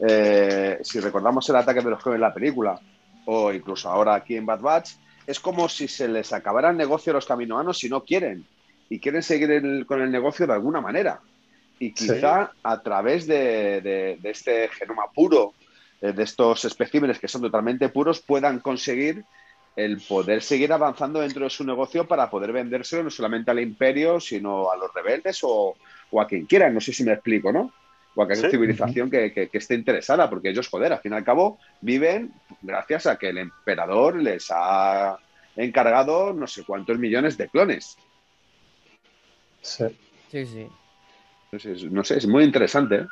eh, 0.07 0.79
si 0.81 0.99
recordamos 0.99 1.47
el 1.49 1.55
ataque 1.55 1.81
de 1.81 1.89
los 1.89 2.01
clones 2.01 2.17
en 2.17 2.21
la 2.21 2.33
película, 2.33 2.79
o 3.25 3.51
incluso 3.51 3.89
ahora 3.89 4.15
aquí 4.15 4.35
en 4.35 4.45
Bad 4.45 4.61
Batch, 4.61 4.91
es 5.27 5.39
como 5.39 5.69
si 5.69 5.87
se 5.87 6.07
les 6.07 6.33
acabara 6.33 6.69
el 6.71 6.77
negocio 6.77 7.11
a 7.11 7.15
los 7.15 7.25
caminoanos 7.25 7.77
si 7.77 7.89
no 7.89 8.03
quieren. 8.03 8.45
Y 8.89 8.99
quieren 8.99 9.21
seguir 9.21 9.51
el- 9.51 9.85
con 9.85 10.01
el 10.01 10.11
negocio 10.11 10.47
de 10.47 10.53
alguna 10.53 10.81
manera. 10.81 11.19
Y 11.77 11.93
quizá 11.93 12.51
a 12.63 12.81
través 12.81 13.27
de, 13.27 13.81
de- 13.81 14.17
de 14.19 14.29
este 14.31 14.67
genoma 14.69 15.03
puro, 15.13 15.53
eh, 16.01 16.11
de 16.11 16.23
estos 16.23 16.65
especímenes 16.65 17.19
que 17.19 17.27
son 17.27 17.41
totalmente 17.41 17.89
puros, 17.89 18.21
puedan 18.25 18.59
conseguir 18.59 19.23
el 19.85 20.01
poder 20.01 20.41
seguir 20.41 20.71
avanzando 20.73 21.19
dentro 21.21 21.43
de 21.43 21.49
su 21.49 21.63
negocio 21.63 22.07
para 22.07 22.29
poder 22.29 22.51
vendérselo 22.51 23.03
no 23.03 23.09
solamente 23.09 23.51
al 23.51 23.59
imperio, 23.59 24.19
sino 24.19 24.71
a 24.71 24.75
los 24.77 24.93
rebeldes 24.93 25.39
o, 25.43 25.75
o 26.11 26.21
a 26.21 26.27
quien 26.27 26.45
quiera. 26.45 26.69
No 26.69 26.81
sé 26.81 26.91
si 26.93 27.03
me 27.03 27.13
explico, 27.13 27.51
¿no? 27.51 27.71
O 28.15 28.21
a 28.23 28.25
cualquier 28.25 28.51
Sí. 28.51 28.57
civilización 28.57 29.09
que, 29.09 29.31
que- 29.31 29.49
que 29.49 29.57
esté 29.57 29.75
interesada, 29.75 30.29
porque 30.29 30.49
ellos, 30.49 30.67
joder, 30.67 30.91
al 30.93 30.99
fin 30.99 31.13
y 31.13 31.15
al 31.15 31.23
cabo, 31.23 31.59
viven 31.81 32.33
gracias 32.61 33.05
a 33.07 33.17
que 33.17 33.29
el 33.29 33.37
emperador 33.37 34.21
les 34.21 34.47
ha 34.51 35.17
encargado 35.55 36.33
no 36.33 36.47
sé 36.47 36.63
cuántos 36.63 36.97
millones 36.99 37.37
de 37.37 37.47
clones. 37.49 37.97
Sí. 39.61 39.85
Sí, 40.31 40.45
sí. 40.45 40.67
Entonces, 41.51 41.91
no 41.91 42.03
sé, 42.03 42.17
es 42.17 42.27
muy 42.27 42.43
interesante. 42.43 42.95
¿eh? 42.95 43.07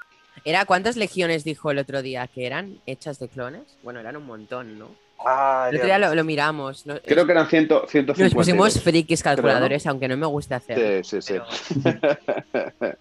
¿Era 0.46 0.66
cuántas 0.66 0.96
legiones 0.98 1.44
dijo 1.44 1.72
el 1.72 1.80
otro 1.80 2.02
día 2.02 2.28
que 2.28 2.46
eran 2.46 2.80
hechas 2.86 3.20
de 3.20 3.28
clones? 3.28 3.78
Bueno, 3.84 4.00
eran 4.00 4.16
un 4.18 4.26
montón, 4.26 4.78
¿no? 4.78 4.90
Ah, 5.26 5.68
El 5.70 5.76
otro 5.78 5.86
día 5.88 5.98
lo, 6.00 6.14
lo 6.16 6.24
miramos. 6.24 6.86
¿no? 6.86 6.96
Creo 7.06 7.26
que 7.26 7.32
eran 7.32 7.48
100, 7.48 7.68
150. 7.88 8.24
Nos 8.24 8.34
pusimos 8.34 8.80
frikis 8.82 9.22
Creo, 9.22 9.34
¿no? 9.34 9.36
calculadores, 9.38 9.86
aunque 9.88 10.08
no 10.08 10.16
me 10.18 10.28
gusta 10.28 10.58
hacer. 10.58 11.04
Sí, 11.04 11.22
sí, 11.22 11.34
sí. 11.74 11.82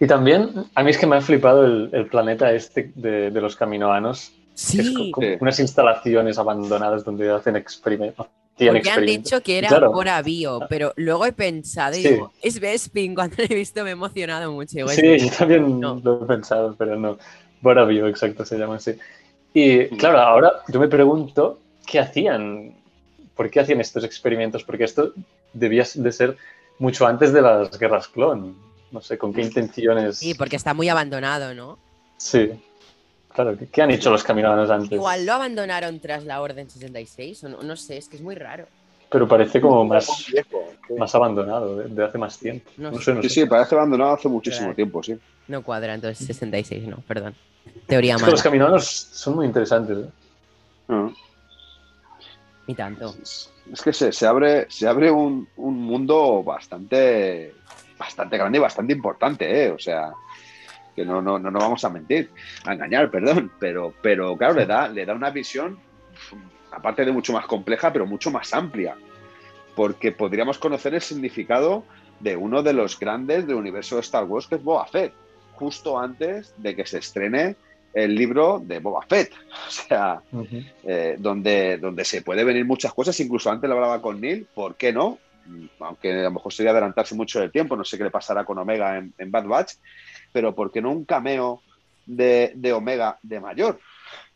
Y 0.00 0.06
también, 0.06 0.50
a 0.76 0.82
mí 0.84 0.90
es 0.90 0.98
que 0.98 1.06
me 1.08 1.16
ha 1.16 1.20
flipado 1.20 1.66
el, 1.66 1.90
el 1.92 2.06
planeta 2.06 2.52
este 2.52 2.92
de, 2.94 3.30
de 3.32 3.40
los 3.40 3.56
caminoanos. 3.56 4.30
que 4.30 4.52
es 4.54 4.60
Sí, 4.62 5.10
como 5.10 5.26
Sí. 5.26 5.36
unas 5.40 5.58
instalaciones 5.58 6.38
abandonadas 6.38 7.04
donde 7.04 7.28
hacen 7.30 7.56
experimentos. 7.56 8.26
porque 8.56 8.90
han 8.90 9.04
dicho 9.06 9.40
que 9.42 9.58
era 9.58 9.68
Claro. 9.68 9.90
por 9.92 10.08
avío, 10.08 10.60
pero 10.68 10.92
luego 10.96 11.26
he 11.26 11.32
pensado 11.32 11.96
y 11.96 12.02
Sí. 12.02 12.08
digo, 12.10 12.32
es 12.42 12.60
Bespin, 12.60 13.14
cuando 13.16 13.36
lo 13.38 13.44
he 13.44 13.54
visto 13.54 13.82
me 13.82 13.90
he 13.90 13.92
emocionado 13.92 14.52
mucho. 14.52 14.86
Sí, 14.88 15.18
yo 15.18 15.30
también 15.36 15.80
No. 15.80 16.00
lo 16.02 16.22
he 16.22 16.26
pensado, 16.26 16.76
pero 16.78 16.94
no. 16.96 17.18
Boravio, 17.60 18.06
exacto, 18.06 18.44
se 18.44 18.56
llama 18.56 18.76
así. 18.76 18.92
Y 19.60 19.88
claro, 19.96 20.18
ahora 20.20 20.52
yo 20.68 20.78
me 20.78 20.88
pregunto, 20.88 21.58
¿qué 21.86 21.98
hacían? 21.98 22.74
¿Por 23.34 23.50
qué 23.50 23.60
hacían 23.60 23.80
estos 23.80 24.04
experimentos? 24.04 24.62
Porque 24.62 24.84
esto 24.84 25.12
debía 25.52 25.84
de 25.94 26.12
ser 26.12 26.36
mucho 26.78 27.06
antes 27.06 27.32
de 27.32 27.42
las 27.42 27.76
guerras 27.78 28.06
clon. 28.08 28.56
No 28.92 29.00
sé, 29.00 29.18
¿con 29.18 29.32
qué 29.34 29.42
intenciones? 29.42 30.18
Sí, 30.18 30.34
porque 30.34 30.56
está 30.56 30.74
muy 30.74 30.88
abandonado, 30.88 31.54
¿no? 31.54 31.78
Sí. 32.16 32.50
Claro, 33.34 33.56
¿qué, 33.72 33.82
han 33.82 33.90
hecho 33.90 34.10
los 34.10 34.22
caminoanos 34.24 34.70
antes? 34.70 34.92
Igual 34.92 35.26
lo 35.26 35.32
abandonaron 35.34 35.98
tras 36.00 36.24
la 36.24 36.40
Orden 36.40 36.70
66, 36.70 37.44
o 37.44 37.48
no, 37.48 37.62
no 37.62 37.76
sé, 37.76 37.96
es 37.98 38.08
que 38.08 38.16
es 38.16 38.22
muy 38.22 38.34
raro. 38.34 38.66
Pero 39.10 39.26
parece 39.28 39.60
como 39.60 39.84
más, 39.84 40.26
viejo, 40.32 40.70
sí. 40.86 40.94
más 40.94 41.14
abandonado, 41.14 41.76
de, 41.78 41.88
de 41.88 42.04
hace 42.04 42.18
más 42.18 42.38
tiempo. 42.38 42.70
No 42.76 42.90
No, 42.92 42.98
sé. 42.98 43.04
sé, 43.04 43.14
no 43.14 43.22
Sí, 43.22 43.28
sé. 43.28 43.34
sí, 43.42 43.46
parece 43.46 43.74
abandonado 43.74 44.12
hace 44.14 44.28
muchísimo 44.28 44.66
Claro. 44.68 44.76
tiempo, 44.76 45.02
sí. 45.02 45.18
No 45.48 45.62
cuadra, 45.62 45.94
entonces 45.94 46.26
66, 46.26 46.86
no, 46.86 46.98
perdón. 47.06 47.34
Teoría 47.86 48.14
Es 48.14 48.18
que 48.18 48.22
mala. 48.22 48.32
los 48.32 48.42
caminoanos 48.42 48.84
son 48.86 49.36
muy 49.36 49.46
interesantes. 49.46 49.98
¿eh? 49.98 50.10
Ah. 50.88 51.10
Ni 52.66 52.74
tanto. 52.74 53.14
Es, 53.22 53.50
es 53.72 53.82
que 53.82 53.92
se, 53.92 54.12
se 54.12 54.26
abre, 54.26 54.66
se 54.70 54.86
abre 54.86 55.10
un, 55.10 55.48
un 55.56 55.74
mundo 55.82 56.42
bastante, 56.42 57.54
bastante 57.98 58.36
grande 58.36 58.58
y 58.58 58.60
bastante 58.60 58.92
importante, 58.92 59.64
¿eh? 59.64 59.70
O 59.70 59.78
sea, 59.78 60.12
que 60.94 61.04
no, 61.04 61.22
no, 61.22 61.38
no 61.38 61.50
nos 61.50 61.62
vamos 61.62 61.84
a 61.84 61.88
mentir, 61.90 62.30
a 62.64 62.74
engañar, 62.74 63.10
perdón, 63.10 63.50
pero, 63.58 63.94
pero 64.02 64.36
claro, 64.36 64.54
le 64.54 64.66
da, 64.66 64.88
le 64.88 65.06
da 65.06 65.14
una 65.14 65.30
visión, 65.30 65.78
aparte 66.72 67.04
de 67.04 67.12
mucho 67.12 67.32
más 67.32 67.46
compleja, 67.46 67.92
pero 67.92 68.04
mucho 68.06 68.30
más 68.30 68.52
amplia, 68.52 68.96
porque 69.76 70.12
podríamos 70.12 70.58
conocer 70.58 70.94
el 70.94 71.00
significado 71.00 71.84
de 72.20 72.36
uno 72.36 72.62
de 72.62 72.72
los 72.72 72.98
grandes 72.98 73.46
del 73.46 73.56
universo 73.56 73.94
de 73.94 74.00
Star 74.02 74.24
Wars, 74.24 74.46
que 74.46 74.56
es 74.56 74.62
Boba 74.62 74.86
Fett, 74.86 75.14
justo 75.58 75.98
antes 75.98 76.54
de 76.56 76.76
que 76.76 76.86
se 76.86 76.98
estrene 76.98 77.56
el 77.92 78.14
libro 78.14 78.62
de 78.64 78.78
Boba 78.78 79.02
Fett. 79.02 79.32
O 79.68 79.70
sea, 79.70 80.22
eh, 80.84 81.16
donde, 81.18 81.78
donde 81.78 82.04
se 82.04 82.22
puede 82.22 82.44
venir 82.44 82.64
muchas 82.64 82.94
cosas. 82.94 83.18
Incluso 83.20 83.50
antes 83.50 83.68
lo 83.68 83.76
hablaba 83.76 84.00
con 84.00 84.20
Neil, 84.20 84.46
¿por 84.54 84.76
qué 84.76 84.92
no? 84.92 85.18
Mm, 85.46 85.66
Aunque 85.80 86.12
a 86.12 86.22
lo 86.24 86.30
mejor 86.30 86.52
sería 86.52 86.70
adelantarse 86.72 87.14
mucho 87.14 87.40
del 87.40 87.50
tiempo, 87.50 87.76
no 87.76 87.84
sé 87.84 87.98
qué 87.98 88.04
le 88.04 88.10
pasará 88.10 88.44
con 88.44 88.58
Omega 88.58 88.98
en, 88.98 89.12
en 89.18 89.30
Bad 89.30 89.46
Batch, 89.46 89.74
pero 90.32 90.54
¿por 90.54 90.70
qué 90.70 90.80
no 90.80 90.90
un 90.92 91.04
cameo 91.04 91.62
de, 92.06 92.52
de 92.54 92.72
Omega 92.72 93.18
de 93.22 93.40
mayor? 93.40 93.80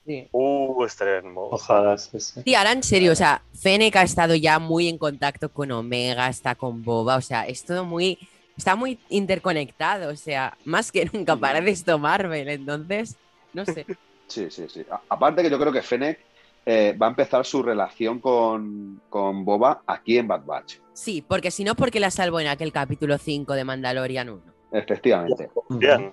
Sí. 0.04 0.28
Uh, 0.32 0.84
estaría 0.84 1.14
hermoso. 1.14 1.54
Ojalá, 1.54 1.96
sí, 1.96 2.18
sí. 2.18 2.40
Sí, 2.44 2.54
ahora 2.54 2.72
en 2.72 2.82
serio, 2.82 3.12
o 3.12 3.14
sea, 3.14 3.42
Fennec 3.54 3.94
ha 3.96 4.02
estado 4.02 4.34
ya 4.34 4.58
muy 4.58 4.88
en 4.88 4.98
contacto 4.98 5.50
con 5.50 5.70
Omega, 5.70 6.28
está 6.28 6.56
con 6.56 6.82
Boba, 6.82 7.16
o 7.16 7.20
sea, 7.20 7.46
es 7.46 7.64
todo 7.64 7.84
muy. 7.84 8.18
Está 8.62 8.76
muy 8.76 8.96
interconectado, 9.08 10.12
o 10.12 10.14
sea, 10.14 10.56
más 10.64 10.92
que 10.92 11.10
nunca 11.12 11.34
parece 11.34 11.70
esto 11.70 11.98
Marvel, 11.98 12.48
entonces, 12.48 13.16
no 13.52 13.64
sé. 13.64 13.84
Sí, 14.28 14.50
sí, 14.50 14.66
sí. 14.68 14.86
A- 14.88 15.00
aparte 15.08 15.42
que 15.42 15.50
yo 15.50 15.58
creo 15.58 15.72
que 15.72 15.82
Fennec 15.82 16.20
eh, 16.64 16.96
va 16.96 17.06
a 17.06 17.10
empezar 17.10 17.44
su 17.44 17.60
relación 17.62 18.20
con, 18.20 19.02
con 19.10 19.44
Boba 19.44 19.82
aquí 19.84 20.16
en 20.16 20.28
Bad 20.28 20.44
Batch. 20.44 20.76
Sí, 20.94 21.22
porque 21.26 21.50
si 21.50 21.64
no, 21.64 21.74
porque 21.74 21.98
la 21.98 22.10
salvo 22.12 22.38
en 22.38 22.46
aquel 22.46 22.72
capítulo 22.72 23.18
5 23.18 23.52
de 23.52 23.64
Mandalorian 23.64 24.30
1. 24.30 24.42
Efectivamente. 24.70 25.50
Bien. 25.68 26.12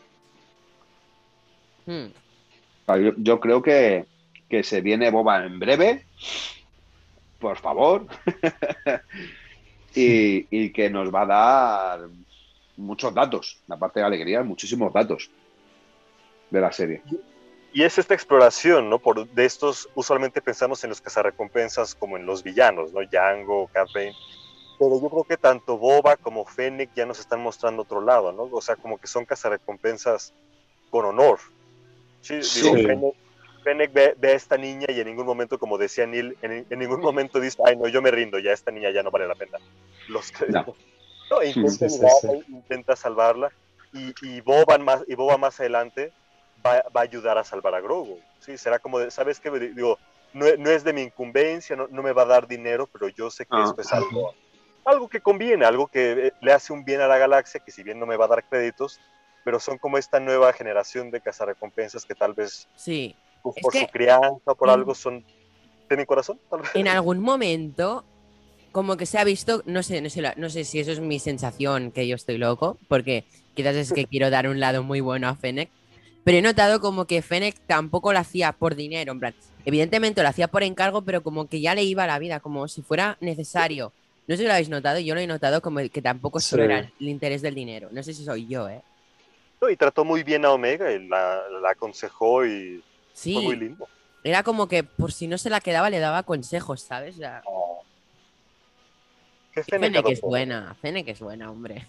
Hmm. 1.85 2.07
Claro, 2.87 3.01
Yo, 3.01 3.11
yo 3.15 3.39
creo 3.39 3.61
que, 3.61 4.05
que 4.49 4.63
se 4.63 4.81
viene 4.81 5.11
Boba 5.11 5.45
en 5.45 5.59
breve, 5.59 6.03
por 7.39 7.57
favor, 7.57 8.07
y, 9.95 10.69
que 10.71 10.89
nos 10.89 11.13
va 11.13 11.21
a 11.21 11.25
dar 11.25 12.09
muchos 12.79 13.13
datos, 13.13 13.61
aparte 13.69 13.99
de 13.99 14.05
alegría, 14.05 14.43
muchísimos 14.43 14.91
datos 14.93 15.29
de 16.49 16.61
la 16.61 16.71
serie. 16.71 17.03
Y 17.71 17.83
es 17.83 17.97
esta 17.99 18.15
exploración, 18.15 18.89
¿no? 18.89 18.97
Por, 18.97 19.27
de 19.29 19.45
estos, 19.45 19.89
usualmente 19.93 20.41
pensamos 20.41 20.83
en 20.83 20.89
los 20.89 21.01
cazarrecompensas 21.01 21.93
como 21.93 22.17
en 22.17 22.25
los 22.25 22.41
villanos, 22.41 22.91
¿no? 22.93 23.01
Django, 23.01 23.67
Cat 23.67 23.89
Pero 23.93 25.01
yo 25.01 25.09
creo 25.09 25.23
que 25.23 25.37
tanto 25.37 25.77
Boba 25.77 26.17
como 26.17 26.45
Fennec 26.45 26.89
ya 26.95 27.05
nos 27.05 27.19
están 27.19 27.41
mostrando 27.41 27.83
otro 27.83 28.01
lado, 28.01 28.31
¿no? 28.31 28.43
O 28.51 28.61
sea, 28.61 28.75
como 28.75 28.97
que 28.97 29.07
son 29.07 29.25
cazarrecompensas 29.25 30.33
con 30.89 31.05
honor. 31.05 31.39
Sí, 32.21 32.39
digo, 32.55 33.13
Fennec, 33.63 33.93
ve, 33.93 34.15
a 34.23 34.31
esta 34.31 34.57
niña 34.57 34.87
y 34.89 34.99
en 34.99 35.05
ningún 35.05 35.25
momento, 35.25 35.59
como 35.59 35.77
decía 35.77 36.07
Neil, 36.07 36.37
en, 36.41 36.79
ningún 36.79 37.01
momento 37.01 37.39
dice, 37.39 37.61
ay, 37.65 37.75
no, 37.75 37.87
yo 37.87 38.01
me 38.01 38.09
rindo, 38.09 38.39
ya 38.39 38.51
esta 38.51 38.71
niña 38.71 38.89
ya 38.89 39.03
no 39.03 39.11
vale 39.11 39.27
la 39.27 39.35
pena. 39.35 39.59
Los 40.07 40.31
no. 40.47 40.75
No 41.29 41.43
intenta, 42.47 42.95
salvarla 42.95 43.51
y, 43.93 44.13
y, 44.21 44.41
Boba 44.41 44.77
más, 44.77 45.03
y 45.07 45.15
Boba 45.15 45.37
más 45.37 45.59
adelante 45.59 46.11
va, 46.65 46.83
a 46.93 46.99
ayudar 46.99 47.37
a 47.37 47.43
salvar 47.43 47.75
a 47.75 47.81
Grogu. 47.81 48.19
¿sí? 48.39 48.57
Será 48.57 48.79
como, 48.79 48.99
de, 48.99 49.11
¿sabes 49.11 49.39
qué? 49.39 49.49
Digo, 49.51 49.97
no, 50.33 50.45
no, 50.57 50.69
es 50.69 50.83
de 50.83 50.93
mi 50.93 51.01
incumbencia, 51.01 51.75
no, 51.75 51.87
no, 51.87 52.03
me 52.03 52.11
va 52.11 52.23
a 52.23 52.25
dar 52.25 52.47
dinero, 52.47 52.87
pero 52.91 53.09
yo 53.09 53.29
sé 53.29 53.45
que 53.45 53.55
ah, 53.55 53.65
esto 53.65 53.81
es 53.81 53.91
algo, 53.91 54.33
algo 54.85 55.07
que 55.07 55.21
conviene, 55.21 55.65
algo 55.65 55.87
que 55.87 56.27
eh, 56.27 56.33
le 56.41 56.53
hace 56.53 56.73
un 56.73 56.85
bien 56.85 57.01
a 57.01 57.07
la 57.07 57.17
galaxia, 57.17 57.59
que 57.59 57.71
si 57.71 57.83
bien 57.83 57.99
no 57.99 58.05
me 58.05 58.17
va 58.17 58.25
a 58.25 58.29
dar 58.29 58.43
créditos, 58.43 58.99
pero 59.43 59.59
son 59.59 59.77
como 59.77 59.97
esta 59.97 60.19
nueva 60.19 60.53
generación 60.53 61.09
de 61.11 61.21
cazarrecompensas 61.21 62.05
que 62.05 62.13
tal 62.13 62.33
vez 62.33 62.67
sí. 62.75 63.15
por, 63.41 63.53
su 63.55 63.87
crianza, 63.91 64.53
por 64.57 64.69
algo 64.69 64.93
son... 64.93 65.25
¿Tienen 65.87 66.05
corazón? 66.05 66.39
En 66.75 66.87
algún 66.87 67.19
momento 67.19 68.05
como 68.71 68.97
que 68.97 69.05
se 69.05 69.17
ha 69.17 69.23
visto, 69.23 69.63
no 69.65 69.83
sé, 69.83 70.01
no 70.01 70.09
sé, 70.09 70.33
no 70.35 70.49
sé 70.49 70.63
si 70.63 70.79
eso 70.79 70.91
es 70.91 70.99
mi 70.99 71.19
sensación, 71.19 71.91
que 71.91 72.07
yo 72.07 72.15
estoy 72.15 72.37
loco, 72.37 72.77
porque 72.87 73.25
quizás 73.55 73.75
es 73.75 73.93
que 73.93 74.05
quiero 74.09 74.29
dar 74.29 74.47
un 74.47 74.59
lado 74.59 74.83
muy 74.83 75.01
bueno 75.01 75.27
a 75.27 75.35
Fennec, 75.35 75.69
pero 76.23 76.37
he 76.37 76.41
notado 76.41 76.79
como 76.79 77.05
que 77.05 77.21
Fennec 77.21 77.55
tampoco 77.67 78.13
lo 78.13 78.19
hacía 78.19 78.51
por 78.51 78.75
dinero, 78.75 79.11
en 79.11 79.19
plan, 79.19 79.35
evidentemente 79.65 80.21
lo 80.21 80.29
hacía 80.29 80.47
por 80.47 80.63
encargo, 80.63 81.01
pero 81.03 81.21
como 81.21 81.47
que 81.47 81.61
ya 81.61 81.75
le 81.75 81.83
iba 81.83 82.03
a 82.03 82.07
la 82.07 82.19
vida, 82.19 82.39
como 82.39 82.67
si 82.67 82.81
fuera 82.81 83.17
necesario. 83.21 83.91
No 84.27 84.35
sé 84.35 84.43
si 84.43 84.47
lo 84.47 84.53
habéis 84.53 84.69
notado, 84.69 84.99
yo 84.99 85.15
lo 85.15 85.21
he 85.21 85.27
notado 85.27 85.59
como 85.59 85.79
que 85.89 86.01
tampoco 86.03 86.39
solo 86.39 86.63
era 86.63 86.91
el 86.99 87.09
interés 87.09 87.41
del 87.41 87.55
dinero. 87.55 87.89
No 87.91 88.03
sé 88.03 88.13
si 88.13 88.23
soy 88.23 88.45
yo, 88.47 88.69
¿eh? 88.69 88.81
y 89.67 89.75
trató 89.75 90.05
muy 90.05 90.23
bien 90.23 90.45
a 90.45 90.51
Omega 90.51 90.91
y 90.91 91.07
la, 91.07 91.41
aconsejó 91.69 92.45
y 92.45 92.81
sí, 93.13 93.33
fue 93.33 93.43
muy 93.43 93.55
lindo. 93.55 93.87
Era 94.23 94.43
como 94.43 94.67
que 94.67 94.83
por 94.83 95.11
si 95.11 95.27
no 95.27 95.37
se 95.37 95.49
la 95.49 95.59
quedaba 95.59 95.89
le 95.89 95.99
daba 95.99 96.23
consejos, 96.23 96.81
¿sabes? 96.81 97.15
Oh. 97.45 97.58
Fennec 99.51 100.07
es 100.09 100.21
buena, 100.21 100.75
Fennec 100.81 101.07
es 101.09 101.19
buena, 101.19 101.51
hombre. 101.51 101.85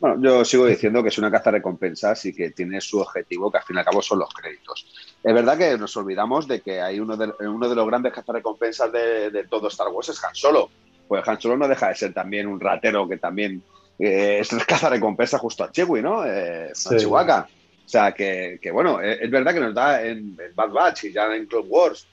Bueno, 0.00 0.20
yo 0.20 0.44
sigo 0.44 0.66
diciendo 0.66 1.02
que 1.02 1.10
es 1.10 1.18
una 1.18 1.30
caza 1.30 1.50
de 1.50 1.58
recompensas 1.58 2.24
y 2.24 2.34
que 2.34 2.50
tiene 2.50 2.80
su 2.80 2.98
objetivo, 2.98 3.50
que 3.50 3.58
al 3.58 3.64
fin 3.64 3.76
y 3.76 3.78
al 3.78 3.84
cabo 3.84 4.02
son 4.02 4.18
los 4.18 4.34
créditos. 4.34 4.86
Es 5.22 5.32
verdad 5.32 5.56
que 5.56 5.78
nos 5.78 5.96
olvidamos 5.96 6.48
de 6.48 6.60
que 6.60 6.80
hay 6.80 6.98
uno 6.98 7.16
de, 7.16 7.32
uno 7.46 7.68
de 7.68 7.74
los 7.76 7.86
grandes 7.86 8.12
cazarrecompensas 8.12 8.90
de, 8.90 9.30
de 9.30 9.44
todo 9.44 9.68
Star 9.68 9.88
Wars 9.88 10.08
es 10.08 10.24
Han 10.24 10.34
Solo. 10.34 10.70
Pues 11.06 11.26
Han 11.28 11.40
Solo 11.40 11.56
no 11.56 11.68
deja 11.68 11.88
de 11.88 11.94
ser 11.94 12.12
también 12.12 12.48
un 12.48 12.58
ratero 12.58 13.08
que 13.08 13.18
también 13.18 13.62
eh, 13.98 14.38
es 14.40 14.50
cazarrecompensa 14.66 15.38
justo 15.38 15.64
a 15.64 15.70
Chewie, 15.70 16.02
¿no? 16.02 16.26
Eh, 16.26 16.72
a 16.72 16.96
Chihuahua. 16.96 17.48
O 17.84 17.88
sea, 17.88 18.12
que, 18.12 18.58
bueno, 18.72 19.00
eh, 19.00 19.18
es 19.20 19.30
verdad 19.30 19.52
que 19.52 19.60
nos 19.60 19.74
da 19.74 20.02
en, 20.02 20.36
Bad 20.54 20.70
Batch 20.70 21.04
y 21.04 21.12
ya 21.12 21.34
en 21.34 21.46
Clone 21.46 21.68
Wars, 21.68 22.06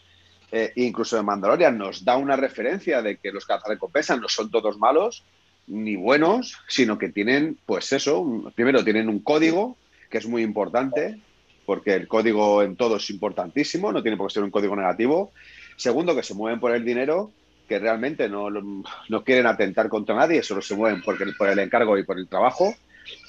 eh, 0.51 0.71
incluso 0.75 1.17
en 1.17 1.25
Mandalorian, 1.25 1.77
nos 1.77 2.03
da 2.03 2.17
una 2.17 2.35
referencia 2.35 3.01
de 3.01 3.17
que 3.17 3.31
los 3.31 3.45
cazarrecompensas 3.45 4.19
no 4.19 4.27
son 4.27 4.49
todos 4.49 4.77
malos, 4.77 5.23
ni 5.67 5.95
buenos, 5.95 6.57
sino 6.67 6.97
que 6.97 7.09
tienen, 7.09 7.57
pues 7.65 7.93
eso, 7.93 8.51
primero 8.55 8.83
tienen 8.83 9.07
un 9.07 9.19
código, 9.19 9.77
que 10.09 10.17
es 10.17 10.27
muy 10.27 10.41
importante, 10.41 11.19
porque 11.65 11.93
el 11.93 12.07
código 12.07 12.63
en 12.63 12.75
todo 12.75 12.95
es 12.97 13.09
importantísimo, 13.11 13.91
no 13.91 14.01
tiene 14.01 14.17
por 14.17 14.27
qué 14.27 14.33
ser 14.33 14.43
un 14.43 14.49
código 14.49 14.75
negativo. 14.75 15.31
Segundo, 15.77 16.15
que 16.15 16.23
se 16.23 16.33
mueven 16.33 16.59
por 16.59 16.73
el 16.73 16.83
dinero, 16.83 17.31
que 17.67 17.77
realmente 17.77 18.27
no, 18.27 18.49
no 18.49 19.23
quieren 19.23 19.45
atentar 19.45 19.87
contra 19.87 20.15
nadie, 20.15 20.41
solo 20.41 20.63
se 20.63 20.75
mueven 20.75 21.03
porque, 21.03 21.27
por 21.37 21.47
el 21.47 21.59
encargo 21.59 21.95
y 21.97 22.03
por 22.03 22.17
el 22.17 22.27
trabajo. 22.27 22.73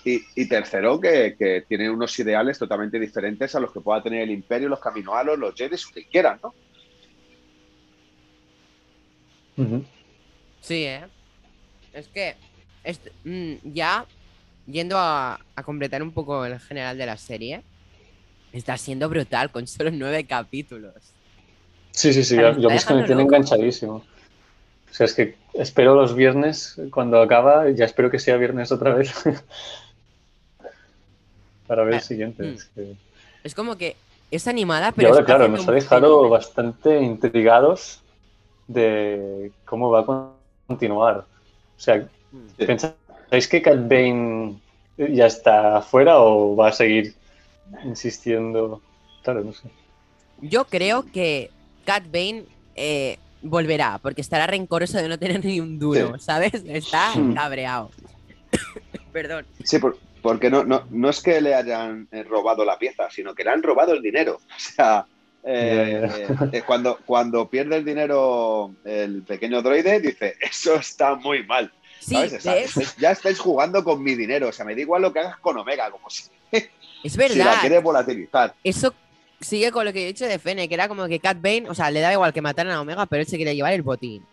Y, 0.04 0.46
tercero, 0.46 0.98
que, 0.98 1.36
que, 1.38 1.64
tienen 1.68 1.90
unos 1.90 2.18
ideales 2.18 2.58
totalmente 2.58 2.98
diferentes 2.98 3.54
a 3.54 3.60
los 3.60 3.72
que 3.72 3.80
pueda 3.80 4.02
tener 4.02 4.22
el 4.22 4.30
Imperio, 4.30 4.68
los 4.68 4.80
Caminoalos, 4.80 5.38
los 5.38 5.54
Jedi, 5.54 5.76
o 5.76 5.94
que 5.94 6.04
quieran, 6.06 6.38
¿no? 6.42 6.54
Sí, 10.60 10.84
¿eh? 10.84 11.02
Es 11.92 12.08
que 12.08 12.36
mm, 13.24 13.72
ya 13.72 14.06
yendo 14.66 14.96
a, 14.98 15.40
completar 15.64 16.02
un 16.02 16.12
poco 16.12 16.44
el 16.44 16.58
general 16.60 16.96
de 16.96 17.06
la 17.06 17.16
serie, 17.16 17.62
está 18.52 18.76
siendo 18.76 19.08
brutal 19.08 19.50
con 19.50 19.66
solo 19.66 19.90
nueve 19.90 20.24
capítulos. 20.24 20.94
Sí, 21.92 22.12
sí, 22.12 22.24
sí, 22.24 22.36
yo 22.36 22.70
mismo 22.70 22.96
me 22.96 23.04
tiene 23.04 23.22
enganchadísimo. 23.22 23.94
O 23.94 24.94
sea, 24.94 25.06
es 25.06 25.14
que 25.14 25.36
espero 25.54 25.94
los 25.94 26.14
viernes, 26.14 26.80
cuando 26.90 27.20
acaba, 27.20 27.70
ya 27.70 27.84
espero 27.84 28.10
que 28.10 28.18
sea 28.18 28.36
viernes 28.36 28.72
otra 28.72 28.94
vez. 28.94 29.12
Para 31.66 31.84
ver 31.84 31.94
el 31.94 32.00
ah, 32.00 32.02
siguiente. 32.02 32.42
Mm. 32.42 32.56
Es, 33.44 33.54
como 33.54 33.76
que 33.76 33.96
es 34.30 34.48
animada, 34.48 34.92
pero. 34.92 35.08
Y 35.08 35.12
ahora, 35.12 35.24
claro, 35.24 35.48
nos 35.48 35.68
ha 35.68 35.72
dejado 35.72 36.28
bastante 36.28 37.00
intrigados 37.00 38.00
de 38.72 39.52
cómo 39.64 39.90
va 39.90 40.00
a 40.00 40.30
continuar. 40.66 41.24
O 41.76 41.80
sea, 41.80 42.06
¿pensáis 42.56 43.48
que 43.48 43.62
Cat 43.62 43.88
Bane 43.88 44.56
ya 44.96 45.26
está 45.26 45.82
fuera 45.82 46.20
o 46.20 46.54
va 46.54 46.68
a 46.68 46.72
seguir 46.72 47.14
insistiendo? 47.84 48.80
Claro, 49.22 49.42
no 49.42 49.52
sé. 49.52 49.68
Yo 50.40 50.64
creo 50.64 51.04
que 51.12 51.50
Cat 51.84 52.04
Bane 52.04 52.44
eh, 52.76 53.18
volverá, 53.42 53.98
porque 53.98 54.20
estará 54.20 54.46
rencoroso 54.46 54.98
de 54.98 55.08
no 55.08 55.18
tener 55.18 55.44
ni 55.44 55.60
un 55.60 55.78
duro, 55.78 56.18
¿sabes? 56.18 56.54
Está 56.66 57.12
cabreado. 57.34 57.90
Perdón. 59.12 59.46
Sí, 59.64 59.78
porque 60.22 60.48
no, 60.48 60.64
no, 60.64 60.84
no 60.90 61.08
es 61.08 61.20
que 61.20 61.40
le 61.40 61.54
hayan 61.54 62.06
eh, 62.12 62.22
robado 62.22 62.64
la 62.64 62.78
pieza, 62.78 63.10
sino 63.10 63.34
que 63.34 63.42
le 63.42 63.50
han 63.50 63.62
robado 63.62 63.94
el 63.94 64.02
dinero. 64.02 64.36
O 64.36 64.58
sea, 64.58 65.06
eh, 65.42 66.62
cuando, 66.66 66.98
cuando 67.06 67.48
pierde 67.48 67.76
el 67.76 67.84
dinero 67.84 68.74
el 68.84 69.22
pequeño 69.22 69.62
droide, 69.62 70.00
dice, 70.00 70.36
eso 70.40 70.76
está 70.76 71.14
muy 71.14 71.44
mal. 71.44 71.72
Sí, 72.00 72.16
ya 72.98 73.10
estáis 73.10 73.38
jugando 73.38 73.84
con 73.84 74.02
mi 74.02 74.14
dinero. 74.14 74.48
O 74.48 74.52
sea, 74.52 74.64
me 74.64 74.74
da 74.74 74.80
igual 74.80 75.02
lo 75.02 75.12
que 75.12 75.20
hagas 75.20 75.38
con 75.38 75.58
Omega, 75.58 75.90
como 75.90 76.08
si, 76.08 76.24
es 77.04 77.16
verdad. 77.16 77.34
si 77.34 77.38
la 77.38 77.60
quieres 77.60 77.82
volatilizar. 77.82 78.54
Eso 78.64 78.94
sigue 79.40 79.70
con 79.70 79.84
lo 79.84 79.92
que 79.92 80.04
he 80.04 80.06
dicho 80.06 80.26
de 80.26 80.38
Fene, 80.38 80.68
que 80.68 80.74
era 80.74 80.88
como 80.88 81.06
que 81.08 81.20
Cat 81.20 81.40
Bane, 81.40 81.68
o 81.68 81.74
sea, 81.74 81.90
le 81.90 82.00
da 82.00 82.12
igual 82.12 82.32
que 82.32 82.42
mataran 82.42 82.72
a 82.72 82.80
Omega, 82.80 83.06
pero 83.06 83.20
él 83.20 83.28
se 83.28 83.38
quería 83.38 83.52
llevar 83.52 83.72
el 83.72 83.82
botín. 83.82 84.24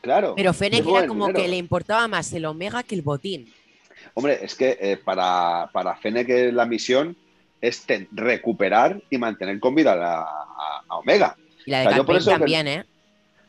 Claro. 0.00 0.34
Pero 0.36 0.54
Fennec 0.54 0.86
era 0.86 1.06
como 1.06 1.32
que 1.32 1.48
le 1.48 1.56
importaba 1.56 2.06
más 2.06 2.32
el 2.32 2.44
Omega 2.44 2.82
que 2.82 2.94
el 2.94 3.02
botín. 3.02 3.52
Hombre, 4.14 4.38
es 4.42 4.54
que 4.54 4.78
eh, 4.80 4.96
para, 4.96 5.70
para 5.72 5.96
Fennec 5.96 6.52
la 6.52 6.66
misión 6.66 7.16
es 7.60 7.86
recuperar 8.12 9.00
y 9.10 9.18
mantener 9.18 9.58
con 9.60 9.74
vida 9.74 9.94
a, 9.94 10.96
Omega. 10.96 11.36
Y 11.66 11.70
la 11.70 11.80
de 11.80 11.86
Cat 11.86 12.06
Bane 12.06 12.24
también, 12.24 12.68
¿eh? 12.68 12.84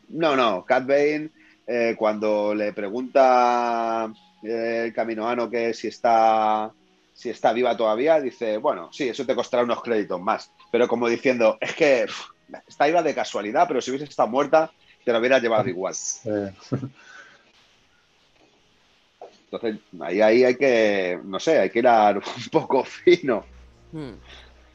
No, 0.08 0.36
no, 0.36 0.64
Cat 0.64 0.86
Bane, 0.86 1.30
eh, 1.66 1.94
cuando 1.96 2.54
le 2.54 2.72
pregunta 2.72 4.12
eh, 4.42 4.84
el 4.86 4.92
caminoano 4.92 5.48
que 5.48 5.72
si 5.72 5.88
está, 5.88 6.70
si 7.12 7.30
está 7.30 7.52
viva 7.52 7.76
todavía, 7.76 8.20
dice, 8.20 8.56
bueno, 8.56 8.90
sí, 8.92 9.08
eso 9.08 9.24
te 9.24 9.34
costará 9.34 9.62
unos 9.62 9.82
créditos 9.82 10.20
más. 10.20 10.52
Pero 10.70 10.88
como 10.88 11.08
diciendo, 11.08 11.58
es 11.60 11.74
que 11.74 12.06
está 12.66 12.86
viva 12.86 13.02
de 13.02 13.14
casualidad, 13.14 13.66
pero 13.68 13.80
si 13.80 13.90
hubiese 13.90 14.06
estado 14.06 14.28
muerta, 14.28 14.70
te 15.04 15.12
lo 15.12 15.18
hubieras 15.18 15.42
llevado 15.42 15.68
igual. 15.68 15.94
Entonces, 19.52 19.80
ahí, 20.00 20.20
ahí 20.20 20.44
hay 20.44 20.56
que, 20.56 21.18
no 21.24 21.40
sé, 21.40 21.58
hay 21.58 21.70
que 21.70 21.80
ir 21.80 21.86
un 21.88 22.50
poco 22.50 22.84
fino. 22.84 23.44
Hmm. 23.92 24.14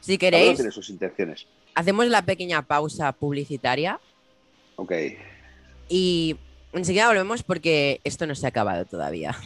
Si 0.00 0.18
queréis, 0.18 0.56
tiene 0.56 0.70
sus 0.70 0.88
intenciones. 0.90 1.46
hacemos 1.74 2.06
la 2.06 2.22
pequeña 2.22 2.62
pausa 2.62 3.12
publicitaria. 3.12 4.00
Ok. 4.76 4.92
Y 5.88 6.36
enseguida 6.72 7.08
volvemos 7.08 7.42
porque 7.42 8.00
esto 8.04 8.26
no 8.26 8.34
se 8.34 8.46
ha 8.46 8.50
acabado 8.50 8.84
todavía. 8.84 9.36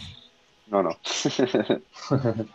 No, 0.66 0.82
no. 0.82 0.98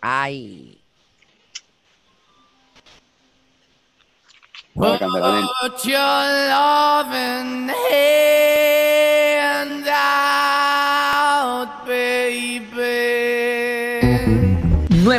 Ay. 0.00 0.80
Put 4.74 5.00
your 5.84 5.96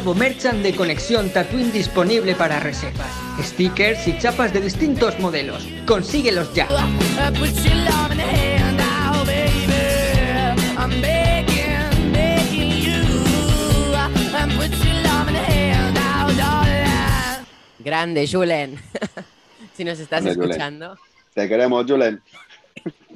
nuevo 0.07 0.19
merchant 0.21 0.63
de 0.63 0.73
conexión 0.73 1.29
Tatooine 1.31 1.69
disponible 1.69 2.33
para 2.33 2.61
reservas. 2.61 3.11
Stickers 3.41 4.07
y 4.07 4.17
chapas 4.17 4.53
de 4.53 4.61
distintos 4.61 5.19
modelos. 5.19 5.67
Consíguelos 5.85 6.53
ya. 6.53 6.65
Grande, 17.79 18.27
Julen. 18.31 18.79
si 19.73 19.83
nos 19.83 19.99
estás 19.99 20.23
Grande, 20.23 20.35
Julen. 20.35 20.51
escuchando. 20.51 20.97
Te 21.33 21.49
queremos, 21.49 21.85
Julen. 21.85 22.21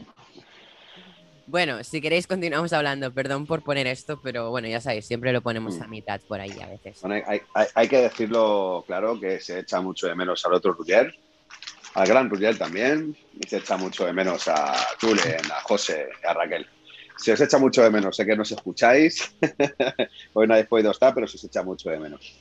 Bueno, 1.51 1.83
si 1.83 1.99
queréis 1.99 2.27
continuamos 2.33 2.71
hablando. 2.71 3.13
Perdón 3.13 3.45
por 3.45 3.61
poner 3.61 3.85
esto, 3.87 4.19
pero 4.23 4.49
bueno, 4.49 4.69
ya 4.69 4.79
sabéis, 4.79 5.05
siempre 5.05 5.33
lo 5.33 5.41
ponemos 5.41 5.77
Mm. 5.77 5.83
a 5.83 5.87
mitad 5.87 6.21
por 6.27 6.39
ahí 6.39 6.57
a 6.61 6.67
veces. 6.67 6.99
Bueno, 7.01 7.23
hay, 7.27 7.41
hay- 7.53 7.67
hay 7.75 7.87
que 7.89 7.97
decirlo 7.97 8.83
claro 8.87 9.19
que 9.19 9.39
se 9.41 9.59
echa 9.59 9.81
mucho 9.81 10.07
de 10.07 10.15
menos 10.15 10.43
al 10.45 10.53
otro 10.53 10.71
Ruggier, 10.73 11.13
al 11.95 12.07
gran 12.07 12.29
Ruggier 12.29 12.57
también, 12.57 13.15
y 13.37 13.47
se 13.49 13.57
echa 13.57 13.75
mucho 13.75 14.05
de 14.05 14.13
menos 14.13 14.47
a 14.47 14.73
Julen, 15.01 15.51
a 15.51 15.61
José, 15.63 16.07
a 16.25 16.33
Raquel. 16.33 16.65
Se 17.17 17.33
os 17.33 17.41
echa 17.41 17.57
mucho 17.59 17.83
de 17.83 17.89
menos, 17.91 18.15
sé 18.15 18.25
que 18.25 18.35
nos 18.35 18.49
escucháis, 18.51 19.35
hoy 20.33 20.47
no 20.47 20.53
habéis 20.53 20.69
podido 20.69 20.91
estar, 20.91 21.13
pero 21.13 21.27
se 21.27 21.35
os 21.35 21.43
echa 21.43 21.61
mucho 21.63 21.89
de 21.89 21.99
menos. 21.99 22.33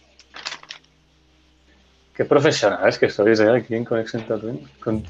Qué 2.15 2.25
profesionales 2.27 2.99
que 2.99 3.09
sois, 3.11 3.41
¿eh? 3.41 3.51
Aquí 3.51 3.75
en 3.75 3.85
Conexión 3.85 4.23
Tatooine. 4.27 4.69
Con, 4.79 5.03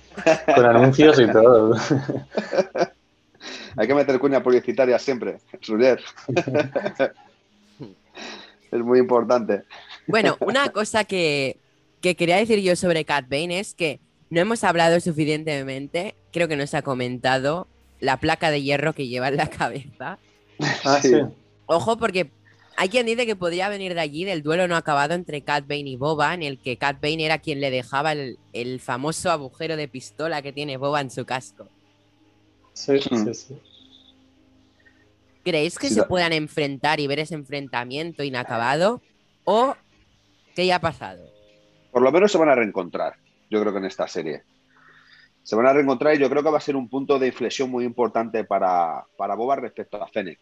con 0.55 0.65
anuncios 0.65 1.19
y 1.21 1.27
todo. 1.31 1.75
Hay 3.77 3.87
que 3.87 3.95
meter 3.95 4.19
cuña 4.19 4.43
publicitaria 4.43 4.99
siempre, 4.99 5.39
Ruggier. 5.67 6.01
es 8.73 8.81
muy 8.81 8.99
importante. 8.99 9.63
Bueno, 10.07 10.37
una 10.41 10.71
cosa 10.71 11.05
que, 11.05 11.57
que 12.01 12.15
quería 12.15 12.37
decir 12.37 12.61
yo 12.61 12.77
sobre 12.77 13.05
Cat 13.05 13.27
Bane 13.29 13.61
es 13.61 13.75
que 13.75 14.01
no 14.31 14.41
hemos 14.41 14.65
hablado 14.65 15.01
suficientemente, 15.01 16.15
creo 16.33 16.49
que 16.49 16.57
no 16.57 16.67
se 16.67 16.77
ha 16.77 16.83
comentado, 16.83 17.67
la 18.01 18.19
placa 18.19 18.51
de 18.51 18.63
hierro 18.63 18.93
que 18.95 19.09
lleva 19.09 19.29
en 19.29 19.37
la 19.37 19.49
cabeza. 19.49 20.19
Ah, 20.85 20.99
Sí. 21.03 21.09
sí. 21.09 21.21
Ojo, 21.67 21.97
porque 21.99 22.31
hay 22.77 22.89
quien 22.89 23.07
dice 23.07 23.27
que 23.27 23.37
podría 23.37 23.69
venir 23.69 23.95
de 23.95 24.01
allí 24.01 24.25
del 24.25 24.43
duelo 24.43 24.67
no 24.67 24.77
acabado 24.77 25.15
entre 25.15 25.43
Cat 25.43 25.67
Bane 25.69 25.91
y 25.91 25.97
Boba, 25.97 26.35
en 26.35 26.43
el 26.43 26.59
que 26.59 26.77
Cat 26.77 27.01
Bane 27.01 27.25
era 27.25 27.39
quien 27.39 27.61
le 27.61 27.71
dejaba 27.71 28.13
el, 28.13 28.39
el 28.53 28.81
famoso 28.81 29.31
agujero 29.31 29.77
de 29.77 29.87
pistola 29.87 30.43
que 30.43 30.53
tiene 30.53 30.77
Boba 30.77 31.01
en 31.01 31.11
su 31.11 31.25
casco. 31.25 31.69
Sí, 32.73 33.01
sí, 33.01 33.35
sí. 33.35 33.61
¿Creéis 35.45 35.79
que 35.79 35.89
Sí, 35.89 35.95
se 35.95 36.03
puedan 36.05 36.33
enfrentar 36.33 37.01
y 37.01 37.07
ver 37.07 37.21
ese 37.21 37.35
enfrentamiento 37.35 38.23
inacabado? 38.23 39.01
¿O 39.45 39.75
qué 40.55 40.67
ya 40.67 40.77
ha 40.77 40.81
pasado? 40.81 41.25
Por 41.91 42.03
lo 42.03 42.13
menos 42.13 42.31
se 42.31 42.39
van 42.39 42.51
a 42.51 42.55
reencontrar, 42.55 43.17
yo 43.51 43.61
creo 43.61 43.73
que 43.73 43.79
en 43.79 43.87
esta 43.87 44.07
serie. 44.07 44.43
Se 45.43 45.57
van 45.57 45.67
a 45.67 45.73
reencontrar 45.73 46.15
y 46.15 46.19
yo 46.19 46.29
creo 46.29 46.43
que 46.43 46.51
va 46.51 46.59
a 46.59 46.63
ser 46.63 46.77
un 46.77 46.89
punto 46.89 47.19
de 47.19 47.29
inflexión 47.29 47.71
muy 47.71 47.85
importante 47.85 48.45
para, 48.45 49.05
para 49.17 49.35
Boba 49.35 49.57
respecto 49.57 50.03
a 50.03 50.07
Fennec. 50.07 50.39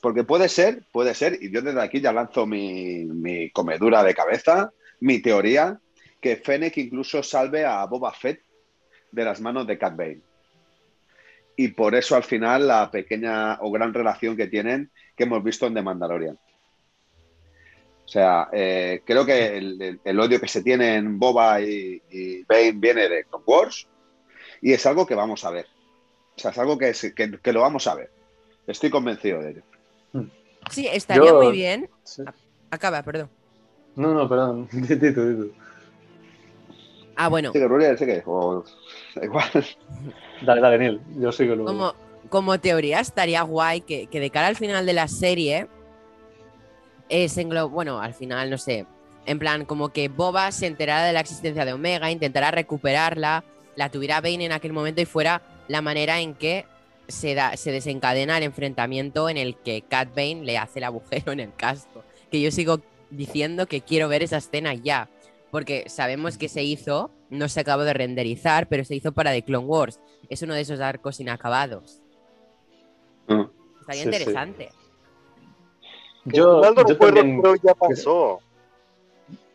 Porque 0.00 0.24
puede 0.24 0.48
ser, 0.48 0.84
puede 0.92 1.14
ser, 1.14 1.38
y 1.42 1.50
yo 1.50 1.60
desde 1.60 1.82
aquí 1.82 2.00
ya 2.00 2.12
lanzo 2.12 2.46
mi, 2.46 3.04
mi 3.04 3.50
comedura 3.50 4.02
de 4.02 4.14
cabeza, 4.14 4.72
mi 5.00 5.20
teoría, 5.20 5.78
que 6.20 6.36
Fennec 6.36 6.78
incluso 6.78 7.22
salve 7.22 7.66
a 7.66 7.84
Boba 7.84 8.12
Fett 8.12 8.40
de 9.12 9.24
las 9.24 9.40
manos 9.40 9.66
de 9.66 9.76
Cat 9.76 9.96
Bane. 9.96 10.22
Y 11.56 11.68
por 11.68 11.94
eso 11.94 12.16
al 12.16 12.24
final 12.24 12.66
la 12.68 12.90
pequeña 12.90 13.58
o 13.60 13.70
gran 13.70 13.94
relación 13.94 14.36
que 14.36 14.46
tienen 14.48 14.90
que 15.16 15.24
hemos 15.24 15.42
visto 15.44 15.66
en 15.66 15.74
The 15.74 15.82
Mandalorian. 15.82 16.38
O 18.04 18.08
sea, 18.08 18.48
eh, 18.52 19.02
creo 19.04 19.24
que 19.24 19.56
el, 19.56 19.80
el- 19.80 20.00
el 20.04 20.20
odio 20.20 20.40
que 20.40 20.48
se 20.48 20.62
tiene 20.62 20.96
en 20.96 21.18
Boba 21.18 21.60
y, 21.60 22.02
y 22.10 22.42
Bane 22.44 22.72
viene 22.72 23.08
de 23.08 23.24
Clone 23.24 23.44
Wars 23.46 23.86
y 24.60 24.72
es 24.72 24.84
algo 24.86 25.06
que 25.06 25.14
vamos 25.14 25.44
a 25.44 25.50
ver. 25.50 25.66
O 26.36 26.38
sea, 26.40 26.50
es 26.50 26.58
algo 26.58 26.76
que, 26.76 26.90
es- 26.90 27.12
que- 27.14 27.38
que 27.40 27.52
lo 27.52 27.60
vamos 27.62 27.86
a 27.86 27.94
ver. 27.94 28.10
Estoy 28.66 28.90
convencido 28.90 29.40
de 29.40 29.50
ello. 29.52 29.62
Sí, 30.70 30.86
estaría 30.90 31.30
Yo- 31.30 31.40
muy 31.42 31.52
bien. 31.52 31.88
sí. 32.02 32.22
Acaba, 32.70 33.02
perdón. 33.02 33.30
No, 33.96 34.12
no, 34.12 34.28
perdón. 34.28 34.68
Ah, 37.16 37.28
bueno, 37.28 37.52
Ruriel, 37.52 37.96
o- 38.26 38.64
da 39.14 39.24
igual. 39.24 39.50
Dale, 40.42 40.60
dale, 40.60 40.78
Neil. 40.78 41.00
Yo 41.16 41.30
sigo 41.32 41.54
luego. 41.54 41.66
como, 41.70 41.94
como 42.28 42.58
teoría 42.58 43.00
estaría 43.00 43.42
guay 43.42 43.80
que, 43.82 44.06
que 44.08 44.20
de 44.20 44.30
cara 44.30 44.48
al 44.48 44.56
final 44.56 44.84
de 44.86 44.92
la 44.92 45.08
serie 45.08 45.68
se 47.28 47.46
englo- 47.46 47.70
bueno, 47.70 48.00
al 48.00 48.14
final, 48.14 48.50
no 48.50 48.58
sé, 48.58 48.86
en 49.26 49.38
plan, 49.38 49.64
como 49.64 49.90
que 49.90 50.08
Boba 50.08 50.50
se 50.52 50.66
enterara 50.66 51.04
de 51.04 51.12
la 51.12 51.20
existencia 51.20 51.64
de 51.64 51.72
Omega, 51.72 52.10
intentara 52.10 52.50
recuperarla, 52.50 53.44
la 53.76 53.90
tuviera 53.90 54.20
Bane 54.20 54.44
en 54.44 54.52
aquel 54.52 54.72
momento 54.72 55.00
y 55.00 55.04
fuera 55.04 55.42
la 55.68 55.80
manera 55.82 56.20
en 56.20 56.34
que 56.34 56.66
se, 57.08 57.34
da, 57.34 57.56
se 57.56 57.70
desencadena 57.72 58.36
el 58.38 58.44
enfrentamiento 58.44 59.28
en 59.28 59.36
el 59.36 59.56
que 59.56 59.82
Cat 59.82 60.08
Bane 60.14 60.42
le 60.44 60.58
hace 60.58 60.78
el 60.80 60.84
agujero 60.84 61.32
en 61.32 61.40
el 61.40 61.54
casco. 61.54 62.02
Que 62.30 62.40
yo 62.40 62.50
sigo 62.50 62.80
diciendo 63.10 63.66
que 63.66 63.80
quiero 63.82 64.08
ver 64.08 64.22
esa 64.22 64.38
escena 64.38 64.74
ya, 64.74 65.08
porque 65.54 65.84
sabemos 65.86 66.36
que 66.36 66.48
se 66.48 66.64
hizo, 66.64 67.12
no 67.30 67.48
se 67.48 67.60
acabó 67.60 67.84
de 67.84 67.92
renderizar, 67.94 68.66
pero 68.66 68.82
se 68.84 68.96
hizo 68.96 69.12
para 69.12 69.30
The 69.30 69.42
Clone 69.44 69.66
Wars. 69.68 70.00
Es 70.28 70.42
uno 70.42 70.52
de 70.52 70.62
esos 70.62 70.80
arcos 70.80 71.20
inacabados. 71.20 72.00
Mm. 73.28 73.42
Estaría 73.82 74.02
Sí, 74.02 74.08
sí. 74.10 74.16
interesante. 74.16 74.68
yo, 76.24 76.60
también- 76.60 77.40
ya 77.62 77.72
pasó. 77.72 78.40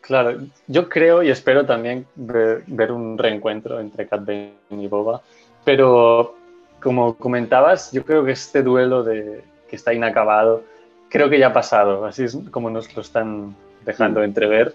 Claro, 0.00 0.40
yo 0.68 0.88
creo 0.88 1.22
y 1.22 1.28
espero 1.28 1.66
también 1.66 2.06
ver, 2.14 2.64
ver 2.66 2.92
un 2.92 3.18
reencuentro 3.18 3.78
entre 3.78 4.08
Cat 4.08 4.24
Bane 4.24 4.54
y 4.70 4.86
Boba, 4.86 5.20
pero 5.66 6.34
como 6.82 7.14
comentabas, 7.16 7.92
yo 7.92 8.06
creo 8.06 8.24
que 8.24 8.32
este 8.32 8.62
duelo 8.62 9.02
de 9.02 9.44
que 9.68 9.76
está 9.76 9.92
inacabado, 9.92 10.64
creo 11.10 11.28
que 11.28 11.38
ya 11.38 11.48
ha 11.48 11.52
pasado, 11.52 12.06
así 12.06 12.24
es 12.24 12.38
como 12.50 12.70
nos 12.70 12.96
lo 12.96 13.02
están 13.02 13.54
dejando 13.84 14.22
entrever 14.22 14.74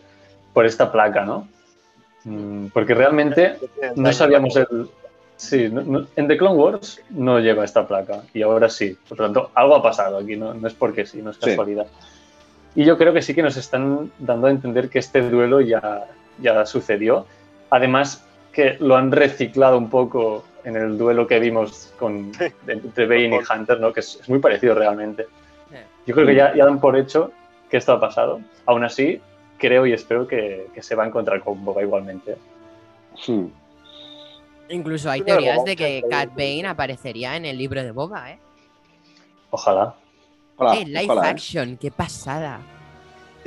por 0.55 0.65
esta 0.65 0.91
placa, 0.91 1.23
¿no? 1.25 1.47
Mm, 2.23 2.67
Porque 2.73 2.95
realmente 2.95 3.57
no 3.95 4.11
sabíamos 4.13 4.55
el... 4.55 4.89
Sí, 5.37 5.67
no- 5.69 5.81
no- 5.81 6.07
en 6.15 6.27
The 6.29 6.37
Clone 6.37 6.55
Wars 6.55 7.01
no 7.09 7.39
lleva 7.39 7.65
esta 7.65 7.85
placa 7.85 8.23
y 8.33 8.41
ahora 8.41 8.69
sí. 8.69 8.97
Por 9.07 9.19
lo 9.19 9.25
tanto, 9.25 9.51
algo 9.53 9.75
ha 9.75 9.83
pasado 9.83 10.17
aquí, 10.17 10.37
no, 10.37 10.53
no 10.53 10.67
es 10.67 10.73
porque 10.73 11.05
sí, 11.05 11.21
no 11.21 11.31
es 11.31 11.35
Sí. 11.37 11.49
casualidad. 11.49 11.87
Y 12.73 12.85
yo 12.85 12.97
creo 12.97 13.13
que 13.13 13.21
sí 13.21 13.35
que 13.35 13.43
nos 13.43 13.57
están 13.57 14.11
dando 14.17 14.47
a 14.47 14.49
entender 14.51 14.89
que 14.89 14.99
este 14.99 15.21
duelo 15.29 15.59
ya, 15.61 16.05
ya 16.41 16.65
sucedió. 16.65 17.25
Además, 17.69 18.25
que 18.53 18.77
lo 18.79 18.95
han 18.95 19.11
reciclado 19.11 19.77
un 19.77 19.89
poco 19.89 20.45
en 20.63 20.77
el 20.77 20.97
duelo 20.97 21.27
que 21.27 21.39
vimos 21.39 21.93
con, 21.99 22.31
entre 22.67 23.05
Bane 23.05 23.35
y 23.41 23.53
Hunter, 23.53 23.79
¿no? 23.81 23.91
que 23.93 23.99
es, 23.99 24.17
es 24.21 24.29
muy 24.29 24.39
parecido 24.39 24.73
realmente. 24.73 25.27
Yo 26.07 26.15
creo 26.15 26.25
que 26.27 26.35
ya, 26.35 26.55
ya 26.55 26.65
dan 26.65 26.79
por 26.79 26.95
hecho 26.97 27.31
que 27.69 27.77
esto 27.77 27.91
ha 27.91 27.99
pasado. 27.99 28.39
Aún 28.65 28.83
así, 28.85 29.19
creo 29.57 29.85
y 29.85 29.93
espero 29.93 30.27
que, 30.27 30.67
que 30.73 30.81
se 30.81 30.95
va 30.95 31.03
a 31.03 31.07
encontrar 31.07 31.41
con 31.41 31.63
Boba 31.63 31.81
igualmente. 31.81 32.35
Mm. 33.27 33.45
Incluso 34.69 35.09
hay 35.11 35.21
teorías 35.21 35.63
de 35.63 35.75
que. 35.75 36.03
Cat 36.09 36.29
Bane 36.31 36.67
aparecería 36.67 37.35
en 37.35 37.45
el 37.45 37.57
libro 37.57 37.83
de 37.83 37.91
Boba, 37.91 38.31
¿eh? 38.31 38.39
Ojalá. 39.51 39.95
Ojalá, 40.57 40.79
Eh, 40.79 40.85
live 40.85 41.05
ojalá, 41.05 41.27
¿eh? 41.27 41.31
action, 41.31 41.77
qué 41.77 41.91
pasada. 41.91 42.59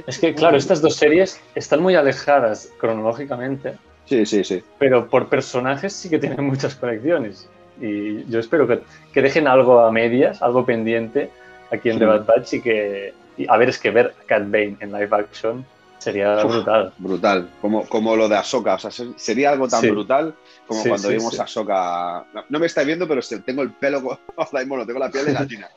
Es 0.06 0.18
que, 0.18 0.32
claro, 0.34 0.56
estas 0.56 0.80
dos 0.80 0.94
series 0.94 1.40
están 1.56 1.82
muy 1.82 1.96
alejadas 1.96 2.70
cronológicamente, 2.78 3.74
Sí, 4.04 4.24
sí, 4.26 4.44
sí. 4.44 4.62
pero 4.78 5.08
por 5.08 5.28
personajes 5.28 5.92
sí 5.92 6.08
que 6.08 6.18
tienen 6.20 6.44
muchas 6.46 6.76
conexiones. 6.76 7.48
Y 7.80 8.24
yo 8.30 8.38
espero 8.38 8.66
que, 8.68 8.80
que 9.12 9.22
dejen 9.22 9.48
algo 9.48 9.80
a 9.80 9.90
medias, 9.90 10.40
algo 10.40 10.64
pendiente 10.64 11.30
aquí 11.72 11.88
en 11.88 11.94
Sí. 11.94 11.98
The 12.00 12.06
Bad 12.06 12.26
Batch 12.26 12.52
y 12.54 12.62
que, 12.62 13.12
y, 13.36 13.46
a 13.48 13.56
ver, 13.56 13.70
es 13.70 13.78
que 13.78 13.90
ver 13.90 14.14
a 14.22 14.26
Cat 14.26 14.44
Bane 14.44 14.76
en 14.80 14.92
live 14.92 15.08
action 15.10 15.66
sería 15.98 16.36
Uf. 16.44 16.52
brutal. 16.52 16.92
Brutal. 16.98 17.50
Como, 17.60 17.86
como 17.88 18.16
lo 18.16 18.28
de 18.28 18.36
Ahsoka. 18.36 18.74
O 18.74 18.78
sea, 18.78 18.90
ser- 18.90 19.08
sería 19.16 19.50
algo 19.50 19.68
tan 19.68 19.80
Sí. 19.80 19.90
brutal 19.90 20.34
como 20.66 20.82
Sí, 20.82 20.88
cuando 20.88 21.08
sí, 21.08 21.14
vimos 21.14 21.38
a 21.40 21.44
Ahsoka. 21.44 22.24
No, 22.32 22.44
no 22.48 22.58
me 22.58 22.66
estáis 22.66 22.86
viendo, 22.86 23.06
pero 23.08 23.20
tengo 23.44 23.62
el 23.62 23.70
pelo. 23.72 24.18
Ahora 24.36 24.60
mismo 24.60 24.86
tengo 24.86 24.98
la 24.98 25.10
piel 25.10 25.26
de 25.26 25.32
gallina. 25.34 25.68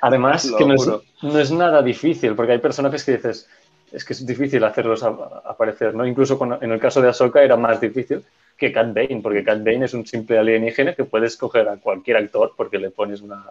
Además, 0.00 0.44
Lo 0.44 0.56
que 0.58 0.64
no 0.64 0.74
es, 0.74 0.86
no 1.22 1.38
es 1.40 1.50
nada 1.50 1.82
difícil, 1.82 2.34
porque 2.36 2.52
hay 2.52 2.58
personajes 2.58 3.04
que 3.04 3.12
dices, 3.12 3.48
es 3.90 4.04
que 4.04 4.12
es 4.12 4.24
difícil 4.24 4.62
hacerlos 4.62 5.02
a- 5.02 5.08
a- 5.08 5.42
aparecer, 5.50 5.94
¿no? 5.94 6.06
Incluso 6.06 6.38
con- 6.38 6.58
en 6.62 6.70
el 6.72 6.78
caso 6.78 7.00
de 7.02 7.08
Ahsoka 7.08 7.42
era 7.42 7.56
más 7.56 7.80
difícil 7.80 8.22
que 8.58 8.72
Cat 8.72 8.92
Bane, 8.92 9.20
porque 9.22 9.44
Cat 9.44 9.58
Bane 9.64 9.84
es 9.84 9.94
un 9.94 10.04
simple 10.04 10.36
alienígena 10.36 10.94
que 10.94 11.04
puedes 11.04 11.36
coger 11.36 11.68
a 11.68 11.76
cualquier 11.76 12.16
actor 12.16 12.52
porque 12.56 12.78
le 12.78 12.90
pones 12.90 13.20
una, 13.20 13.44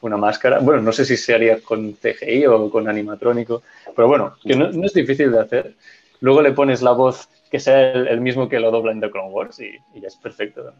una 0.00 0.16
máscara. 0.16 0.60
Bueno, 0.60 0.80
no 0.80 0.92
sé 0.92 1.04
si 1.04 1.16
se 1.16 1.34
haría 1.34 1.60
con 1.60 1.92
CGI 1.94 2.46
o 2.46 2.70
con 2.70 2.88
animatrónico, 2.88 3.62
pero 3.96 4.06
bueno, 4.08 4.36
que 4.42 4.54
no, 4.54 4.70
no 4.70 4.86
es 4.86 4.94
difícil 4.94 5.32
de 5.32 5.40
hacer. 5.40 5.74
Luego 6.20 6.40
le 6.42 6.52
pones 6.52 6.80
la 6.80 6.92
voz 6.92 7.28
que 7.50 7.58
sea 7.58 7.92
el, 7.92 8.06
el 8.06 8.20
mismo 8.20 8.48
que 8.48 8.60
lo 8.60 8.70
dobla 8.70 8.92
en 8.92 9.00
The 9.00 9.10
Clone 9.10 9.30
Wars 9.30 9.58
y, 9.60 9.76
y 9.94 10.00
ya 10.00 10.06
es 10.08 10.16
perfecto. 10.16 10.72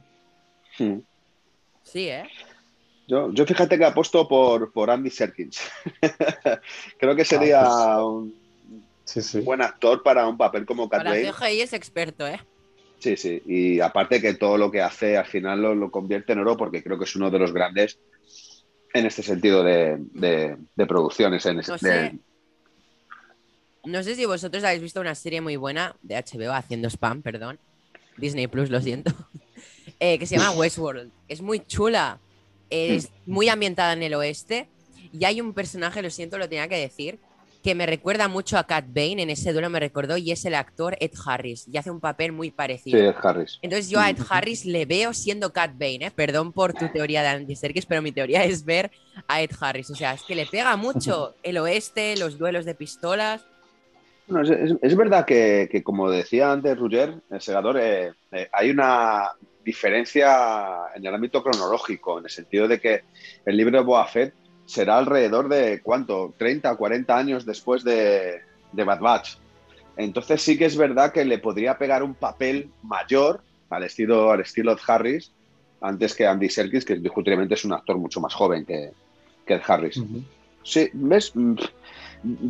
Mm. 0.78 0.98
Sí, 1.82 2.08
¿eh? 2.08 2.22
Yo, 3.08 3.32
yo 3.34 3.44
fíjate 3.44 3.76
que 3.76 3.84
apuesto 3.84 4.28
por, 4.28 4.72
por 4.72 4.88
Andy 4.90 5.10
Serkins. 5.10 5.60
Creo 6.98 7.16
que 7.16 7.24
sería 7.24 7.62
Ah, 7.64 8.06
un, 8.06 8.32
Sí, 9.04 9.20
sí. 9.20 9.40
buen 9.40 9.60
actor 9.60 10.02
para 10.04 10.26
un 10.28 10.38
papel 10.38 10.64
como 10.64 10.88
Cat 10.88 11.00
Para 11.02 11.10
Bane. 11.10 11.32
CGI 11.32 11.60
es 11.62 11.72
experto, 11.72 12.26
¿eh? 12.26 12.40
Sí, 13.02 13.16
sí. 13.16 13.42
Y 13.46 13.80
aparte 13.80 14.20
que 14.20 14.34
todo 14.34 14.56
lo 14.56 14.70
que 14.70 14.80
hace 14.80 15.16
al 15.16 15.26
final 15.26 15.60
lo, 15.60 15.74
lo 15.74 15.90
convierte 15.90 16.34
en 16.34 16.38
oro 16.38 16.56
porque 16.56 16.84
creo 16.84 16.96
que 16.98 17.04
es 17.04 17.16
uno 17.16 17.30
de 17.32 17.38
los 17.40 17.52
grandes 17.52 17.98
en 18.94 19.06
este 19.06 19.24
sentido 19.24 19.64
de, 19.64 19.96
de- 20.12 20.56
de 20.76 20.86
producciones. 20.86 21.44
En 21.46 21.58
ese- 21.58 21.72
No 21.72 21.78
de- 21.78 21.80
sé. 22.10 22.18
No 23.84 24.02
sé 24.04 24.14
si 24.14 24.24
vosotros 24.24 24.62
habéis 24.62 24.82
visto 24.82 25.00
una 25.00 25.16
serie 25.16 25.40
muy 25.40 25.56
buena 25.56 25.96
de 26.02 26.14
HBO, 26.16 26.52
haciendo 26.52 26.88
spam, 26.88 27.22
perdón. 27.22 27.58
Disney 28.16 28.46
Plus, 28.46 28.70
lo 28.70 28.80
siento. 28.80 29.10
eh, 29.98 30.18
que 30.18 30.26
se 30.26 30.36
llama 30.36 30.52
Westworld. 30.56 31.10
Es 31.28 31.42
muy 31.42 31.58
chula. 31.66 32.20
Es 32.70 33.10
muy 33.26 33.48
ambientada 33.48 33.94
en 33.94 34.04
el 34.04 34.14
oeste. 34.14 34.68
Y 35.12 35.24
hay 35.24 35.40
un 35.40 35.52
personaje, 35.52 36.00
lo 36.02 36.10
siento, 36.10 36.38
lo 36.38 36.48
tenía 36.48 36.68
que 36.68 36.76
decir, 36.78 37.18
que 37.62 37.74
me 37.74 37.86
recuerda 37.86 38.28
mucho 38.28 38.58
a 38.58 38.64
Cat 38.66 38.86
Bane. 38.88 39.22
En 39.22 39.30
ese 39.30 39.52
duelo 39.52 39.70
me 39.70 39.78
recordó 39.80 40.16
y 40.16 40.32
es 40.32 40.44
el 40.44 40.54
actor 40.54 40.96
Ed 41.00 41.12
Harris. 41.24 41.66
Y 41.68 41.76
hace 41.78 41.90
un 41.90 42.00
papel 42.00 42.32
muy 42.32 42.48
Sí, 42.48 42.52
parecido. 42.52 42.98
Ed 43.10 43.14
Harris. 43.22 43.58
Entonces 43.62 43.88
yo 43.88 44.00
a 44.00 44.10
Ed 44.10 44.18
Harris 44.28 44.64
le 44.64 44.84
veo 44.86 45.14
siendo 45.14 45.52
Cat 45.52 45.72
Bane, 45.72 46.06
¿eh? 46.06 46.10
Perdón 46.14 46.52
por 46.52 46.72
tu 46.74 46.88
teoría 46.88 47.22
de 47.22 47.28
Andy 47.28 47.54
Serkis, 47.56 47.86
pero 47.86 48.02
mi 48.02 48.12
teoría 48.12 48.44
es 48.44 48.64
ver 48.64 48.90
a 49.28 49.40
Ed 49.42 49.50
Harris. 49.60 49.90
O 49.90 49.94
sea, 49.94 50.14
es 50.14 50.22
que 50.22 50.34
le 50.34 50.46
pega 50.46 50.76
mucho 50.76 51.34
el 51.42 51.58
oeste, 51.58 52.16
los 52.16 52.38
duelos 52.38 52.64
de 52.64 52.74
pistolas. 52.74 53.46
Bueno, 54.26 54.42
es, 54.44 54.50
es- 54.72 54.76
es 54.80 54.96
verdad 54.96 55.24
que, 55.24 55.68
que, 55.70 55.82
como 55.82 56.10
decía 56.10 56.52
antes 56.52 56.78
Roger, 56.78 57.14
el 57.30 57.40
segador, 57.40 57.78
eh, 57.80 58.12
eh, 58.32 58.48
hay 58.52 58.70
una 58.70 59.30
diferencia 59.64 60.88
en 60.94 61.06
el 61.06 61.14
ámbito 61.14 61.42
cronológico, 61.42 62.18
en 62.18 62.24
el 62.24 62.30
sentido 62.30 62.66
de 62.66 62.80
que 62.80 63.02
el 63.46 63.56
libro 63.56 63.78
de 63.78 63.84
Boa 63.84 64.06
Fett 64.06 64.34
será 64.72 64.96
alrededor 64.98 65.48
de, 65.48 65.80
¿cuánto? 65.82 66.34
30 66.38 66.72
o 66.72 66.76
40 66.78 67.16
años 67.16 67.44
después 67.44 67.84
de, 67.84 68.40
de 68.72 68.84
Bad 68.84 69.00
Batch. 69.00 69.36
Entonces 69.96 70.40
sí 70.40 70.56
que 70.56 70.64
es 70.64 70.76
verdad 70.76 71.12
que 71.12 71.24
le 71.24 71.38
podría 71.38 71.76
pegar 71.76 72.02
un 72.02 72.14
papel 72.14 72.70
mayor 72.82 73.42
al 73.68 73.82
estilo, 73.84 74.30
al 74.32 74.40
estilo 74.40 74.72
Ed 74.72 74.78
Harris 74.86 75.30
antes 75.82 76.14
que 76.14 76.26
Andy 76.26 76.48
Serkis, 76.48 76.84
que 76.84 76.96
discutiblemente 76.96 77.54
es 77.54 77.64
un 77.64 77.72
actor 77.74 77.98
mucho 77.98 78.20
más 78.20 78.32
joven 78.32 78.64
que, 78.64 78.92
que 79.44 79.60
Harris. 79.66 80.00
Sí, 80.62 80.88
¿ves? 80.94 81.32
Mm, 81.34 81.56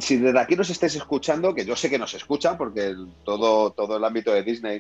Si 0.01 0.19
desde 0.19 0.39
aquí 0.39 0.55
nos 0.55 0.69
estáis 0.69 0.95
escuchando, 0.97 1.55
que 1.55 1.65
yo 1.65 1.75
sé 1.75 1.89
que 1.89 1.99
nos 1.99 2.13
escuchan, 2.13 2.59
porque 2.59 2.89
el- 2.89 3.09
todo, 3.25 3.71
todo 3.71 3.97
el 3.97 4.05
ámbito 4.05 4.31
de 4.31 4.43
Disney 4.43 4.79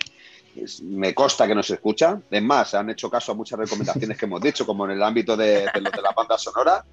es- 0.55 0.83
me 0.83 1.15
consta 1.15 1.47
que 1.49 1.55
nos 1.55 1.71
escucha. 1.71 2.21
Es 2.31 2.43
más, 2.43 2.75
han 2.75 2.91
hecho 2.91 3.09
caso 3.11 3.33
a 3.33 3.35
muchas 3.35 3.59
recomendaciones 3.59 4.19
que 4.19 4.27
hemos 4.27 4.43
dicho, 4.43 4.67
como 4.67 4.85
en 4.85 4.91
el 4.91 5.03
ámbito 5.03 5.35
de, 5.35 5.61
de 5.63 5.81
de 5.97 6.03
la 6.03 6.13
banda 6.15 6.37
sonora, 6.37 6.85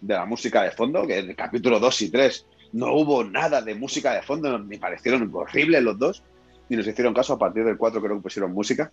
de 0.00 0.14
la 0.14 0.24
música 0.26 0.62
de 0.62 0.70
fondo, 0.70 1.06
que 1.06 1.18
en 1.18 1.30
el 1.30 1.36
capítulo 1.36 1.78
2 1.80 2.02
y 2.02 2.10
3 2.10 2.46
no 2.72 2.92
hubo 2.94 3.24
nada 3.24 3.62
de 3.62 3.74
música 3.74 4.12
de 4.14 4.22
fondo, 4.22 4.58
me 4.58 4.78
parecieron 4.78 5.30
horribles 5.34 5.82
los 5.82 5.98
dos, 5.98 6.22
y 6.68 6.76
nos 6.76 6.86
hicieron 6.86 7.14
caso 7.14 7.32
a 7.34 7.38
partir 7.38 7.64
del 7.64 7.76
4 7.78 8.00
creo 8.02 8.16
que 8.16 8.22
pusieron 8.22 8.52
música. 8.52 8.92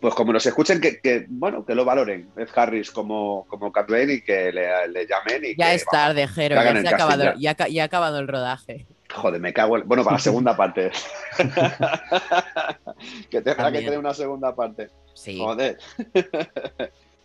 Pues 0.00 0.14
como 0.14 0.32
nos 0.32 0.46
escuchen, 0.46 0.80
que, 0.80 1.00
que, 1.00 1.26
bueno, 1.28 1.66
que 1.66 1.74
lo 1.74 1.84
valoren, 1.84 2.30
Ed 2.36 2.48
Harris 2.54 2.90
como, 2.92 3.44
como 3.48 3.72
Cat 3.72 3.90
Bane 3.90 4.14
y 4.14 4.20
que 4.22 4.52
le, 4.52 4.86
le 4.88 5.06
llamen 5.06 5.44
y 5.44 5.56
Ya 5.56 5.70
que, 5.70 5.74
es 5.74 5.84
tarde, 5.84 6.28
Jero. 6.28 6.54
Ya, 6.54 6.80
se 6.80 6.86
ha 6.88 6.90
acabado, 6.92 7.24
ya. 7.24 7.34
ya, 7.38 7.54
ca- 7.56 7.68
ya 7.68 7.82
ha 7.82 7.86
acabado 7.86 8.18
el 8.20 8.28
rodaje. 8.28 8.86
Joder, 9.12 9.40
me 9.40 9.52
cago 9.52 9.76
en... 9.78 9.88
Bueno, 9.88 10.04
para 10.04 10.14
la 10.16 10.20
segunda 10.20 10.56
parte. 10.56 10.92
que 13.30 13.40
tendrá 13.40 13.72
que 13.72 13.78
tener 13.80 13.98
una 13.98 14.14
segunda 14.14 14.54
parte. 14.54 14.90
Sí. 15.14 15.38
Joder. 15.38 15.78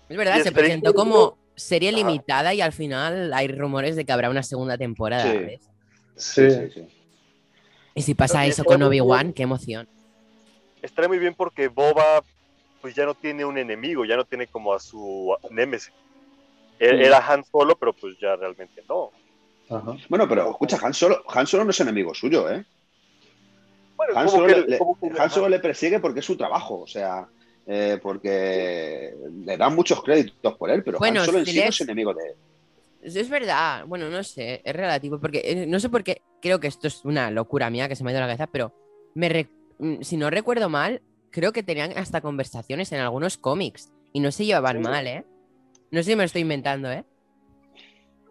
Es 0.10 0.18
verdad, 0.18 0.42
se 0.42 0.52
presentó 0.52 0.94
como 0.96 1.38
serie 1.56 1.90
Ajá. 1.90 1.98
limitada 1.98 2.54
y 2.54 2.62
al 2.62 2.72
final 2.74 3.34
hay 3.34 3.48
rumores 3.48 3.96
de 3.96 4.06
que 4.06 4.12
habrá 4.12 4.30
una 4.30 4.44
segunda 4.44 4.78
temporada. 4.78 5.32
Sí. 5.32 5.38
¿ves? 5.38 5.60
Sí. 6.16 6.52
sí, 6.52 6.70
sí. 6.74 6.88
Y 7.96 8.02
si 8.02 8.14
pasa 8.14 8.40
Pero 8.42 8.52
eso 8.52 8.64
con 8.66 8.82
Obi-Wan, 8.84 9.32
qué 9.34 9.44
emoción. 9.44 9.88
Estaría 10.82 11.08
muy 11.08 11.18
bien 11.20 11.34
porque 11.34 11.68
Boba 11.70 12.24
pues 12.82 12.94
ya 12.94 13.06
no 13.06 13.16
tiene 13.16 13.44
un 13.46 13.58
enemigo, 13.58 14.06
ya 14.06 14.16
no 14.16 14.26
tiene 14.26 14.48
como 14.48 14.74
a 14.74 14.80
su 14.80 15.36
némesis. 15.50 15.92
Sí. 16.78 16.86
Era 16.86 17.26
Han 17.26 17.44
Solo, 17.46 17.76
pero 17.78 17.94
pues 17.94 18.16
ya 18.22 18.36
realmente 18.36 18.84
no. 18.88 19.12
Ajá. 19.70 19.96
Bueno, 20.10 20.28
pero 20.28 20.52
escucha, 20.52 20.78
Han 20.84 20.94
Solo, 20.94 21.24
Han 21.30 21.48
Solo 21.48 21.64
no 21.64 21.72
es 21.72 21.80
enemigo 21.80 22.14
suyo, 22.14 22.50
¿eh? 22.52 22.64
Bueno, 23.96 24.14
Han 24.20 24.26
como 24.28 24.38
Solo, 24.42 24.48
que- 24.54 24.70
le, 24.72 24.78
como 24.78 25.00
que- 25.00 25.12
Han 25.20 25.30
Solo 25.32 25.50
le 25.50 25.60
persigue 25.60 26.00
porque 26.00 26.20
es 26.20 26.26
su 26.26 26.36
trabajo, 26.38 26.82
o 26.82 26.88
sea, 26.88 27.28
eh, 27.68 28.00
porque 28.02 29.16
le 29.46 29.58
dan 29.58 29.76
muchos 29.76 30.04
créditos 30.04 30.56
por 30.58 30.70
él, 30.70 30.84
pero 30.84 31.00
Bueno, 31.00 31.22
Han 31.22 31.26
Solo 31.26 31.40
en 31.40 31.46
sí 31.46 31.60
es 31.60 31.82
enemigo 31.82 32.14
de 32.14 32.30
él. 32.30 32.36
Eso 33.02 33.20
es 33.20 33.30
verdad. 33.30 33.86
Bueno, 33.86 34.10
no 34.10 34.24
sé, 34.24 34.62
es 34.64 34.76
relativo. 34.76 35.20
Porque 35.20 35.42
eh, 35.44 35.66
no 35.68 35.80
sé 35.80 35.90
por 35.90 36.04
qué. 36.04 36.22
Creo 36.42 36.60
que 36.60 36.68
esto 36.68 36.88
es 36.88 37.06
una 37.06 37.30
locura 37.32 37.70
mía 37.70 37.88
que 37.88 37.96
se 37.96 38.04
me 38.04 38.10
ha 38.10 38.14
ido 38.14 38.22
la 38.22 38.28
cabeza, 38.28 38.48
pero 38.48 38.74
me 39.14 39.30
re- 39.30 39.50
mm, 39.80 40.02
si 40.02 40.18
no 40.18 40.30
recuerdo 40.30 40.70
mal, 40.70 41.02
creo 41.32 41.52
que 41.54 41.64
tenían 41.64 41.96
hasta 41.98 42.22
conversaciones 42.22 42.92
en 42.92 43.00
algunos 43.02 43.38
cómics 43.38 43.92
y 44.14 44.20
no 44.22 44.32
se 44.32 44.46
llevaban 44.46 44.78
Sí. 44.78 44.84
mal, 44.84 45.08
¿eh? 45.08 45.24
No 45.92 46.00
sé 46.00 46.12
si 46.12 46.16
me 46.16 46.24
lo 46.24 46.26
estoy 46.26 46.42
inventando, 46.42 46.92
¿eh? 46.92 47.04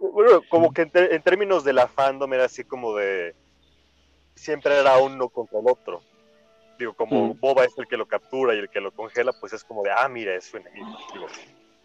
Bueno, 0.01 0.43
como 0.49 0.73
que 0.73 0.83
en, 0.83 0.91
en 0.95 1.23
términos 1.23 1.65
de 1.65 1.73
la 1.73 1.87
fandom 1.89 2.33
era 2.33 2.45
así 2.45 2.65
como 2.65 2.97
de. 2.97 3.35
Siempre 4.35 4.79
era 4.79 4.99
uno 4.99 5.29
contra 5.29 5.61
el 5.61 5.67
otro. 5.69 6.03
Digo, 6.79 6.95
como 6.95 7.35
Mm. 7.35 7.41
Boba 7.41 7.65
es 7.65 7.77
el 7.79 7.87
que 7.87 7.97
lo 7.97 8.07
captura 8.07 8.55
y 8.55 8.59
el 8.59 8.69
que 8.69 8.81
lo 8.81 8.91
congela, 8.93 9.33
pues 9.33 9.53
es 9.53 9.65
como 9.65 9.83
de, 9.83 9.91
ah, 9.91 10.09
mira, 10.09 10.35
es 10.35 10.45
su 10.45 10.57
enemigo. 10.57 10.97
Digo, 11.13 11.27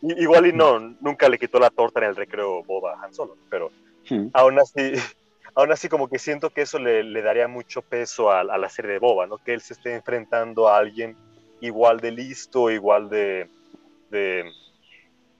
igual 0.01 0.47
y 0.47 0.53
no, 0.53 0.79
nunca 0.79 1.29
le 1.29 1.37
quitó 1.37 1.59
la 1.59 1.69
torta 1.69 1.99
en 1.99 2.07
el 2.07 2.15
recreo 2.15 2.63
Boba 2.63 2.93
a 2.93 3.05
Han 3.05 3.13
Solo, 3.13 3.35
pero 3.49 3.71
Hmm. 4.09 4.29
aún 4.33 4.57
así, 4.57 4.93
aún 5.53 5.71
así 5.71 5.87
como 5.89 6.07
que 6.07 6.17
siento 6.17 6.49
que 6.49 6.61
eso 6.61 6.79
le, 6.79 7.03
le 7.03 7.21
daría 7.21 7.47
mucho 7.47 7.81
peso 7.83 8.31
a, 8.31 8.39
a 8.39 8.57
la 8.57 8.69
serie 8.69 8.93
de 8.93 8.99
Boba, 8.99 9.27
¿no? 9.27 9.37
Que 9.37 9.53
él 9.53 9.61
se 9.61 9.73
esté 9.73 9.93
enfrentando 9.93 10.67
a 10.67 10.77
alguien 10.77 11.15
igual 11.61 11.99
de 11.99 12.11
listo, 12.11 12.71
igual 12.71 13.09
de, 13.09 13.49
de 14.09 14.51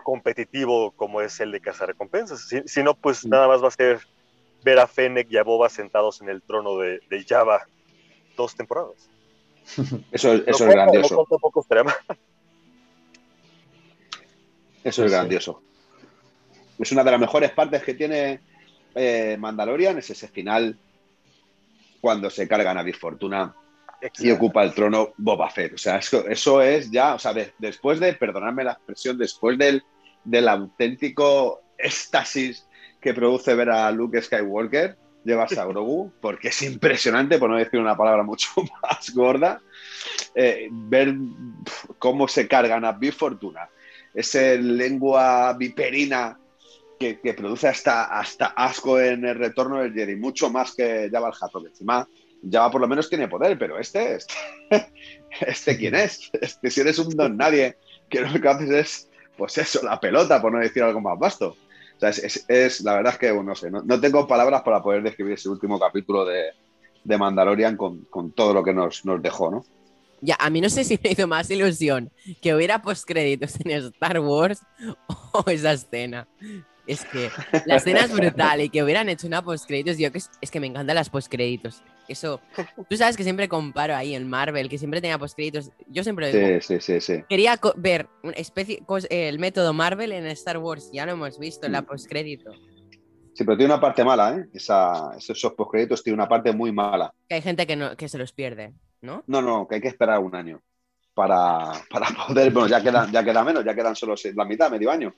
competitivo 0.04 0.92
como 0.92 1.22
es 1.22 1.40
el 1.40 1.52
de 1.52 1.62
cazarrecompensas. 1.62 2.48
Si, 2.48 2.62
si 2.66 2.84
no, 2.84 2.94
pues 2.94 3.26
Mm. 3.26 3.30
nada 3.30 3.48
más 3.48 3.64
va 3.64 3.70
a 3.70 3.72
ser 3.72 4.02
ver 4.64 4.80
a 4.80 4.88
Fennec 4.88 5.32
y 5.32 5.38
a 5.38 5.44
Boba 5.44 5.70
sentados 5.70 6.22
en 6.22 6.30
el 6.30 6.44
trono 6.44 6.78
de, 6.78 7.00
de 7.10 7.26
Java 7.28 7.66
dos 8.36 8.56
temporadas. 8.56 9.09
Eso, 10.12 10.34
es- 10.34 10.44
eso 10.48 10.66
es 10.66 10.72
grandioso. 10.72 11.28
Eso 14.84 14.84
es 14.84 14.96
Sí, 14.96 15.02
sí. 15.04 15.10
grandioso. 15.10 15.62
Es 16.80 16.92
una 16.92 17.04
de 17.04 17.12
las 17.12 17.20
mejores 17.20 17.52
partes 17.52 17.84
que 17.84 17.94
tiene 17.94 18.40
eh, 18.96 19.36
Mandalorian, 19.40 19.98
es 19.98 20.10
ese 20.10 20.28
final 20.30 20.78
cuando 22.02 22.30
se 22.30 22.48
cargan 22.48 22.78
a 22.78 22.84
Big 22.84 22.96
Fortuna 22.96 23.54
y 24.18 24.32
ocupa 24.32 24.64
el 24.64 24.74
trono 24.74 25.14
Boba 25.18 25.50
Fett. 25.50 25.74
O 25.74 25.78
sea, 25.78 25.98
eso, 25.98 26.26
eso 26.28 26.62
es 26.62 26.90
ya, 26.90 27.16
o 27.16 27.20
sea, 27.20 27.34
de- 27.34 27.54
después 27.58 28.00
de, 28.00 28.14
perdonadme 28.14 28.64
la 28.64 28.72
expresión, 28.74 29.18
después 29.18 29.58
del, 29.58 29.84
del 30.24 30.48
auténtico 30.48 31.62
éxtasis 31.78 32.66
que 33.02 33.14
produce 33.14 33.54
ver 33.56 33.70
a 33.70 33.92
Luke 33.92 34.22
Skywalker, 34.22 34.98
llevarse 35.24 35.60
a 35.60 35.66
Grogu, 35.66 36.12
porque 36.22 36.50
es 36.50 36.62
impresionante, 36.62 37.38
por 37.38 37.50
no 37.50 37.58
decir 37.58 37.80
una 37.80 37.98
palabra 37.98 38.24
mucho 38.24 38.50
más 38.82 39.14
gorda, 39.14 39.62
eh, 40.36 40.68
ver 40.72 41.16
cómo 41.98 42.28
se 42.28 42.48
cargan 42.48 42.86
a 42.86 42.94
Big 42.94 43.14
Fortuna, 43.14 43.70
esa 44.14 44.56
lengua 44.56 45.54
viperina 45.54 46.40
que, 47.00 47.34
produce 47.34 47.68
hasta, 47.68 48.06
hasta 48.20 48.48
asco 48.48 49.00
en 49.00 49.26
el 49.26 49.36
retorno 49.36 49.82
del 49.82 49.94
Jedi, 49.94 50.16
mucho 50.18 50.50
más 50.50 50.76
que 50.76 51.10
Jabba 51.12 51.30
el 51.30 51.34
Hutt, 51.34 51.64
que 51.64 51.70
encima 51.70 52.08
Java 52.50 52.72
por 52.72 52.82
lo 52.82 52.88
menos 52.88 53.10
tiene 53.10 53.28
poder, 53.28 53.58
pero 53.58 53.80
este, 53.80 54.16
este, 54.16 54.34
este 55.42 55.78
quién 55.78 55.96
es? 55.96 56.30
Este, 56.42 56.70
si 56.70 56.82
eres 56.82 57.00
un 57.00 57.16
don 57.16 57.38
nadie, 57.38 57.78
que 58.10 58.22
lo 58.22 58.40
que 58.40 58.48
haces 58.48 58.70
es, 58.70 59.10
pues 59.38 59.58
eso, 59.58 59.82
la 59.84 60.00
pelota, 60.00 60.42
por 60.42 60.52
no 60.52 60.60
decir 60.60 60.84
algo 60.84 61.02
más 61.02 61.18
vasto. 61.18 61.56
O 62.02 62.12
sea, 62.12 62.30
es, 62.48 62.82
la 62.82 62.96
verdad 62.96 63.14
es 63.14 63.20
que, 63.20 63.34
no 63.34 63.56
sé, 63.56 63.70
no, 63.70 64.00
tengo 64.00 64.26
palabras 64.26 64.62
para 64.62 64.82
poder 64.82 65.04
describir 65.04 65.34
ese 65.34 65.50
último 65.50 65.78
capítulo 65.78 66.24
de, 66.24 66.52
de 67.04 67.18
Mandalorian 67.18 67.76
con, 67.76 68.06
con 68.06 68.32
todo 68.32 68.54
lo 68.54 68.64
que 68.64 68.74
nos, 68.74 69.04
nos 69.04 69.22
dejó, 69.22 69.52
¿no? 69.52 69.66
Ya, 70.22 70.36
a 70.40 70.50
mí 70.50 70.62
no 70.62 70.70
sé 70.70 70.84
si 70.84 71.00
me 71.04 71.12
hizo 71.12 71.28
más 71.28 71.50
ilusión 71.50 72.12
que 72.42 72.54
hubiera 72.54 72.82
postcréditos 72.82 73.60
en 73.60 73.72
Star 73.72 74.20
Wars 74.20 74.62
o 75.34 75.44
esa 75.50 75.74
escena. 75.74 76.28
Es 76.88 77.06
que 77.06 77.30
la 77.66 77.76
escena 77.76 78.02
es 78.02 78.12
brutal 78.12 78.62
y 78.62 78.70
que 78.70 78.82
hubieran 78.82 79.10
hecho 79.10 79.28
una 79.28 79.44
postcréditos, 79.44 79.98
yo 79.98 80.12
que 80.12 80.18
es, 80.20 80.32
es 80.42 80.52
que 80.52 80.60
me 80.60 80.68
encantan 80.68 80.96
las 80.96 81.10
postcréditos. 81.10 81.84
Eso, 82.10 82.42
tú 82.90 82.98
sabes 82.98 83.16
que 83.16 83.24
siempre 83.24 83.48
comparo 83.48 83.96
ahí 83.96 84.16
en 84.16 84.28
Marvel, 84.30 84.68
que 84.68 84.78
siempre 84.78 85.00
tenía 85.02 85.18
postcréditos. 85.18 85.72
Yo 85.88 86.04
siempre 86.04 86.32
digo, 86.32 86.60
Sí, 86.62 86.80
sí, 86.82 87.00
sí, 87.00 87.24
quería 87.30 87.58
ver 87.78 88.08
una 88.24 88.34
especie, 88.34 88.84
el 89.10 89.40
método 89.40 89.74
Marvel 89.74 90.12
en 90.12 90.26
Star 90.28 90.58
Wars, 90.58 90.90
ya 90.92 91.06
lo 91.06 91.14
hemos 91.14 91.40
visto 91.40 91.66
en 91.68 91.74
la 91.74 91.82
Mm. 91.82 91.86
postcrédito. 91.86 92.52
Sí, 93.34 93.46
pero 93.46 93.56
tiene 93.58 93.72
una 93.74 93.82
parte 93.82 94.04
mala, 94.04 94.36
¿eh? 94.36 94.50
Esa, 94.54 95.16
esos 95.18 95.54
postcréditos 95.54 96.04
tiene 96.04 96.16
una 96.16 96.28
parte 96.28 96.52
muy 96.52 96.74
mala. 96.74 97.14
Que 97.30 97.36
hay 97.36 97.42
gente 97.42 97.66
que, 97.66 97.76
no, 97.78 97.96
que 97.96 98.10
se 98.10 98.18
los 98.18 98.34
pierde, 98.34 98.74
¿no? 99.02 99.24
No, 99.28 99.42
no, 99.42 99.66
que 99.66 99.76
hay 99.76 99.82
que 99.82 99.88
esperar 99.88 100.20
un 100.20 100.36
año 100.36 100.62
para, 101.14 101.72
para 101.90 102.08
poder, 102.28 102.52
bueno, 102.52 102.68
ya 102.68 102.82
queda, 102.84 103.08
ya 103.12 103.24
queda 103.24 103.44
menos, 103.44 103.64
ya 103.64 103.74
quedan 103.76 103.96
solo 103.96 104.16
la 104.36 104.46
mitad, 104.46 104.70
medio 104.70 104.92
año. 104.92 105.14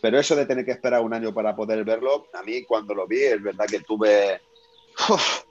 Pero 0.00 0.18
eso 0.18 0.34
de 0.34 0.46
tener 0.46 0.64
que 0.64 0.72
esperar 0.72 1.00
un 1.02 1.12
año 1.14 1.32
para 1.32 1.54
poder 1.54 1.84
verlo, 1.84 2.26
a 2.34 2.42
mí 2.42 2.64
cuando 2.64 2.94
lo 2.94 3.06
vi, 3.06 3.22
es 3.22 3.42
verdad 3.42 3.66
que 3.66 3.80
tuve 3.80 4.40
uf, 5.08 5.42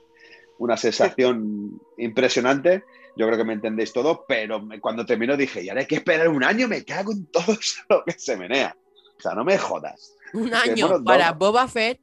una 0.60 0.76
sensación 0.76 1.80
impresionante. 1.96 2.84
Yo 3.16 3.26
creo 3.26 3.38
que 3.38 3.44
me 3.44 3.54
entendéis 3.54 3.92
todo, 3.92 4.24
pero 4.28 4.62
cuando 4.80 5.04
terminó 5.04 5.36
dije, 5.36 5.62
y 5.62 5.68
ahora 5.68 5.80
hay 5.80 5.86
que 5.86 5.96
esperar 5.96 6.28
un 6.28 6.44
año, 6.44 6.68
me 6.68 6.84
cago 6.84 7.12
en 7.12 7.26
todo 7.26 7.56
lo 7.88 8.04
que 8.04 8.12
se 8.12 8.36
menea. 8.36 8.76
O 9.18 9.20
sea, 9.20 9.34
no 9.34 9.44
me 9.44 9.58
jodas. 9.58 10.14
Un 10.32 10.54
año 10.54 11.02
para 11.02 11.32
Boba 11.32 11.66
Fett 11.66 11.98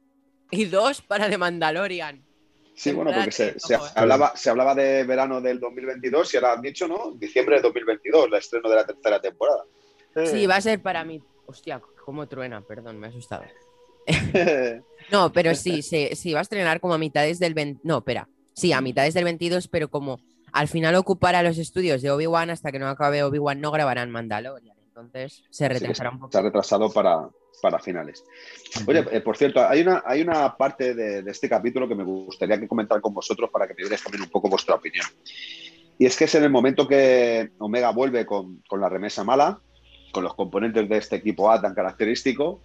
y 0.50 0.66
dos 0.66 1.00
para 1.00 1.30
The 1.30 1.38
Mandalorian. 1.38 2.24
Sí, 2.74 2.92
bueno, 2.92 3.12
porque 3.12 3.32
se, 3.32 3.56
hablaba, 3.94 4.36
se 4.36 4.50
hablaba 4.50 4.74
de 4.74 5.02
verano 5.04 5.40
del 5.40 5.58
2022 5.58 6.34
y 6.34 6.36
ahora 6.36 6.52
han 6.52 6.62
dicho, 6.62 6.86
¿no? 6.86 7.12
Diciembre 7.12 7.56
de 7.56 7.62
2022, 7.62 8.26
el 8.26 8.34
estreno 8.34 8.68
de 8.68 8.76
la 8.76 8.86
tercera 8.86 9.20
temporada. 9.20 9.64
Sí, 10.26 10.46
va 10.46 10.56
a 10.56 10.60
ser 10.60 10.80
para 10.80 11.04
mí. 11.04 11.20
Hostia, 11.46 11.80
cómo 12.04 12.28
truena, 12.28 12.60
perdón, 12.60 12.98
me 12.98 13.06
he 13.06 13.10
asustado. 13.10 13.44
no, 15.12 15.32
pero 15.32 15.54
sí, 15.54 15.82
sí, 15.82 16.10
sí, 16.14 16.32
va 16.32 16.40
a 16.40 16.42
estrenar 16.42 16.80
como 16.80 16.94
a 16.94 16.98
mitades 16.98 17.38
del 17.38 17.54
20. 17.54 17.80
No, 17.84 17.98
espera. 17.98 18.28
Sí, 18.58 18.72
a 18.72 18.80
mitades 18.80 19.14
del 19.14 19.22
22, 19.22 19.68
pero 19.68 19.88
como 19.88 20.18
al 20.52 20.66
final 20.66 20.96
ocupará 20.96 21.44
los 21.44 21.58
estudios 21.58 22.02
de 22.02 22.10
Obi-Wan 22.10 22.50
hasta 22.50 22.72
que 22.72 22.80
no 22.80 22.88
acabe 22.88 23.22
Obi-Wan, 23.22 23.60
no 23.60 23.70
grabarán 23.70 24.10
Mandalorian. 24.10 24.76
Entonces 24.88 25.44
se 25.48 25.68
retrasará 25.68 26.10
un 26.10 26.18
poco. 26.18 26.32
Se 26.32 26.38
ha 26.38 26.42
retrasado 26.42 26.90
para, 26.90 27.28
para 27.62 27.78
finales. 27.78 28.24
Oye, 28.84 29.04
eh, 29.12 29.20
por 29.20 29.36
cierto, 29.36 29.64
hay 29.64 29.82
una, 29.82 30.02
hay 30.04 30.22
una 30.22 30.56
parte 30.56 30.92
de, 30.92 31.30
este 31.30 31.48
capítulo 31.48 31.86
que 31.86 31.94
me 31.94 32.02
gustaría 32.02 32.58
que 32.58 32.66
comentar 32.66 33.00
con 33.00 33.14
vosotros 33.14 33.48
para 33.48 33.68
que 33.68 33.74
me 33.74 33.82
dierais 33.82 34.02
también 34.02 34.24
un 34.24 34.30
poco 34.30 34.48
vuestra 34.48 34.74
opinión. 34.74 35.06
Y 35.96 36.06
es 36.06 36.16
que 36.16 36.24
es 36.24 36.34
en 36.34 36.42
el 36.42 36.50
momento 36.50 36.88
que 36.88 37.52
Omega 37.58 37.92
vuelve 37.92 38.26
con, 38.26 38.64
la 38.72 38.88
remesa 38.88 39.22
mala, 39.22 39.60
con 40.12 40.24
los 40.24 40.34
componentes 40.34 40.88
de 40.88 40.96
este 40.96 41.14
equipo 41.14 41.48
A 41.48 41.62
tan 41.62 41.74
característico, 41.74 42.62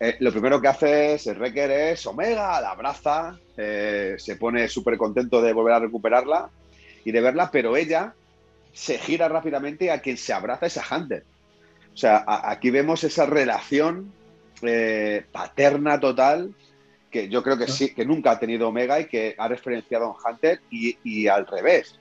eh, 0.00 0.16
lo 0.20 0.32
primero 0.32 0.60
que 0.60 0.68
hace 0.68 1.14
es, 1.14 1.26
Recker 1.26 1.70
es 1.70 2.06
Omega, 2.06 2.60
la 2.60 2.70
abraza, 2.70 3.38
eh, 3.56 4.16
se 4.18 4.36
pone 4.36 4.68
súper 4.68 4.96
contento 4.96 5.40
de 5.40 5.52
volver 5.52 5.74
a 5.74 5.78
recuperarla 5.80 6.50
y 7.04 7.12
de 7.12 7.20
verla, 7.20 7.50
pero 7.50 7.76
ella 7.76 8.14
se 8.72 8.98
gira 8.98 9.28
rápidamente 9.28 9.86
y 9.86 9.88
a 9.88 10.00
quien 10.00 10.16
se 10.16 10.32
abraza 10.32 10.66
es 10.66 10.76
a 10.78 10.96
Hunter. 10.96 11.24
O 11.92 11.96
sea, 11.96 12.24
aquí 12.26 12.70
vemos 12.70 13.04
esa 13.04 13.24
relación 13.24 14.12
eh, 14.62 15.24
paterna 15.30 16.00
total 16.00 16.52
que 17.10 17.28
yo 17.28 17.44
creo 17.44 17.56
que 17.56 17.68
sí, 17.68 17.94
que 17.94 18.04
nunca 18.04 18.32
ha 18.32 18.40
tenido 18.40 18.68
Omega 18.68 18.98
y 18.98 19.06
que 19.06 19.36
ha 19.38 19.46
referenciado 19.46 20.06
a 20.06 20.30
Hunter 20.30 20.60
y, 20.70 21.28
al 21.28 21.46
revés. 21.46 22.00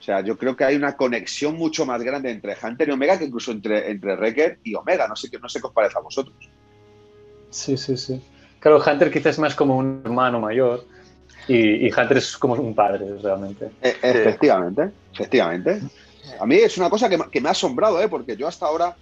O 0.00 0.02
sea, 0.02 0.22
yo 0.22 0.36
creo 0.36 0.56
que 0.56 0.64
hay 0.64 0.74
una 0.74 0.96
conexión 0.96 1.56
mucho 1.56 1.86
más 1.86 2.02
grande 2.02 2.32
entre 2.32 2.56
Hunter 2.60 2.88
y 2.88 2.92
Omega 2.92 3.16
que 3.16 3.26
incluso 3.26 3.52
entre, 3.52 3.88
entre 3.88 4.16
Wrecker 4.16 4.58
y 4.64 4.74
Omega. 4.74 5.06
No 5.06 5.14
sé, 5.14 5.28
no 5.40 5.48
sé 5.48 5.60
qué 5.60 5.68
os 5.68 5.72
parece 5.72 5.98
a 5.98 6.00
vosotros. 6.00 6.34
Sí, 7.50 7.76
sí, 7.76 7.96
sí. 7.96 8.22
Claro, 8.58 8.82
Hunter 8.84 9.10
quizás 9.10 9.34
es 9.34 9.38
más 9.38 9.54
como 9.54 9.76
un 9.76 10.02
hermano 10.04 10.40
mayor 10.40 10.84
y, 11.48 11.92
Hunter 11.92 12.18
es 12.18 12.36
como 12.36 12.54
un 12.54 12.74
padre 12.74 13.18
realmente. 13.20 13.70
E, 13.82 13.96
efectivamente, 14.02 14.90
efectivamente. 15.12 15.80
A 16.38 16.46
mí 16.46 16.56
es 16.56 16.76
una 16.78 16.90
cosa 16.90 17.08
que, 17.08 17.18
que 17.30 17.40
me 17.40 17.48
ha 17.48 17.52
asombrado, 17.52 18.00
¿eh? 18.00 18.08
porque 18.08 18.36
yo 18.36 18.46
hasta 18.46 18.66
ahora 18.66 18.96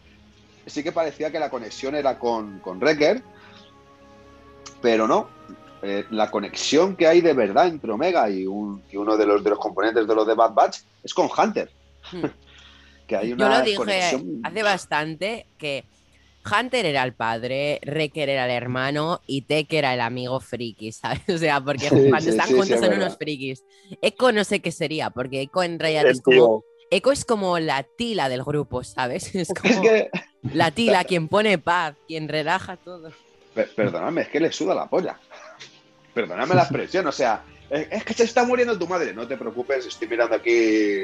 sí 0.67 0.83
que 0.83 0.93
parecía 0.93 1.31
que 1.31 1.39
la 1.39 1.51
conexión 1.51 1.95
era 1.95 2.19
con, 2.19 2.61
con 2.61 2.79
Wrecker, 2.79 3.23
pero 4.81 5.07
no. 5.07 5.29
Eh, 5.83 6.05
la 6.11 6.31
conexión 6.31 6.97
que 6.97 7.07
hay 7.07 7.21
de 7.21 7.35
verdad 7.35 7.69
entre 7.69 7.93
Omega 7.93 8.29
y, 8.29 8.47
uno 8.47 9.17
de 9.17 9.27
los, 9.27 9.45
de 9.45 9.51
los 9.51 9.59
componentes 9.59 10.09
de 10.09 10.15
los 10.15 10.27
de 10.27 10.35
Bad 10.35 10.53
Batch 10.53 10.79
es 11.05 11.15
con 11.15 11.29
Hunter. 11.37 11.71
Hmm. 12.11 12.25
que 13.07 13.17
hay 13.17 13.33
una 13.33 13.45
Yo 13.45 13.59
lo 13.59 13.87
dije 13.87 14.41
hace 14.43 14.63
bastante 14.63 15.47
que 15.57 15.85
Hunter 16.45 16.87
era 16.87 17.03
el 17.03 17.15
padre, 17.15 17.81
Wrecker 17.85 18.29
era 18.29 18.47
el 18.47 18.51
hermano 18.51 19.21
y 19.27 19.43
Tech 19.43 19.73
era 19.73 19.95
el 19.95 20.01
amigo 20.01 20.41
friki, 20.41 20.93
¿sabes? 20.93 21.23
O 21.29 21.39
sea, 21.39 21.61
porque 21.61 21.89
cuando 21.89 22.31
están 22.31 22.49
juntos 22.49 22.81
son 22.81 22.95
unos 22.95 23.17
frikis. 23.17 23.65
Echo 24.03 24.33
no 24.33 24.45
sé 24.45 24.61
qué 24.61 24.73
sería, 24.73 25.11
porque 25.11 25.43
Echo 25.43 25.63
en 25.63 25.79
realidad 25.79 26.07
es 26.07 26.21
como 26.23 26.65
Eco 26.91 27.13
es 27.13 27.25
como 27.25 27.59
la 27.59 27.83
tila 27.83 28.29
del 28.29 28.43
grupo, 28.43 28.83
¿sabes? 28.83 29.35
Es 29.35 29.49
como 29.49 29.83
la 30.55 30.71
tila, 30.71 31.05
quien 31.09 31.29
pone 31.29 31.59
paz, 31.59 31.95
quien 32.07 32.29
relaja 32.29 32.77
todo. 32.77 33.13
Perdóname, 33.77 34.23
es 34.23 34.29
que 34.29 34.41
le 34.41 34.53
suda 34.53 34.75
la 34.75 34.89
polla. 34.89 35.19
Perdóname 36.15 36.55
la 36.55 36.63
expresión, 36.63 37.07
o 37.07 37.13
sea, 37.13 37.45
es 37.71 38.05
que 38.05 38.15
se 38.15 38.25
está 38.25 38.45
muriendo 38.45 38.79
tu 38.79 38.87
madre. 38.87 39.13
No 39.13 39.27
te 39.27 39.37
preocupes, 39.37 39.87
estoy 39.87 40.09
mirando 40.09 40.37
aquí 40.37 41.03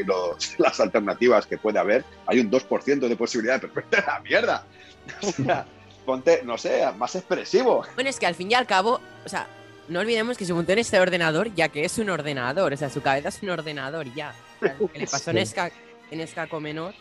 las 0.58 0.80
alternativas 0.80 1.46
que 1.46 1.58
puede 1.58 1.78
haber. 1.78 2.04
Hay 2.26 2.40
un 2.40 2.50
2% 2.50 3.08
de 3.08 3.16
posibilidad 3.16 3.60
de 3.60 3.68
perfecta 3.68 4.04
la 4.06 4.20
mierda. 4.20 4.66
O 5.22 5.30
sea, 5.30 5.66
ponte, 6.04 6.42
no 6.44 6.58
sé, 6.58 6.82
más 6.96 7.14
expresivo. 7.14 7.84
Bueno, 7.94 8.10
es 8.10 8.18
que 8.18 8.26
al 8.26 8.34
fin 8.34 8.50
y 8.50 8.54
al 8.54 8.66
cabo, 8.66 9.00
o 9.24 9.28
sea, 9.28 9.46
no 9.88 10.00
olvidemos 10.00 10.38
que 10.38 10.44
se 10.44 10.52
montó 10.52 10.72
en 10.72 10.78
este 10.78 10.98
ordenador 10.98 11.54
ya 11.54 11.68
que 11.68 11.84
es 11.84 11.98
un 11.98 12.10
ordenador, 12.10 12.72
o 12.72 12.76
sea, 12.76 12.90
su 12.90 13.02
cabeza 13.02 13.28
es 13.28 13.42
un 13.42 13.50
ordenador 13.50 14.12
ya. 14.14 14.34
Lo 14.60 14.88
que 14.88 14.98
le 15.00 15.06
pasó 15.10 15.30
en, 15.30 15.46
Ska, 15.46 15.70
en 16.10 16.62
Menor. 16.62 16.94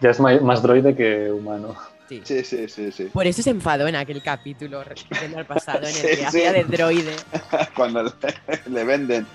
Ya 0.00 0.10
es 0.10 0.20
más, 0.20 0.62
droide 0.62 0.96
que 0.96 1.30
humano. 1.30 1.76
Sí. 2.08 2.20
sí. 2.24 2.68
sí, 2.68 2.92
sí, 2.92 3.04
Por 3.04 3.26
eso 3.26 3.42
se 3.42 3.50
enfadó 3.50 3.86
en 3.88 3.96
aquel 3.96 4.22
capítulo, 4.22 4.80
al 4.80 5.46
pasado, 5.46 5.86
en 5.86 5.96
el 5.96 6.16
que 6.18 6.26
hacía 6.26 6.52
de 6.52 6.64
droide. 6.64 7.16
Cuando 7.74 8.02
le, 8.02 8.84
venden, 8.84 9.26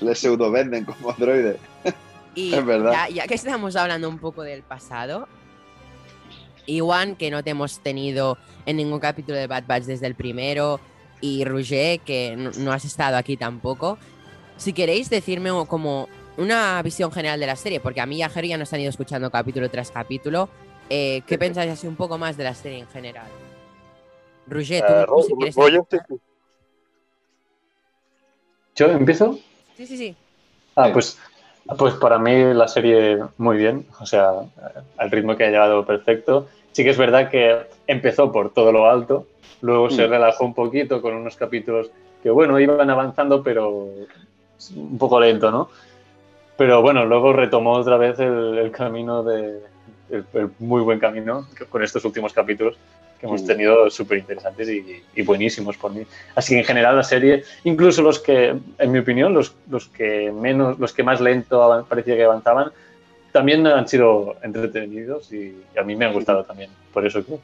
le 0.00 0.14
pseudo 0.14 0.50
venden 0.50 0.84
como 0.84 1.12
droide. 1.14 1.58
Y 2.34 2.54
es 2.54 2.64
verdad. 2.64 2.92
Ya, 2.92 3.08
ya, 3.08 3.26
que 3.26 3.34
estamos 3.34 3.74
hablando 3.74 4.08
un 4.08 4.18
poco 4.18 4.42
del 4.42 4.62
pasado, 4.62 5.26
Iwan, 6.70 7.16
que 7.16 7.30
no 7.30 7.42
te 7.42 7.50
hemos 7.50 7.80
tenido 7.80 8.38
en 8.66 8.76
ningún 8.76 9.00
capítulo 9.00 9.36
de 9.36 9.46
Bad 9.46 9.64
Batch 9.66 9.84
desde 9.84 10.06
el 10.06 10.14
primero, 10.14 10.80
y 11.20 11.44
Roger, 11.44 12.00
que 12.00 12.36
no, 12.36 12.72
has 12.72 12.84
estado 12.84 13.16
aquí 13.16 13.36
tampoco. 13.36 13.98
Si 14.56 14.72
queréis 14.72 15.10
decirme 15.10 15.50
como 15.68 16.08
una 16.36 16.80
visión 16.82 17.12
general 17.12 17.40
de 17.40 17.46
la 17.46 17.56
serie, 17.56 17.80
porque 17.80 18.00
a 18.00 18.06
mí 18.06 18.16
y 18.16 18.22
a 18.22 18.28
Jerry 18.28 18.48
ya 18.48 18.58
nos 18.58 18.72
han 18.72 18.80
ido 18.80 18.90
escuchando 18.90 19.30
capítulo 19.30 19.68
tras 19.70 19.90
capítulo, 19.90 20.48
eh, 20.88 21.22
¿qué 21.26 21.38
pensáis 21.38 21.70
así 21.70 21.86
un 21.86 21.96
poco 21.96 22.18
más 22.18 22.36
de 22.36 22.44
la 22.44 22.54
serie 22.54 22.78
en 22.78 22.88
general? 22.88 23.26
Roger, 24.46 25.06
tú, 25.06 25.14
uh, 25.14 25.22
si 25.22 25.34
quieres... 25.34 25.56
¿Yo 28.76 28.86
empiezo? 28.86 29.38
Sí, 29.76 29.86
sí, 29.86 29.96
sí. 29.96 30.16
Ah, 30.74 30.90
pues, 30.92 31.18
pues 31.76 31.94
para 31.94 32.18
mí 32.18 32.54
la 32.54 32.66
serie 32.66 33.18
muy 33.36 33.58
bien, 33.58 33.86
o 34.00 34.06
sea, 34.06 34.30
al 34.96 35.10
ritmo 35.10 35.36
que 35.36 35.44
ha 35.44 35.50
llevado 35.50 35.84
perfecto. 35.84 36.48
Sí 36.72 36.84
que 36.84 36.90
es 36.90 36.98
verdad 36.98 37.30
que 37.30 37.58
empezó 37.86 38.30
por 38.30 38.52
todo 38.52 38.72
lo 38.72 38.88
alto, 38.88 39.26
Luego 39.62 39.90
se 39.90 40.06
mm. 40.06 40.10
relajó 40.10 40.44
un 40.44 40.54
poquito 40.54 41.02
con 41.02 41.14
unos 41.14 41.36
capítulos 41.36 41.90
que, 42.22 42.30
bueno, 42.30 42.58
iban 42.58 42.88
avanzando, 42.90 43.42
pero 43.42 43.88
un 44.76 44.98
poco 44.98 45.20
lento, 45.20 45.50
¿no? 45.50 45.70
Pero 46.56 46.82
bueno, 46.82 47.06
luego 47.06 47.32
retomó 47.32 47.72
otra 47.72 47.96
vez 47.96 48.18
el, 48.18 48.70
camino 48.70 49.22
de. 49.22 49.60
El, 50.10 50.50
muy 50.58 50.82
buen 50.82 50.98
camino 50.98 51.46
con 51.68 51.82
estos 51.82 52.04
últimos 52.04 52.32
capítulos 52.32 52.76
que 53.18 53.26
hemos 53.26 53.42
mm. 53.42 53.46
tenido 53.46 53.90
súper 53.90 54.18
interesantes 54.18 54.68
y, 54.68 55.22
buenísimos 55.22 55.76
por 55.76 55.92
mí. 55.92 56.06
Así 56.34 56.54
que 56.54 56.60
en 56.60 56.64
general 56.64 56.96
la 56.96 57.02
serie, 57.02 57.44
incluso 57.64 58.02
los 58.02 58.18
que, 58.18 58.54
en 58.78 58.92
mi 58.92 58.98
opinión, 58.98 59.34
los, 59.34 59.54
los 59.70 59.88
que 59.88 60.32
menos, 60.32 60.78
los 60.78 60.92
que 60.92 61.02
más 61.02 61.20
lento 61.20 61.86
parecía 61.88 62.16
que 62.16 62.24
avanzaban, 62.24 62.72
también 63.32 63.66
han 63.66 63.88
sido 63.88 64.36
entretenidos 64.42 65.32
y, 65.32 65.62
y 65.74 65.78
a 65.78 65.82
mí 65.82 65.96
me 65.96 66.06
han 66.06 66.12
gustado 66.12 66.44
también. 66.44 66.70
Por 66.92 67.06
eso 67.06 67.24
que 67.24 67.38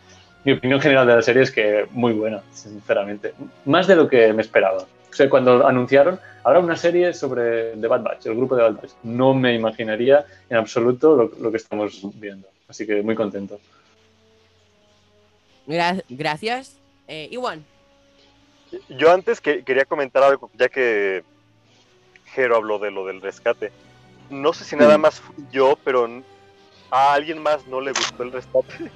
mi 0.46 0.52
opinión 0.52 0.80
general 0.80 1.08
de 1.08 1.16
la 1.16 1.22
serie 1.22 1.42
es 1.42 1.50
que 1.50 1.86
muy 1.90 2.12
buena, 2.12 2.40
sinceramente. 2.52 3.34
Más 3.64 3.88
de 3.88 3.96
lo 3.96 4.08
que 4.08 4.32
me 4.32 4.42
esperaba. 4.42 4.86
O 5.10 5.14
sea, 5.14 5.28
cuando 5.28 5.66
anunciaron, 5.66 6.20
ahora 6.44 6.60
una 6.60 6.76
serie 6.76 7.12
sobre 7.14 7.72
The 7.72 7.86
Bad 7.88 8.02
Batch, 8.02 8.26
el 8.26 8.36
grupo 8.36 8.54
de 8.54 8.62
Bad 8.62 8.74
Batch, 8.74 8.92
no 9.02 9.34
me 9.34 9.54
imaginaría 9.54 10.24
en 10.48 10.56
absoluto 10.58 11.32
lo, 11.40 11.50
que 11.50 11.56
estamos 11.56 12.00
viendo. 12.20 12.46
Así 12.68 12.86
que 12.86 13.02
muy 13.02 13.16
contento. 13.16 13.58
gracias. 15.66 16.76
Eh, 17.08 17.28
Iwan. 17.32 17.64
Yo 18.90 19.10
antes 19.10 19.40
que, 19.40 19.64
quería 19.64 19.84
comentar 19.84 20.22
algo, 20.22 20.48
ya 20.54 20.68
que 20.68 21.24
Jero 22.26 22.54
habló 22.54 22.78
de 22.78 22.92
lo 22.92 23.04
del 23.04 23.20
rescate. 23.20 23.72
No 24.30 24.52
sé 24.52 24.64
si 24.64 24.76
nada 24.76 24.98
más 24.98 25.22
yo, 25.50 25.78
pero 25.84 26.08
a 26.90 27.12
alguien 27.12 27.42
más 27.42 27.66
no 27.66 27.80
le 27.80 27.92
gustó 27.92 28.22
el 28.22 28.32
rescate 28.32 28.90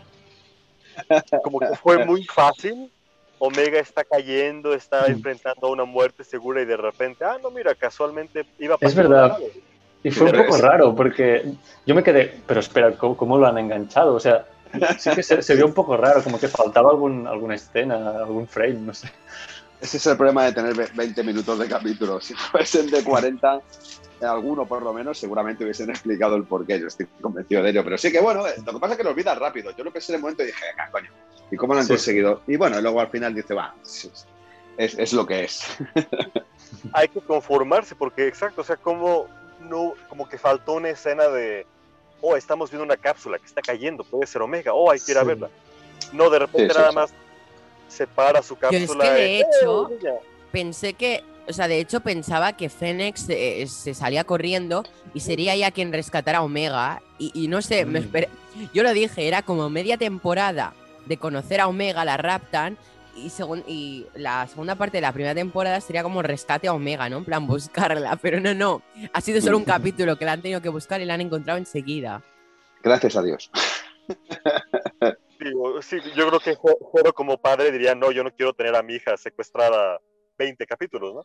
como 1.45 1.61
que 1.61 1.77
fue 1.77 2.05
muy 2.05 2.25
fácil. 2.25 2.91
Omega 3.39 3.81
está 3.81 4.05
cayendo, 4.05 4.75
está 4.75 5.07
enfrentando 5.07 5.67
a 5.67 5.71
una 5.71 5.85
muerte 5.87 6.25
segura 6.25 6.61
y 6.61 6.67
de 6.67 6.77
repente, 6.77 7.25
ah, 7.25 7.39
no, 7.43 7.51
mira, 7.51 7.75
casualmente 7.75 8.45
iba 8.59 8.75
a 8.75 8.79
pasar. 8.79 8.91
Es 8.91 8.97
verdad. 8.97 9.39
Y 10.03 10.11
fue 10.11 10.31
un 10.31 10.37
poco 10.37 10.59
raro 10.59 10.95
porque 10.95 11.45
yo 11.87 11.95
me 11.95 12.03
quedé, 12.03 12.41
pero 12.47 12.61
espera, 12.61 12.93
¿cómo, 12.97 13.39
lo 13.39 13.47
han 13.47 13.57
enganchado? 13.57 14.15
O 14.15 14.21
sea, 14.21 14.47
sí 14.99 15.11
que 15.11 15.23
se, 15.23 15.55
vio 15.55 15.67
un 15.67 15.73
poco 15.73 15.97
raro, 15.97 16.23
como 16.23 16.39
que 16.39 16.49
faltaba 16.49 16.91
algún, 16.91 17.27
alguna 17.27 17.55
escena, 17.55 18.19
algún 18.19 18.47
frame, 18.47 18.75
no 18.75 18.95
sé. 18.95 19.11
Ese 19.81 19.97
es 19.97 20.07
el 20.07 20.17
problema 20.19 20.45
de 20.45 20.53
tener 20.53 20.75
20 20.95 21.23
minutos 21.23 21.59
de 21.59 21.67
capítulo. 21.67 22.21
Si 22.21 22.35
fuesen 22.35 22.91
de 22.91 23.03
40, 23.03 23.61
alguno 24.23 24.67
por 24.67 24.83
lo 24.83 24.93
menos, 24.93 25.19
seguramente 25.19 25.65
hubiesen 25.65 25.91
explicado 25.91 26.37
el 26.37 26.45
porqué, 26.45 26.79
yo 26.81 26.87
estoy 26.89 27.07
convencido 27.21 27.63
de 27.63 27.71
ello. 27.71 27.85
Pero 27.85 27.99
sí 27.99 28.11
que 28.13 28.21
bueno, 28.21 28.47
eh, 28.47 28.55
lo 28.65 28.73
que 28.75 28.79
pasa 28.79 28.93
es 28.95 28.99
que 28.99 29.05
lo 29.05 29.11
olvidas 29.11 29.39
rápido. 29.39 29.71
Yo 29.77 29.85
lo 29.85 29.91
pensé 29.93 30.13
en 30.13 30.17
el 30.17 30.23
momento 30.23 30.43
y 30.43 30.47
dije, 30.47 30.65
venga, 30.71 30.91
coño, 30.91 31.11
¿y 31.51 31.57
cómo 31.57 31.75
lo 31.75 31.81
han 31.81 31.89
conseguido? 31.89 32.43
Y 32.47 32.57
bueno, 32.57 32.81
luego 32.81 33.01
al 33.01 33.09
final 33.09 33.35
dice, 33.35 33.55
va, 33.55 33.75
es, 34.77 35.13
lo 35.13 35.27
que 35.27 35.45
es. 35.45 35.63
hay 36.93 37.09
que 37.09 37.21
conformarse, 37.21 37.95
porque 37.95 38.27
exacto, 38.27 38.61
o 38.63 38.65
sea, 38.65 38.77
como, 38.77 39.27
no, 39.61 39.95
como 40.09 40.29
que 40.29 40.39
faltó 40.39 40.75
una 40.75 40.91
escena 40.91 41.29
de, 41.29 41.67
oh, 42.21 42.37
estamos 42.37 42.71
viendo 42.71 42.85
una 42.85 42.97
cápsula 42.97 43.39
que 43.39 43.47
está 43.47 43.61
cayendo, 43.63 44.05
puede 44.05 44.27
ser 44.27 44.43
Omega, 44.43 44.73
oh, 44.73 44.91
hay 44.91 45.01
que 45.01 45.13
ir 45.13 45.19
a 45.19 45.23
Sí. 45.23 45.27
verla. 45.29 45.51
No, 46.13 46.31
de 46.31 46.39
repente 46.41 46.69
Sí, 46.69 46.71
sí, 46.75 46.79
nada 46.79 46.91
sí. 46.91 46.95
más 46.97 47.13
se 47.89 48.07
para 48.07 48.43
su 48.43 48.57
Yo 48.57 48.69
es 48.71 48.87
cápsula. 48.87 49.05
que 49.05 49.11
de 49.11 49.41
hecho- 49.41 49.91
"Eh, 49.91 49.99
ya". 50.03 50.13
Pensé 50.53 50.95
que, 50.95 51.23
o 51.49 51.53
sea, 51.53 51.69
de 51.69 51.79
hecho 51.81 52.01
pensaba 52.01 52.53
que 52.55 52.69
Fénix 52.69 53.29
eh, 53.29 53.67
se 53.67 53.95
salía 53.95 54.25
corriendo 54.25 54.85
y 55.15 55.21
sería 55.21 55.55
ella 55.55 55.71
quien 55.71 55.93
rescatara 55.93 56.39
a 56.39 56.43
Omega. 56.43 57.03
Y, 57.19 57.31
y 57.35 57.49
no 57.49 57.61
sé, 57.63 57.85
me 57.87 58.01
Mm. 58.01 58.03
esperé- 58.05 58.29
yo 58.75 58.83
lo 58.83 58.93
dije, 58.93 59.27
era 59.29 59.43
como 59.43 59.69
media 59.71 59.97
temporada 59.97 60.75
de 61.07 61.17
conocer 61.17 61.61
a 61.61 61.67
Omega, 61.69 62.05
la 62.05 62.17
raptan. 62.17 62.77
Y, 63.17 63.29
segun- 63.29 63.65
y 63.67 64.07
la 64.15 64.47
segunda 64.47 64.77
parte 64.77 64.99
de 64.99 65.01
la 65.03 65.13
primera 65.13 65.35
temporada 65.35 65.81
sería 65.81 66.05
como 66.05 66.23
rescate 66.23 66.69
a 66.69 66.73
Omega, 66.73 67.09
¿no? 67.09 67.19
En 67.19 67.25
plan, 67.25 67.47
buscarla. 67.47 68.17
Pero 68.23 68.41
no, 68.41 68.55
no. 68.55 68.83
Ha 69.13 69.21
sido 69.21 69.41
solo 69.41 69.59
un 69.59 69.65
capítulo 69.65 70.17
que 70.17 70.25
la 70.25 70.33
han 70.33 70.43
tenido 70.43 70.63
que 70.63 70.69
buscar 70.69 71.01
y 71.01 71.05
la 71.05 71.15
han 71.15 71.21
encontrado 71.21 71.59
enseguida. 71.59 72.23
Gracias 72.83 73.17
a 73.17 73.23
Dios. 73.23 73.51
Sí, 75.83 75.97
yo 76.15 76.29
creo 76.29 76.41
que 76.41 76.55
Jo- 76.55 76.77
Joro 76.93 77.15
como 77.15 77.39
padre 77.41 77.71
diría, 77.73 77.95
no, 77.95 78.13
yo 78.13 78.23
no 78.23 78.31
quiero 78.31 78.53
tener 78.53 78.75
a 78.77 78.83
mi 78.83 78.95
hija 78.97 79.17
secuestrada 79.17 79.99
20 80.41 80.67
capítulos, 80.67 81.15
¿no? 81.15 81.25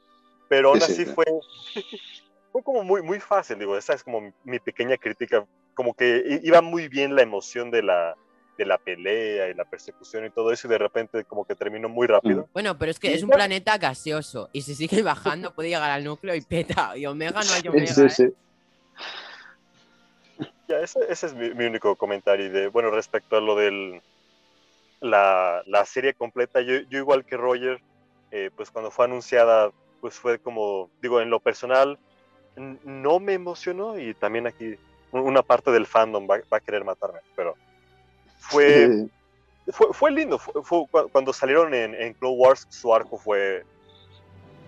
Pero 0.49 0.69
aún 0.69 0.81
Sí, 0.81 0.87
sí, 0.87 0.91
así 0.93 1.05
sí. 1.05 1.11
fue, 1.13 1.25
fue 2.51 2.61
como 2.63 2.83
muy, 2.83 3.01
muy 3.01 3.19
fácil, 3.19 3.57
digo, 3.57 3.77
esa 3.77 3.93
es 3.93 4.03
como 4.03 4.33
mi, 4.43 4.59
pequeña 4.59 4.97
crítica, 4.97 5.45
como 5.73 5.93
que 5.93 6.39
iba 6.43 6.61
muy 6.61 6.87
bien 6.89 7.15
la 7.15 7.21
emoción 7.23 7.71
de 7.71 7.81
la, 7.81 8.15
de 8.57 8.65
la 8.65 8.77
pelea 8.77 9.49
y 9.49 9.53
la 9.53 9.65
persecución 9.65 10.25
y 10.25 10.29
todo 10.29 10.51
eso, 10.51 10.67
y 10.67 10.71
de 10.71 10.77
repente 10.77 11.23
como 11.25 11.45
que 11.45 11.55
terminó 11.55 11.87
muy 11.89 12.07
rápido. 12.07 12.47
Bueno, 12.53 12.77
pero 12.77 12.91
es 12.91 12.99
que 12.99 13.13
es 13.13 13.23
un 13.23 13.29
ya. 13.29 13.35
planeta 13.35 13.77
gaseoso. 13.77 14.49
Y 14.53 14.61
si 14.61 14.75
sigue 14.75 15.01
bajando, 15.03 15.53
puede 15.55 15.69
llegar 15.69 15.89
al 15.91 16.03
núcleo 16.03 16.35
y 16.35 16.41
peta. 16.41 16.95
Y 16.97 17.05
Omega 17.05 17.41
no 17.43 17.51
hay 17.53 17.61
Sí, 17.61 17.67
Omega. 17.67 17.87
sí, 17.87 18.01
¿eh? 18.03 18.09
sí. 18.09 18.25
Ya, 20.67 20.79
ese, 20.79 20.99
ese 21.09 21.27
es 21.27 21.33
mi, 21.35 21.53
mi 21.53 21.65
único 21.65 21.95
comentario. 21.95 22.45
y 22.45 22.49
De, 22.49 22.67
bueno, 22.67 22.89
respecto 22.91 23.37
a 23.37 23.41
lo 23.41 23.55
del 23.55 24.01
la, 25.01 25.61
la 25.67 25.85
serie 25.85 26.13
completa, 26.13 26.61
yo, 26.61 26.75
yo 26.89 26.97
igual 26.99 27.25
que 27.25 27.37
Roger, 27.37 27.81
eh, 28.37 28.49
pues 28.53 28.69
cuando 28.69 28.91
fue 28.91 29.05
anunciada, 29.05 29.71
pues 30.01 30.15
fue 30.15 30.39
como, 30.39 30.89
digo, 31.01 31.21
en 31.21 31.29
lo 31.29 31.39
personal, 31.39 31.97
no 32.57 33.19
me 33.21 33.33
emocionó 33.33 33.97
y 33.97 34.13
también 34.15 34.45
aquí 34.45 34.75
un- 35.11 35.21
una 35.21 35.41
parte 35.41 35.71
del 35.71 35.85
fandom 35.87 36.27
va, 36.29 36.39
va 36.51 36.57
a 36.57 36.59
querer 36.59 36.83
matarme, 36.83 37.19
pero 37.33 37.55
fue, 38.37 39.07
fue, 39.67 39.87
fue 39.93 40.11
lindo. 40.11 40.37
Fue, 40.37 40.53
fue 40.63 40.85
cu- 40.91 41.09
cuando 41.13 41.31
salieron 41.31 41.73
en, 41.73 41.95
en 41.95 42.13
Clone 42.13 42.35
Wars, 42.37 42.65
su 42.69 42.93
arco 42.93 43.17
fue, 43.17 43.63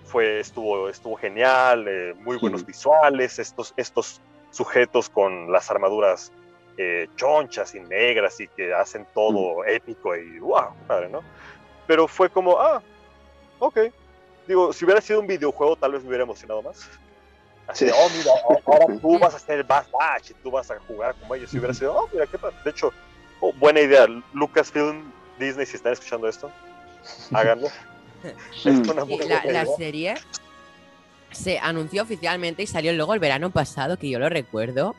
fue 0.06 0.40
estuvo, 0.40 0.88
estuvo 0.88 1.18
genial, 1.18 1.86
eh, 1.90 2.14
muy 2.20 2.38
buenos 2.38 2.62
Ujú. 2.62 2.68
visuales, 2.68 3.38
estos, 3.38 3.74
estos 3.76 4.22
sujetos 4.52 5.10
con 5.10 5.52
las 5.52 5.70
armaduras 5.70 6.32
eh, 6.78 7.08
chonchas 7.18 7.76
y 7.76 7.82
negras 7.82 8.40
y 8.40 8.48
que 8.50 8.74
hacen 8.74 9.06
todo 9.14 9.66
épico 9.66 10.16
y 10.16 10.40
wow, 10.40 10.74
padre, 10.88 11.10
¿no? 11.10 11.22
Pero 11.86 12.08
fue 12.08 12.30
como, 12.30 12.60
ah, 12.60 12.82
ok. 13.60 13.80
Digo, 14.48 14.72
si 14.74 14.86
hubiera 14.86 15.02
sido 15.02 15.20
un 15.20 15.28
videojuego, 15.28 15.76
tal 15.76 15.92
vez 15.92 16.02
me 16.04 16.08
hubiera 16.10 16.24
emocionado 16.24 16.62
más. 16.62 16.88
Así, 17.68 17.84
de, 17.86 17.92
Sí. 17.92 17.98
oh, 18.00 18.10
mira, 18.18 18.32
ahora 18.66 18.86
tú 19.02 19.20
vas 19.20 19.36
a 19.36 19.40
ser 19.40 19.58
el 19.60 19.64
Bad 19.64 19.86
Batch 19.92 20.32
y 20.32 20.34
tú 20.36 20.52
vas 20.52 20.72
a 20.72 20.80
jugar 20.88 21.16
como 21.16 21.36
ellos. 21.36 21.50
Si 21.52 21.58
hubiera 21.58 21.74
sido, 21.74 21.94
oh, 21.96 22.10
mira, 22.14 22.26
qué 22.28 22.38
padre. 22.38 22.56
De 22.64 22.70
hecho, 22.72 22.94
oh, 23.42 23.52
buena 23.54 23.82
idea. 23.82 24.08
Lucasfilm, 24.34 25.12
Disney, 25.38 25.66
si 25.66 25.76
están 25.76 25.94
escuchando 25.94 26.28
esto, 26.28 26.50
háganlo. 27.34 27.68
Es 28.24 28.66
una 28.66 29.06
Sí, 29.06 29.08
muy 29.10 29.18
la, 29.28 29.42
buena 29.42 29.44
la 29.44 29.64
idea. 29.64 29.66
serie 29.78 30.16
se 31.32 31.60
anunció 31.60 32.02
oficialmente 32.02 32.64
y 32.64 32.68
salió 32.68 32.92
luego 32.94 33.14
el 33.14 33.20
verano 33.20 33.52
pasado, 33.52 33.98
que 33.98 34.10
yo 34.10 34.18
lo 34.18 34.28
recuerdo. 34.30 34.96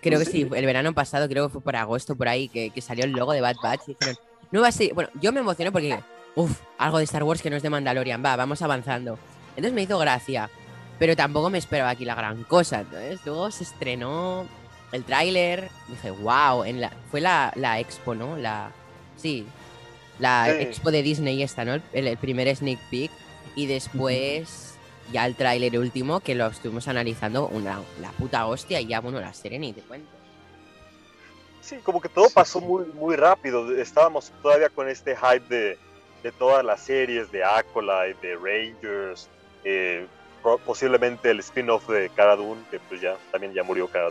Creo 0.00 0.18
que 0.18 0.24
sí, 0.24 0.48
el 0.54 0.66
verano 0.66 0.94
pasado, 0.94 1.28
creo 1.28 1.46
que 1.48 1.52
fue 1.52 1.60
por 1.60 1.76
agosto, 1.76 2.16
por 2.16 2.28
ahí, 2.28 2.48
que, 2.48 2.70
que 2.70 2.80
salió 2.80 3.04
el 3.04 3.12
logo 3.12 3.32
de 3.32 3.40
Bad 3.40 3.56
Batch. 3.62 3.82
Y 3.88 3.94
dijeron, 3.94 4.16
nueva 4.52 4.70
serie. 4.72 4.92
Bueno, 4.92 5.10
yo 5.20 5.32
me 5.32 5.40
emocioné 5.40 5.72
porque, 5.72 5.98
uff, 6.36 6.60
algo 6.78 6.98
de 6.98 7.04
Star 7.04 7.24
Wars 7.24 7.42
que 7.42 7.50
no 7.50 7.56
es 7.56 7.62
de 7.62 7.70
Mandalorian, 7.70 8.22
va, 8.24 8.36
vamos 8.36 8.62
avanzando. 8.62 9.18
Entonces 9.50 9.72
me 9.72 9.82
hizo 9.82 9.98
gracia, 9.98 10.48
pero 10.98 11.16
tampoco 11.16 11.50
me 11.50 11.58
esperaba 11.58 11.90
aquí 11.90 12.04
la 12.04 12.14
gran 12.14 12.44
cosa. 12.44 12.80
Entonces 12.80 13.20
luego 13.24 13.50
se 13.50 13.64
estrenó 13.64 14.46
el 14.92 15.02
tráiler, 15.02 15.68
dije, 15.88 16.10
wow, 16.12 16.62
en 16.64 16.80
la, 16.80 16.92
fue 17.10 17.20
la, 17.20 17.52
la 17.56 17.80
expo, 17.80 18.14
¿no? 18.14 18.36
La, 18.36 18.70
sí, 19.16 19.46
la 20.18 20.46
Sí. 20.46 20.62
expo 20.62 20.90
de 20.90 21.02
Disney 21.02 21.42
esta, 21.42 21.64
¿no? 21.64 21.74
El, 21.92 22.06
el 22.06 22.16
primer 22.16 22.54
sneak 22.54 22.78
peek. 22.90 23.10
Y 23.54 23.66
después 23.66 24.74
ya 25.12 25.24
el 25.24 25.34
tráiler 25.34 25.78
último, 25.78 26.20
que 26.20 26.34
lo 26.34 26.46
estuvimos 26.48 26.88
analizando, 26.88 27.46
una, 27.48 27.80
la 28.00 28.10
puta 28.12 28.46
hostia, 28.46 28.80
y 28.80 28.86
ya, 28.86 29.00
bueno, 29.00 29.20
la 29.20 29.32
serie 29.32 29.58
ni 29.58 29.72
te 29.72 29.80
cuento. 29.80 30.08
Sí, 31.62 31.76
como 31.82 32.00
que 32.00 32.08
todo 32.08 32.28
pasó 32.30 32.60
muy, 32.60 32.84
muy 32.94 33.16
rápido. 33.16 33.74
Estábamos 33.76 34.32
todavía 34.42 34.68
con 34.68 34.88
este 34.88 35.16
hype 35.16 35.48
de, 35.48 35.78
de 36.22 36.32
todas 36.32 36.64
las 36.64 36.80
series, 36.80 37.30
de 37.30 37.44
Acolyte, 37.44 38.26
de 38.26 38.36
Rangers, 38.36 39.28
eh, 39.64 40.06
posiblemente 40.64 41.30
el 41.30 41.40
spin-off 41.40 41.88
de 41.88 42.08
Cara 42.10 42.36
que 42.70 42.78
pues 42.88 43.00
ya 43.00 43.16
también 43.32 43.52
ya 43.52 43.62
murió 43.62 43.88
Cara. 43.88 44.10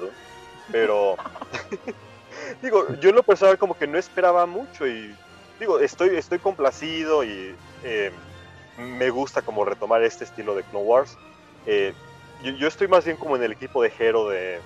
Pero, 0.71 1.15
digo, 2.61 2.87
yo 2.99 3.09
en 3.09 3.15
lo 3.15 3.23
personal 3.23 3.57
como 3.57 3.75
que 3.77 3.87
no 3.87 3.97
esperaba 3.97 4.45
mucho 4.45 4.87
y, 4.87 5.15
digo, 5.59 5.79
estoy, 5.79 6.15
estoy 6.15 6.39
complacido 6.39 7.23
y 7.23 7.55
eh, 7.83 8.11
me 8.77 9.09
gusta 9.09 9.41
como 9.41 9.63
retomar 9.63 10.03
este 10.03 10.23
estilo 10.23 10.55
de 10.55 10.63
Clone 10.63 10.85
Wars. 10.85 11.17
Eh, 11.65 11.93
yo, 12.43 12.51
yo 12.53 12.67
estoy 12.67 12.87
más 12.87 13.05
bien 13.05 13.17
como 13.17 13.35
en 13.35 13.43
el 13.43 13.53
equipo 13.53 13.81
de 13.81 13.91
Hero 13.97 14.29
de, 14.29 14.59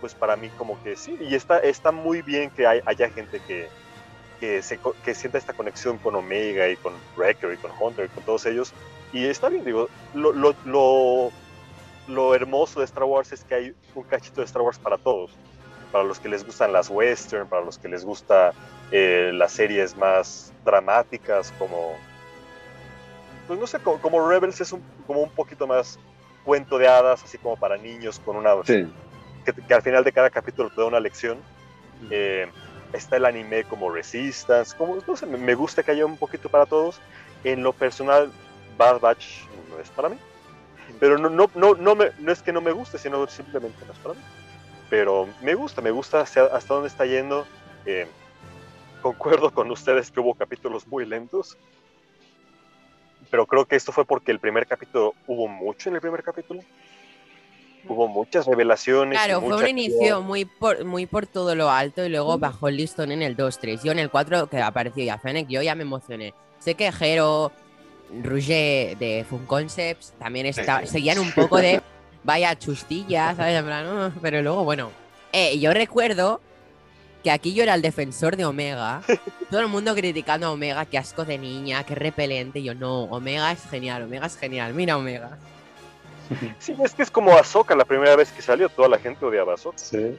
pues 0.00 0.14
para 0.14 0.36
mí 0.36 0.48
como 0.50 0.80
que 0.82 0.96
sí, 0.96 1.16
y 1.20 1.34
está, 1.34 1.58
está 1.58 1.90
muy 1.90 2.22
bien 2.22 2.50
que 2.50 2.66
hay- 2.66 2.80
haya 2.86 3.08
gente 3.10 3.40
que, 3.46 3.68
que, 4.40 4.62
se, 4.62 4.78
que 5.04 5.14
sienta 5.14 5.38
esta 5.38 5.52
conexión 5.52 5.98
con 5.98 6.14
Omega 6.14 6.68
y 6.68 6.76
con 6.76 6.92
Wrecker 7.16 7.52
y 7.52 7.56
con 7.56 7.70
Hunter 7.78 8.06
y 8.06 8.08
con 8.08 8.24
todos 8.24 8.46
ellos, 8.46 8.72
y 9.12 9.24
está 9.26 9.48
bien, 9.48 9.64
digo, 9.64 9.88
lo, 10.14 10.32
lo, 10.32 10.54
lo, 10.64 11.30
lo 12.08 12.34
hermoso 12.34 12.80
de 12.80 12.86
Star 12.86 13.04
Wars 13.04 13.32
es 13.32 13.44
que 13.44 13.54
hay 13.54 13.74
un 13.94 14.04
cachito 14.04 14.40
de 14.40 14.44
Star 14.46 14.62
Wars 14.62 14.78
para 14.78 14.98
todos, 14.98 15.30
para 15.92 16.04
los 16.04 16.20
que 16.20 16.28
les 16.28 16.44
gustan 16.44 16.72
las 16.72 16.90
western, 16.90 17.48
para 17.48 17.64
los 17.64 17.78
que 17.78 17.88
les 17.88 18.04
gusta 18.04 18.52
eh, 18.90 19.30
las 19.34 19.52
series 19.52 19.96
más 19.96 20.52
dramáticas 20.64 21.52
como, 21.58 21.96
pues 23.46 23.58
no 23.58 23.66
sé, 23.66 23.78
como, 23.80 24.00
como 24.00 24.28
Rebels 24.28 24.60
es 24.60 24.72
un, 24.72 24.82
como 25.06 25.20
un 25.20 25.30
poquito 25.30 25.66
más 25.66 25.98
cuento 26.44 26.78
de 26.78 26.88
hadas, 26.88 27.22
así 27.24 27.38
como 27.38 27.56
para 27.56 27.76
niños 27.76 28.20
con 28.20 28.36
una 28.36 28.54
Sí. 28.64 28.86
que, 29.44 29.52
que 29.52 29.74
al 29.74 29.82
final 29.82 30.04
de 30.04 30.12
cada 30.12 30.30
capítulo 30.30 30.70
te 30.70 30.80
da 30.80 30.86
una 30.86 31.00
lección. 31.00 31.38
Eh, 32.10 32.46
está 32.92 33.16
el 33.16 33.24
anime 33.24 33.64
como 33.64 33.90
Resistance, 33.90 34.76
como, 34.76 34.98
no 35.06 35.16
sé, 35.16 35.26
me, 35.26 35.54
gusta 35.54 35.82
que 35.82 35.92
haya 35.92 36.06
un 36.06 36.16
poquito 36.16 36.48
para 36.48 36.66
todos. 36.66 37.00
En 37.44 37.62
lo 37.62 37.72
personal, 37.72 38.32
Bad 38.76 39.00
Batch 39.00 39.44
no 39.70 39.78
es 39.80 39.90
para 39.90 40.08
mí. 40.08 40.18
Pero 40.98 41.18
no, 41.18 41.28
no, 41.28 41.50
no, 41.54 41.74
no, 41.74 41.94
no 41.94 42.32
es 42.32 42.42
que 42.42 42.52
no 42.52 42.60
me 42.60 42.72
guste, 42.72 42.98
sino 42.98 43.26
simplemente 43.26 43.84
no 43.86 43.92
es 43.92 43.98
para 43.98 44.14
mí. 44.14 44.20
Pero 44.88 45.28
me 45.42 45.54
gusta, 45.54 45.82
me 45.82 45.90
gusta 45.90 46.20
hacia- 46.20 46.46
hasta 46.46 46.74
dónde 46.74 46.88
está 46.88 47.04
yendo. 47.04 47.46
Eh, 47.84 48.06
concuerdo 49.02 49.50
con 49.50 49.70
ustedes 49.70 50.10
que 50.10 50.20
hubo 50.20 50.34
capítulos 50.34 50.86
muy 50.86 51.04
lentos. 51.04 51.56
Pero 53.30 53.46
creo 53.46 53.66
que 53.66 53.76
esto 53.76 53.92
fue 53.92 54.04
porque 54.06 54.32
el 54.32 54.40
primer 54.40 54.66
capítulo 54.66 55.14
hubo 55.26 55.48
mucho 55.48 55.90
en 55.90 55.96
el 55.96 56.00
primer 56.00 56.22
capítulo. 56.22 56.62
Hubo 57.86 58.08
muchas 58.08 58.46
revelaciones. 58.46 59.18
Claro, 59.18 59.40
fue 59.40 59.56
un 59.56 59.68
inicio 59.68 60.22
muy 60.22 60.44
por, 60.44 60.84
muy 60.84 61.06
por 61.06 61.26
todo 61.26 61.54
lo 61.54 61.70
alto 61.70 62.04
y 62.04 62.08
luego 62.08 62.38
bajó 62.38 62.68
el 62.68 62.76
listón 62.76 63.12
en 63.12 63.22
el 63.22 63.36
2-3. 63.36 63.82
Yo 63.82 63.92
en 63.92 63.98
el 63.98 64.10
4, 64.10 64.48
que 64.48 64.60
apareció 64.60 65.04
ya 65.04 65.18
Fennec, 65.18 65.48
yo 65.48 65.62
ya 65.62 65.74
me 65.74 65.82
emocioné. 65.82 66.34
Sé 66.58 66.74
que 66.74 66.90
Jero, 66.92 67.52
Rouget 68.22 68.98
de 68.98 69.24
Fun 69.28 69.46
Concepts 69.46 70.12
también 70.18 70.46
está, 70.46 70.86
seguían 70.86 71.18
un 71.18 71.30
poco 71.32 71.58
de 71.58 71.80
vaya 72.24 72.58
chustilla, 72.58 73.34
¿sabes? 73.34 73.62
Plan, 73.62 73.86
"Ah", 73.86 74.12
pero 74.20 74.42
luego, 74.42 74.64
bueno. 74.64 74.90
Eh, 75.32 75.58
yo 75.58 75.72
recuerdo 75.72 76.40
que 77.22 77.30
aquí 77.30 77.52
yo 77.52 77.62
era 77.62 77.74
el 77.74 77.82
defensor 77.82 78.36
de 78.36 78.44
Omega. 78.44 79.02
Todo 79.50 79.60
el 79.60 79.68
mundo 79.68 79.94
criticando 79.94 80.46
a 80.46 80.50
Omega, 80.52 80.84
qué 80.86 80.98
asco 80.98 81.24
de 81.24 81.36
niña, 81.38 81.84
qué 81.84 81.94
repelente. 81.94 82.58
Y 82.60 82.64
yo, 82.64 82.74
no, 82.74 83.04
Omega 83.04 83.52
es 83.52 83.62
genial, 83.68 84.02
Omega 84.04 84.26
es 84.26 84.36
genial, 84.36 84.74
mira 84.74 84.96
Omega. 84.96 85.38
Sí, 86.58 86.74
es 86.82 86.94
que 86.94 87.02
es 87.02 87.10
como 87.10 87.32
Ahsoka 87.32 87.74
la 87.76 87.84
primera 87.84 88.16
vez 88.16 88.30
que 88.32 88.42
salió, 88.42 88.68
toda 88.68 88.88
la 88.88 88.98
gente 88.98 89.24
odiaba 89.24 89.52
a 89.52 89.54
Ahsoka. 89.54 89.78
Sí. 89.78 90.18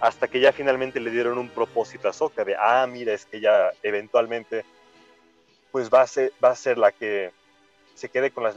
Hasta 0.00 0.28
que 0.28 0.40
ya 0.40 0.52
finalmente 0.52 0.98
le 1.00 1.10
dieron 1.10 1.36
un 1.38 1.48
propósito 1.48 2.08
a 2.08 2.10
Ahsoka 2.10 2.44
de, 2.44 2.56
ah, 2.58 2.86
mira, 2.86 3.12
es 3.12 3.26
que 3.26 3.40
ya 3.40 3.70
eventualmente 3.82 4.64
pues 5.72 5.88
va 5.90 6.02
a 6.02 6.06
ser, 6.06 6.32
va 6.42 6.50
a 6.50 6.56
ser 6.56 6.78
la 6.78 6.90
que 6.92 7.30
se 7.94 8.08
quede 8.08 8.30
con 8.30 8.42
las, 8.44 8.56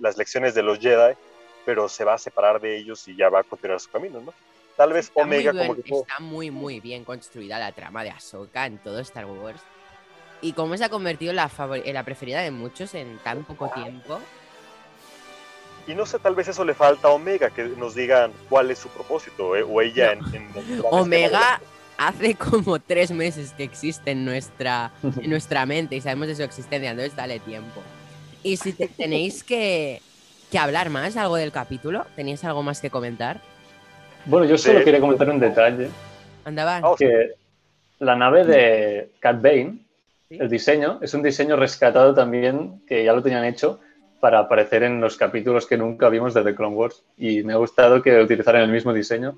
las 0.00 0.16
lecciones 0.16 0.54
de 0.54 0.62
los 0.62 0.78
Jedi, 0.78 1.14
pero 1.64 1.88
se 1.88 2.04
va 2.04 2.14
a 2.14 2.18
separar 2.18 2.60
de 2.60 2.76
ellos 2.76 3.06
y 3.08 3.16
ya 3.16 3.28
va 3.28 3.40
a 3.40 3.44
continuar 3.44 3.78
su 3.80 3.90
camino, 3.90 4.20
¿no? 4.20 4.34
Tal 4.76 4.92
vez 4.92 5.06
Está 5.06 5.22
Omega 5.22 5.52
bien- 5.52 5.66
como 5.66 5.76
que... 5.80 5.88
fue- 5.88 6.00
está 6.00 6.18
muy, 6.18 6.50
muy 6.50 6.80
bien 6.80 7.04
construida 7.04 7.58
la 7.58 7.72
trama 7.72 8.02
de 8.02 8.10
Ahsoka 8.10 8.66
en 8.66 8.78
todo 8.78 8.98
Star 9.00 9.26
Wars. 9.26 9.62
Y 10.40 10.54
cómo 10.54 10.76
se 10.76 10.84
ha 10.84 10.88
convertido 10.88 11.30
en 11.30 11.36
la, 11.36 11.48
favor- 11.48 11.82
en 11.84 11.94
la 11.94 12.02
preferida 12.04 12.40
de 12.40 12.50
muchos 12.50 12.94
en 12.94 13.18
tan 13.18 13.44
poco 13.44 13.70
tiempo. 13.70 14.18
Y 15.86 15.94
no 15.94 16.06
sé, 16.06 16.18
tal 16.18 16.34
vez 16.34 16.48
eso 16.48 16.64
le 16.64 16.74
falta 16.74 17.08
a 17.08 17.10
Omega, 17.10 17.50
que 17.50 17.64
nos 17.64 17.94
digan 17.94 18.32
cuál 18.48 18.70
es 18.70 18.78
su 18.78 18.88
propósito, 18.88 19.56
eh, 19.56 19.62
o 19.62 19.80
ella 19.80 20.12
en, 20.12 20.20
en 20.34 20.82
Omega 20.90 21.60
hace 21.98 22.34
como 22.34 22.78
tres 22.80 23.10
meses 23.10 23.52
que 23.52 23.64
existe 23.64 24.10
en 24.10 24.24
nuestra, 24.24 24.92
en 25.02 25.30
nuestra 25.30 25.66
mente 25.66 25.96
y 25.96 26.00
sabemos 26.00 26.28
de 26.28 26.36
su 26.36 26.42
existencia, 26.42 26.90
entonces 26.90 27.16
dale 27.16 27.38
tiempo. 27.40 27.80
Y 28.42 28.56
si 28.56 28.72
tenéis 28.96 29.44
que, 29.44 30.00
que, 30.50 30.58
hablar 30.58 30.90
más, 30.90 31.16
algo 31.16 31.36
del 31.36 31.52
capítulo, 31.52 32.04
¿tenéis 32.16 32.44
algo 32.44 32.62
más 32.62 32.80
que 32.80 32.90
comentar? 32.90 33.40
Bueno, 34.24 34.46
yo 34.46 34.56
solo 34.56 34.84
quería 34.84 35.00
comentar 35.00 35.28
un 35.28 35.40
detalle. 35.40 35.88
Andaban. 36.44 36.82
Que 36.96 37.32
la 37.98 38.16
nave 38.16 38.44
de 38.44 39.10
Cat 39.20 39.40
Bane, 39.40 39.78
el 40.30 40.48
diseño, 40.48 40.98
es 41.02 41.14
un 41.14 41.22
diseño 41.22 41.56
rescatado 41.56 42.14
también, 42.14 42.82
que 42.86 43.04
ya 43.04 43.12
lo 43.12 43.22
tenían 43.22 43.44
hecho, 43.44 43.80
para 44.22 44.38
aparecer 44.38 44.84
en 44.84 45.00
los 45.00 45.16
capítulos 45.16 45.66
que 45.66 45.76
nunca 45.76 46.08
vimos 46.08 46.32
de 46.32 46.44
The 46.44 46.54
Clone 46.54 46.76
Wars. 46.76 47.02
Y 47.18 47.42
me 47.42 47.54
ha 47.54 47.56
gustado 47.56 48.00
que 48.00 48.20
utilizaran 48.20 48.62
el 48.62 48.70
mismo 48.70 48.92
diseño 48.92 49.36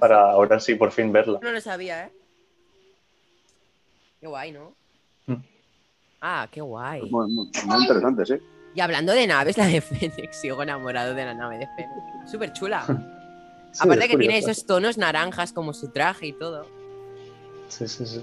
para 0.00 0.30
ahora 0.30 0.58
sí 0.58 0.74
por 0.74 0.90
fin 0.90 1.12
verla. 1.12 1.38
No 1.42 1.52
lo 1.52 1.60
sabía, 1.60 2.06
¿eh? 2.06 2.12
Qué 4.22 4.26
guay, 4.26 4.52
¿no? 4.52 4.72
Mm. 5.26 5.34
Ah, 6.22 6.48
qué 6.50 6.62
guay. 6.62 7.02
Muy, 7.10 7.30
muy, 7.30 7.50
interesante, 7.82 8.24
sí. 8.24 8.34
Y 8.74 8.80
hablando 8.80 9.12
de 9.12 9.26
naves, 9.26 9.58
la 9.58 9.66
de 9.66 9.82
Fénix, 9.82 10.34
sigo 10.34 10.62
enamorado 10.62 11.12
de 11.12 11.26
la 11.26 11.34
nave 11.34 11.58
de 11.58 11.66
Fénix. 11.76 12.30
Súper 12.30 12.54
chula. 12.54 12.86
Aparte 13.80 14.08
que 14.08 14.16
tiene 14.16 14.38
esos 14.38 14.64
tonos 14.64 14.96
naranjas 14.96 15.52
como 15.52 15.74
su 15.74 15.90
traje 15.90 16.28
y 16.28 16.32
todo. 16.32 16.66
Sí, 17.68 17.86
sí, 17.86 18.06
sí. 18.06 18.22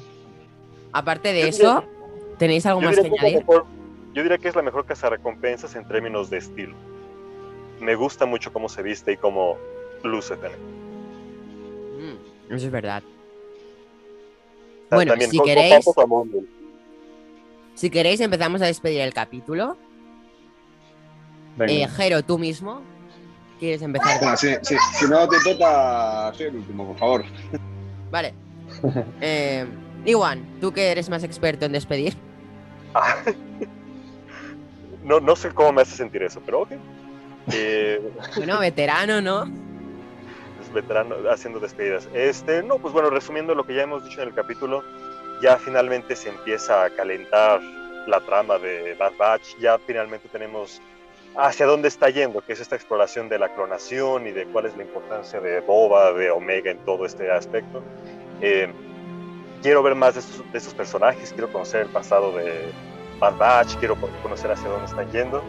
Aparte 0.91 1.34
de 1.34 1.49
eso, 1.49 1.84
¿tenéis 2.39 2.66
algo 2.66 2.82
más 2.82 2.99
que 2.99 3.05
añadir? 3.05 3.45
Yo 4.14 4.24
diría 4.24 4.38
que 4.38 4.47
es 4.47 4.55
la 4.55 4.62
mejor 4.62 4.86
recompensas 5.10 5.76
en 5.76 5.88
términos 5.88 6.30
de 6.30 6.38
estilo. 6.38 6.76
Me 7.80 7.95
gusta 7.95 8.26
mucho 8.26 8.51
cómo 8.51 8.68
se 8.68 8.82
viste 8.82 9.14
y 9.14 9.18
cómo 9.18 9.57
luce 10.03 10.36
Fénix. 10.36 10.60
Mm, 11.99 12.53
eso 12.55 12.66
es 12.66 12.72
verdad. 12.72 13.03
Bueno, 14.91 15.14
si 15.20 15.39
queréis. 15.39 15.86
Si 17.76 17.89
queréis, 17.89 18.20
empezamos 18.20 18.62
a 18.62 18.66
despedir 18.66 19.01
el 19.01 19.14
capítulo. 19.14 19.78
Eh, 21.60 21.88
Jero, 21.88 22.24
tú 22.24 22.38
mismo. 22.38 22.82
¿Quieres 23.60 23.82
empezar? 23.82 24.38
sí, 24.38 24.55
sí. 24.62 24.76
Si 24.93 25.05
no 25.07 25.28
te 25.28 25.38
toca, 25.43 26.34
soy 26.34 26.47
el 26.47 26.55
último, 26.55 26.88
por 26.88 26.97
favor. 26.97 27.26
Vale. 28.12 28.34
Eh, 29.22 29.66
Iwan, 30.05 30.60
tú 30.62 30.72
que 30.72 30.91
eres 30.91 31.10
más 31.10 31.24
experto 31.24 31.66
en 31.66 31.74
despedir. 31.74 32.16
no, 35.10 35.20
no 35.20 35.36
sé 35.36 35.49
cómo 35.49 35.74
me 35.74 35.82
hace 35.82 35.95
sentir 35.95 36.22
eso, 36.22 36.39
pero 36.45 36.62
ok. 36.62 36.72
Eh, 37.51 37.99
bueno, 38.38 38.60
veterano, 38.60 39.22
¿no? 39.22 39.43
Es 40.62 40.72
veterano 40.72 41.16
haciendo 41.32 41.60
despedidas. 41.60 42.07
Este, 42.14 42.62
no, 42.62 42.78
pues 42.78 42.93
bueno, 42.93 43.10
resumiendo 43.10 43.55
lo 43.55 43.66
que 43.66 43.74
ya 43.74 43.82
hemos 43.82 44.03
dicho 44.03 44.22
en 44.22 44.28
el 44.30 44.36
capítulo, 44.36 44.84
ya 45.41 45.57
finalmente 45.57 46.16
se 46.16 46.30
empieza 46.30 46.84
a 46.84 46.89
calentar 46.91 47.60
la 48.05 48.20
trama 48.22 48.60
de 48.60 48.93
Bad 48.95 49.14
Batch, 49.18 49.57
ya 49.60 49.80
finalmente 49.80 50.30
tenemos 50.30 50.80
hacia 51.36 51.66
dónde 51.66 51.88
está 51.88 52.10
yendo, 52.10 52.41
que 52.41 52.53
es 52.53 52.60
esta 52.60 52.76
exploración 52.76 53.30
de 53.30 53.39
la 53.39 53.49
clonación 53.55 54.28
y 54.28 54.32
de 54.32 54.45
cuál 54.45 54.68
es 54.68 54.78
la 54.78 54.84
importancia 54.84 55.39
de 55.39 55.62
Boba, 55.62 56.14
de 56.14 56.30
Omega 56.30 56.70
en 56.70 56.78
todo 56.86 57.05
este 57.05 57.32
aspecto. 57.32 57.82
Eh, 58.41 58.72
quiero 59.64 59.82
ver 59.82 59.95
más 59.95 60.14
de 60.14 60.22
estos, 60.53 60.74
personajes, 60.76 61.32
quiero 61.34 61.51
conocer 61.51 61.82
el 61.82 61.88
pasado 61.88 62.32
de 62.38 62.72
Bad 63.20 63.38
Batch, 63.38 63.76
quiero 63.76 63.95
conocer 64.24 64.51
hacia 64.51 64.70
dónde 64.70 64.86
están 64.86 65.11
yendo. 65.11 65.43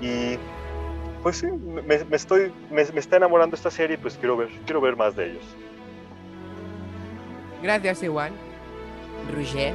Y 0.00 0.38
pues 1.22 1.36
sí, 1.36 1.46
me, 1.46 2.16
estoy, 2.16 2.52
me, 2.70 2.82
está 2.82 3.16
enamorando 3.16 3.54
esta 3.54 3.70
serie, 3.70 3.96
pues 3.96 4.16
quiero 4.16 4.36
ver, 4.36 4.48
quiero 4.64 4.80
ver 4.80 4.96
más 4.96 5.14
de 5.14 5.30
ellos. 5.30 5.44
Gracias, 7.62 8.02
Iwan. 8.02 8.32
Roger. 9.32 9.74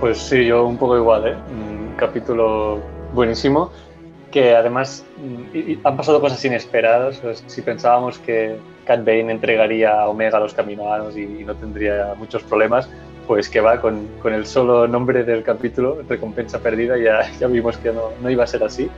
Pues 0.00 0.18
sí, 0.18 0.46
yo 0.46 0.64
un 0.64 0.78
poco 0.78 0.96
igual, 0.96 1.28
¿eh? 1.28 1.36
Un 1.50 1.94
capítulo 1.96 2.80
buenísimo, 3.12 3.70
que 4.30 4.56
además 4.56 5.04
mm, 5.18 5.86
han 5.86 5.96
pasado 5.96 6.20
cosas 6.20 6.42
inesperadas. 6.44 7.18
Pues, 7.18 7.44
si 7.46 7.60
pensábamos 7.60 8.18
que 8.18 8.56
Cat 8.86 9.00
Bane 9.00 9.30
entregaría 9.30 10.00
a 10.00 10.08
Omega 10.08 10.38
a 10.38 10.40
los 10.40 10.54
caminoanos 10.54 11.16
y, 11.16 11.26
no 11.44 11.54
tendría 11.54 12.14
muchos 12.16 12.42
problemas, 12.42 12.88
pues 13.26 13.48
que 13.48 13.60
va 13.60 13.80
con, 13.80 14.08
con, 14.20 14.32
el 14.32 14.46
solo 14.46 14.86
nombre 14.86 15.24
del 15.24 15.42
capítulo, 15.42 16.02
recompensa 16.08 16.58
perdida, 16.60 16.98
ya, 16.98 17.30
ya 17.38 17.46
vimos 17.46 17.76
que 17.78 17.92
no, 17.92 18.10
no 18.20 18.30
iba 18.30 18.44
a 18.44 18.46
ser 18.46 18.64
así. 18.64 18.90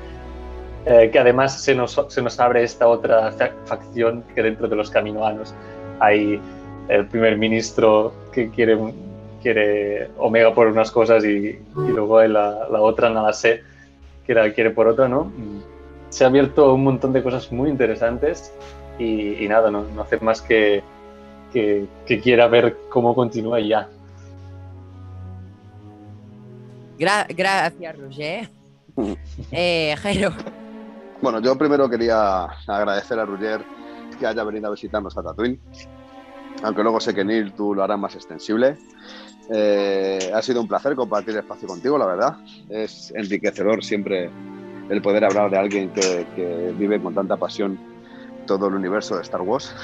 Eh, 0.87 1.11
que 1.11 1.19
además 1.19 1.63
se 1.63 1.75
nos, 1.75 1.99
se 2.09 2.21
nos 2.21 2.39
abre 2.39 2.63
esta 2.63 2.87
otra 2.87 3.33
facción 3.65 4.23
que 4.35 4.43
dentro 4.43 4.69
de 4.69 4.77
los 4.77 4.91
caminoanos 4.91 5.55
hay 5.99 6.39
el 6.89 7.07
primer 7.07 7.39
ministro 7.39 8.13
que 8.33 8.51
quiere 8.51 8.77
quiere 9.41 10.09
Omega 10.19 10.55
por 10.55 10.69
unas 10.69 10.91
cosas 10.91 11.23
y, 11.25 11.59
luego 11.77 12.23
la, 12.23 12.67
la, 12.71 12.81
otra 12.81 13.11
nada 13.11 13.33
sé 13.35 13.63
que 14.27 14.35
la 14.35 14.51
quiere 14.53 14.71
por 14.71 14.89
otra, 14.89 15.07
¿no? 15.07 15.31
Se 16.09 16.25
ha 16.25 16.29
abierto 16.29 16.73
un 16.73 16.83
montón 16.83 17.13
de 17.13 17.23
cosas 17.23 17.53
muy 17.53 17.69
interesantes 17.69 18.53
y, 18.99 19.47
nada, 19.49 19.71
no, 19.71 19.85
no, 19.95 20.03
hace 20.03 20.19
más 20.21 20.41
que, 20.41 20.83
que, 21.53 21.87
quiera 22.23 22.49
ver 22.49 22.77
cómo 22.89 23.15
continúa 23.15 23.61
ya. 23.61 23.89
Gra 26.99 27.27
gracias, 27.29 27.99
Roger. 27.99 28.49
eh, 29.53 29.95
Jairo. 29.99 30.33
Bueno, 31.21 31.41
yo 31.41 31.57
primero 31.57 31.89
quería 31.89 32.45
agradecer 32.67 33.19
a 33.19 33.25
Roger 33.25 33.65
que 34.19 34.27
haya 34.27 34.45
venido 34.45 34.69
a 34.69 34.71
visitarnos 34.71 35.17
a 35.17 35.23
Tatooine 35.23 35.59
aunque 36.63 36.83
luego 36.83 37.01
sé 37.01 37.15
que 37.15 37.25
Neil 37.25 37.53
tú 37.53 37.75
lo 37.75 37.83
harás 37.83 37.99
más 37.99 38.15
extensible. 38.15 38.77
Eh, 39.51 40.31
ha 40.35 40.41
sido 40.41 40.61
un 40.61 40.69
placer 40.69 40.95
compartir 40.95 41.37
espacio 41.37 41.69
contigo, 41.69 41.99
la 41.99 42.07
verdad. 42.07 42.37
Es 42.69 43.13
enriquecedor 43.15 43.85
siempre 43.85 44.31
el 44.89 45.03
poder 45.03 45.25
hablar 45.25 45.51
de 45.51 45.59
alguien 45.59 45.91
que, 45.91 46.75
vive 46.79 47.01
con 47.01 47.15
tanta 47.15 47.37
pasión 47.37 47.79
todo 48.47 48.69
el 48.69 48.75
universo 48.75 49.17
de 49.17 49.23
Star 49.23 49.43
Wars. 49.43 49.75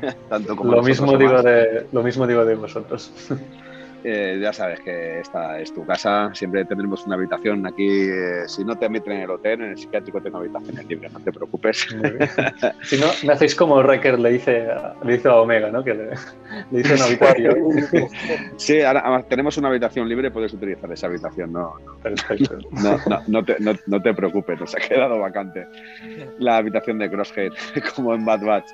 Tanto 0.28 0.56
como 0.56 0.72
lo, 0.72 0.82
mismo 0.82 1.16
digo 1.16 1.42
de, 1.42 1.86
lo 1.92 2.02
mismo 2.02 2.26
digo 2.26 2.44
de 2.44 2.54
vosotros. 2.54 3.12
Eh, 4.02 4.38
ya 4.40 4.52
sabes 4.52 4.80
que 4.80 5.20
esta 5.20 5.60
es 5.60 5.72
tu 5.74 5.84
casa, 5.84 6.30
siempre 6.34 6.64
tendremos 6.64 7.04
una 7.06 7.16
habitación 7.16 7.66
aquí. 7.66 7.86
Eh, 7.88 8.44
si 8.46 8.64
no 8.64 8.76
te 8.76 8.86
admiten 8.86 9.12
en 9.14 9.20
el 9.22 9.30
hotel, 9.30 9.60
en 9.60 9.70
el 9.70 9.78
psiquiátrico 9.78 10.20
tengo 10.20 10.38
habitaciones 10.38 10.86
libres, 10.86 11.12
no 11.12 11.20
te 11.20 11.32
preocupes. 11.32 11.86
Si 12.82 12.98
no, 12.98 13.06
me 13.24 13.32
hacéis 13.32 13.54
como 13.54 13.76
Wrecker 13.76 14.18
le 14.18 14.32
dice, 14.32 14.66
le 15.04 15.12
dice 15.12 15.28
a 15.28 15.36
Omega, 15.36 15.70
¿no? 15.70 15.84
Que 15.84 15.94
le, 15.94 16.06
le 16.70 16.78
dice 16.78 16.94
una 16.94 17.04
habitación. 17.04 17.56
sí, 18.56 18.80
ahora, 18.80 19.24
tenemos 19.28 19.56
una 19.58 19.68
habitación 19.68 20.08
libre, 20.08 20.30
puedes 20.30 20.52
utilizar 20.52 20.90
esa 20.90 21.06
habitación, 21.06 21.52
no, 21.52 21.74
Perfecto. 22.02 22.58
no, 22.82 22.98
no, 23.06 23.22
no, 23.26 23.44
te, 23.44 23.56
no, 23.86 24.02
te 24.02 24.14
preocupes, 24.14 24.58
nos 24.58 24.74
ha 24.74 24.78
quedado 24.78 25.18
vacante 25.18 25.66
la 26.38 26.56
habitación 26.56 26.98
de 26.98 27.10
Crosshead, 27.10 27.52
como 27.94 28.14
en 28.14 28.24
Bad 28.24 28.44
Batch. 28.44 28.70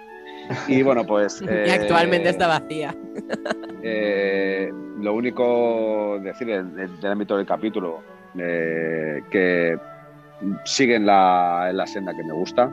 Y 0.69 0.83
bueno, 0.83 1.05
pues. 1.05 1.43
y 1.67 1.71
actualmente 1.71 2.29
eh, 2.29 2.31
está 2.31 2.47
vacía. 2.47 2.95
Eh, 3.83 4.73
lo 5.01 5.15
único 5.15 6.19
decir 6.23 6.47
del, 6.47 7.07
ámbito 7.07 7.37
del 7.37 7.47
capítulo, 7.47 8.01
eh, 8.39 9.23
que 9.31 9.79
sigue 10.65 10.97
en 10.97 11.07
la, 11.07 11.69
en 11.71 11.77
la 11.77 11.87
senda 11.87 12.13
que 12.15 12.25
me 12.25 12.33
gusta, 12.33 12.71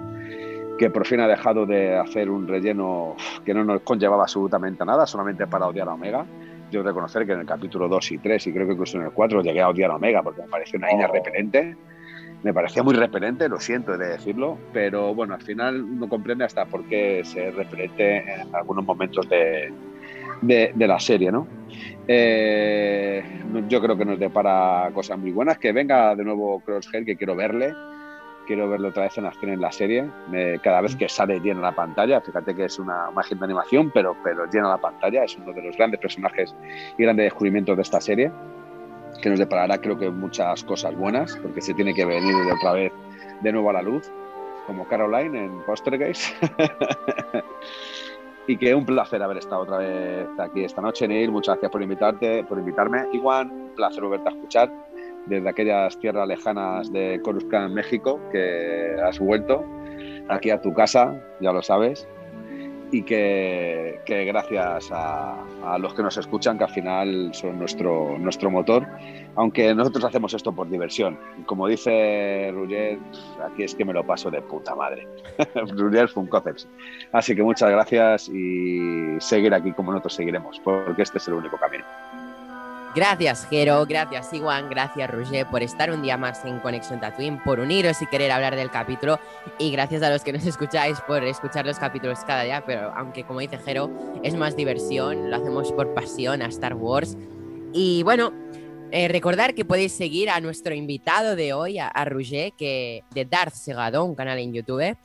que 0.78 0.90
por 0.90 1.06
fin 1.06 1.20
ha 1.20 1.28
dejado 1.28 1.66
de 1.66 1.98
hacer 1.98 2.30
un 2.30 2.48
relleno 2.48 3.16
que 3.46 3.54
no 3.54 3.64
nos 3.64 3.82
conllevaba 3.82 4.24
absolutamente 4.24 4.84
nada, 4.86 5.06
solamente 5.06 5.48
para 5.48 5.68
odiar 5.68 5.88
a 5.88 5.94
Omega. 5.94 6.26
Yo 6.72 6.82
reconocer 6.82 7.26
que 7.28 7.34
en 7.34 7.42
el 7.42 7.46
capítulo 7.46 7.88
2 7.88 8.12
y 8.14 8.18
3, 8.18 8.48
y 8.48 8.54
creo 8.54 8.66
que 8.66 8.74
incluso 8.74 8.98
en 8.98 9.04
el 9.04 9.12
4, 9.12 9.44
llegué 9.44 9.62
a 9.62 9.70
odiar 9.70 9.92
a 9.92 9.96
Omega 9.96 10.24
porque 10.24 10.42
me 10.42 10.48
pareció 10.48 10.80
una 10.80 10.88
niña 10.88 11.08
oh. 11.08 11.14
repelente 11.14 11.78
me 12.44 12.54
parecía 12.54 12.84
muy 12.84 12.94
repelente, 12.94 13.48
lo 13.48 13.60
siento 13.60 13.98
de 13.98 14.10
decirlo, 14.10 14.58
pero 14.74 15.16
bueno, 15.16 15.34
al 15.34 15.42
final 15.42 15.82
uno 15.82 16.10
comprende 16.10 16.44
hasta 16.44 16.66
por 16.66 16.84
qué 16.86 17.22
se 17.24 17.52
repelente 17.52 18.18
en 18.18 18.54
algunos 18.54 18.86
momentos 18.86 19.28
de, 19.30 19.72
de, 20.42 20.88
la 20.88 21.00
serie, 21.00 21.32
¿no? 21.32 21.48
Eh, 22.06 23.24
yo 23.70 23.82
creo 23.82 23.98
que 23.98 24.04
nos 24.04 24.20
depara 24.20 24.92
cosas 24.94 25.18
muy 25.18 25.32
buenas. 25.32 25.58
Que 25.58 25.72
venga 25.72 26.16
de 26.16 26.24
nuevo 26.26 26.60
Crosshair, 26.60 27.06
que 27.06 27.16
quiero 27.16 27.36
verle. 27.36 27.74
Quiero 28.46 28.70
verlo 28.70 28.90
otra 28.90 29.04
vez 29.04 29.18
en 29.18 29.26
acción 29.26 29.52
en 29.52 29.62
la 29.62 29.72
serie. 29.72 30.06
cada 30.62 30.82
vez 30.82 30.98
que 30.98 31.08
sale 31.08 31.40
llena 31.40 31.62
la 31.62 31.72
pantalla, 31.72 32.20
fíjate 32.20 32.54
que 32.54 32.66
es 32.66 32.78
una 32.78 33.08
imagen 33.10 33.40
de 33.40 33.46
animación, 33.46 33.90
pero, 33.94 34.18
pero 34.22 34.46
llena 34.52 34.68
la 34.68 34.82
pantalla. 34.82 35.24
Es 35.24 35.38
uno 35.38 35.54
de 35.54 35.62
los 35.64 35.78
grandes 35.78 36.02
personajes 36.02 36.54
y 36.98 37.04
grandes 37.04 37.28
descubrimientos 37.28 37.78
de 37.78 37.82
esta 37.84 38.02
serie 38.02 38.32
que 39.24 39.30
nos 39.30 39.40
deparará 39.40 39.80
creo 39.80 39.98
que 39.98 40.10
muchas 40.10 40.66
cosas 40.66 40.94
buenas, 40.96 41.38
porque 41.38 41.62
se 41.62 41.74
tiene 41.74 41.94
que 41.94 42.04
venir 42.04 42.36
de 42.36 42.52
otra 42.52 42.74
vez 42.74 42.92
de 43.42 43.52
nuevo 43.54 43.70
a 43.70 43.74
la 43.74 43.82
luz, 43.82 44.12
como 44.68 44.86
Caroline 44.86 45.46
en 45.46 45.62
Postergeist. 45.62 46.36
y 48.48 48.58
que 48.58 48.76
un 48.76 48.86
placer 48.86 49.24
haber 49.24 49.38
estado 49.38 49.62
otra 49.62 49.78
vez 49.78 50.28
aquí 50.38 50.66
esta 50.66 50.82
noche, 50.82 51.08
Neil. 51.08 51.32
Muchas 51.32 51.56
gracias 51.56 51.72
por 51.72 51.82
invitarte, 51.82 52.44
por 52.44 52.60
invitarme. 52.60 53.06
Igual, 53.14 53.50
un 53.50 53.72
placer 53.76 54.04
volverte 54.04 54.28
a 54.28 54.34
escuchar 54.34 54.70
desde 55.28 55.48
aquellas 55.48 55.98
tierras 56.00 56.28
lejanas 56.28 56.92
de 56.92 57.22
Coruscant, 57.24 57.74
México, 57.74 58.20
que 58.30 58.98
has 59.02 59.20
vuelto. 59.20 59.64
aquí 60.28 60.50
a 60.50 60.62
tu 60.62 60.74
casa, 60.74 61.18
ya 61.40 61.54
lo 61.54 61.62
sabes 61.62 62.06
y 62.94 63.02
que, 63.02 64.00
gracias 64.06 64.90
a, 64.92 65.78
los 65.80 65.96
que 65.96 66.04
nos 66.04 66.16
escuchan, 66.18 66.60
que 66.60 66.66
al 66.66 66.70
final 66.70 67.34
son 67.34 67.58
nuestro, 67.58 68.20
nuestro 68.20 68.52
motor, 68.52 68.88
aunque 69.36 69.74
nosotros 69.74 70.06
hacemos 70.06 70.34
esto 70.36 70.54
por 70.54 70.70
diversión. 70.70 71.18
Como 71.48 71.68
dice 71.68 72.52
Rugger, 72.54 73.00
aquí 73.44 73.64
es 73.64 73.74
que 73.74 73.84
me 73.84 73.94
lo 73.94 74.06
paso 74.06 74.30
de 74.30 74.42
puta 74.44 74.76
madre. 74.76 75.08
Rugger 75.56 76.08
Funkoceps. 76.08 76.68
Así 77.12 77.36
que 77.36 77.42
muchas 77.42 77.72
gracias 77.72 78.30
y 78.30 79.20
seguir 79.20 79.56
aquí 79.56 79.72
como 79.74 79.92
nosotros 79.92 80.14
seguiremos, 80.14 80.62
porque 80.64 81.02
este 81.02 81.18
es 81.18 81.28
el 81.28 81.34
único 81.34 81.58
camino. 81.58 81.86
Gracias, 82.96 83.48
Jero, 83.50 83.84
gracias, 83.88 84.32
Iwan, 84.34 84.70
gracias, 84.70 85.10
Roger, 85.10 85.48
por 85.48 85.64
estar 85.64 85.90
un 85.90 86.04
día 86.04 86.16
más 86.16 86.46
en 86.46 86.60
Conexión 86.60 87.00
Tatooine, 87.00 87.42
por 87.44 87.60
uniros 87.60 88.00
y 88.04 88.06
querer 88.06 88.32
hablar 88.32 88.56
del 88.56 88.70
capítulo. 88.70 89.20
Y 89.58 89.72
gracias 89.72 90.04
a 90.04 90.12
los 90.12 90.24
que 90.24 90.32
nos 90.32 90.46
escucháis 90.46 91.02
por 91.08 91.24
escuchar 91.24 91.66
los 91.66 91.80
capítulos 91.80 92.20
cada 92.20 92.44
día. 92.44 92.64
Pero 92.68 92.94
aunque, 92.96 93.24
como 93.24 93.40
dice 93.40 93.58
Jero, 93.58 93.90
es 94.22 94.36
más 94.36 94.56
diversión, 94.56 95.32
lo 95.32 95.38
hacemos 95.38 95.72
por 95.72 95.96
pasión 95.96 96.44
a 96.44 96.48
Star 96.48 96.76
Wars. 96.76 97.18
Y 97.74 98.04
bueno, 98.04 98.32
eh, 98.92 99.08
recordar 99.08 99.56
que 99.56 99.66
podéis 99.66 99.94
seguir 99.94 100.30
a 100.30 100.40
nuestro 100.40 100.76
invitado 100.76 101.36
de 101.36 101.52
hoy, 101.54 101.80
a, 101.80 101.88
a 101.88 102.06
que 102.56 103.04
de 103.10 103.26
Darth 103.26 103.56
Segado, 103.56 104.06
un 104.06 104.14
canal 104.14 104.38
en 104.38 104.54
YouTube. 104.54 104.96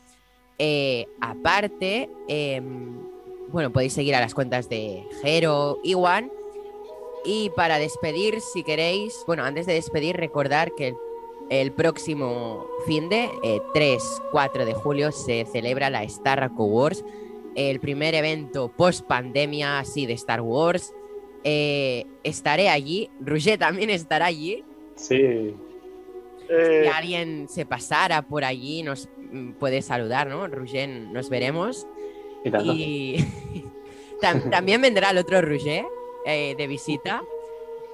Eh, 0.58 1.06
aparte, 1.22 2.10
em, 2.28 2.98
bueno, 3.50 3.72
podéis 3.72 3.94
seguir 3.94 4.14
a 4.14 4.20
las 4.20 4.34
cuentas 4.34 4.68
de 4.68 5.04
Jero, 5.22 5.78
Iwan 5.84 6.30
y 7.24 7.50
para 7.50 7.78
despedir, 7.78 8.40
si 8.40 8.62
queréis, 8.62 9.22
bueno, 9.26 9.44
antes 9.44 9.66
de 9.66 9.74
despedir, 9.74 10.16
recordar 10.16 10.72
que 10.74 10.94
el, 11.50 11.72
próximo 11.72 12.66
fin 12.86 13.08
de 13.08 13.28
3-4 13.74 14.00
eh, 14.62 14.64
de 14.64 14.74
julio 14.74 15.12
se 15.12 15.44
celebra 15.46 15.90
la 15.90 16.02
Star 16.04 16.50
Wars, 16.54 17.04
el 17.54 17.80
primer 17.80 18.14
evento 18.14 18.68
post 18.68 19.06
pandemia 19.06 19.78
así 19.78 20.06
de 20.06 20.12
Star 20.14 20.40
Wars. 20.40 20.94
Eh, 21.44 22.04
estaré 22.24 22.68
allí, 22.68 23.10
Roger 23.20 23.58
también 23.58 23.90
estará 23.90 24.26
allí. 24.26 24.64
Sí. 24.96 25.54
Si 26.48 26.54
eh. 26.54 26.88
alguien 26.88 27.48
se 27.48 27.66
pasara 27.66 28.22
por 28.22 28.44
allí, 28.44 28.82
nos 28.82 29.08
mm, 29.30 29.52
puede 29.52 29.82
saludar, 29.82 30.28
¿no? 30.28 30.46
Roger, 30.48 30.88
nos 30.88 31.28
veremos. 31.28 31.86
Y, 32.44 33.24
también 34.50 34.80
vendrá 34.80 35.10
el 35.10 35.18
otro 35.18 35.42
Roger. 35.42 35.84
Eh, 36.30 36.54
de 36.58 36.66
visita. 36.66 37.22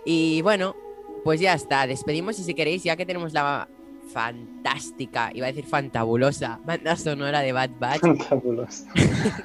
Y 0.05 0.43
bueno, 0.43 0.75
pues 1.23 1.39
ya 1.39 1.55
está, 1.55 1.87
despedimos 1.87 2.37
y 2.41 2.43
si 2.43 2.53
queréis, 2.53 2.83
ya 2.83 2.97
que 2.97 3.07
tenemos 3.07 3.33
la 3.33 3.69
fantástica, 4.13 5.31
iba 5.33 5.47
a 5.47 5.53
decir 5.53 5.65
fantabulosa, 5.65 6.59
banda 6.65 6.97
sonora 6.97 7.43
de 7.43 7.53
Bad 7.53 7.71
Batch. 7.79 8.01
Fantabulosa. 8.01 8.93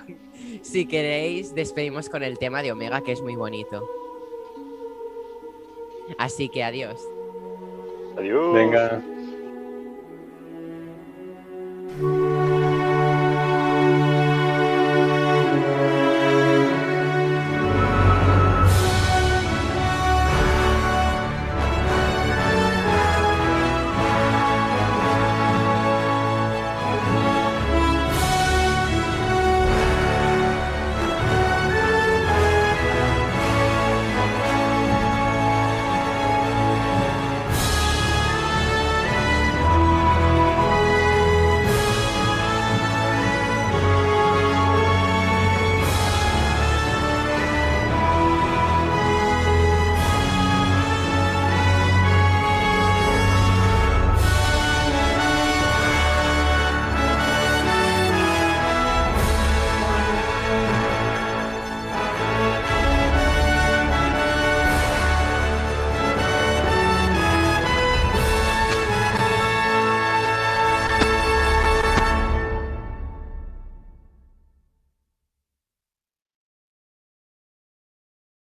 si 0.63 0.87
queréis, 0.87 1.53
despedimos 1.53 2.09
con 2.09 2.23
el 2.23 2.39
tema 2.39 2.63
de 2.63 2.71
Omega, 2.71 3.01
que 3.01 3.11
es 3.11 3.21
muy 3.21 3.35
bonito. 3.35 3.87
Así 6.17 6.49
que 6.49 6.63
adiós. 6.63 6.99
Adiós. 8.17 8.53
Venga. 8.55 9.03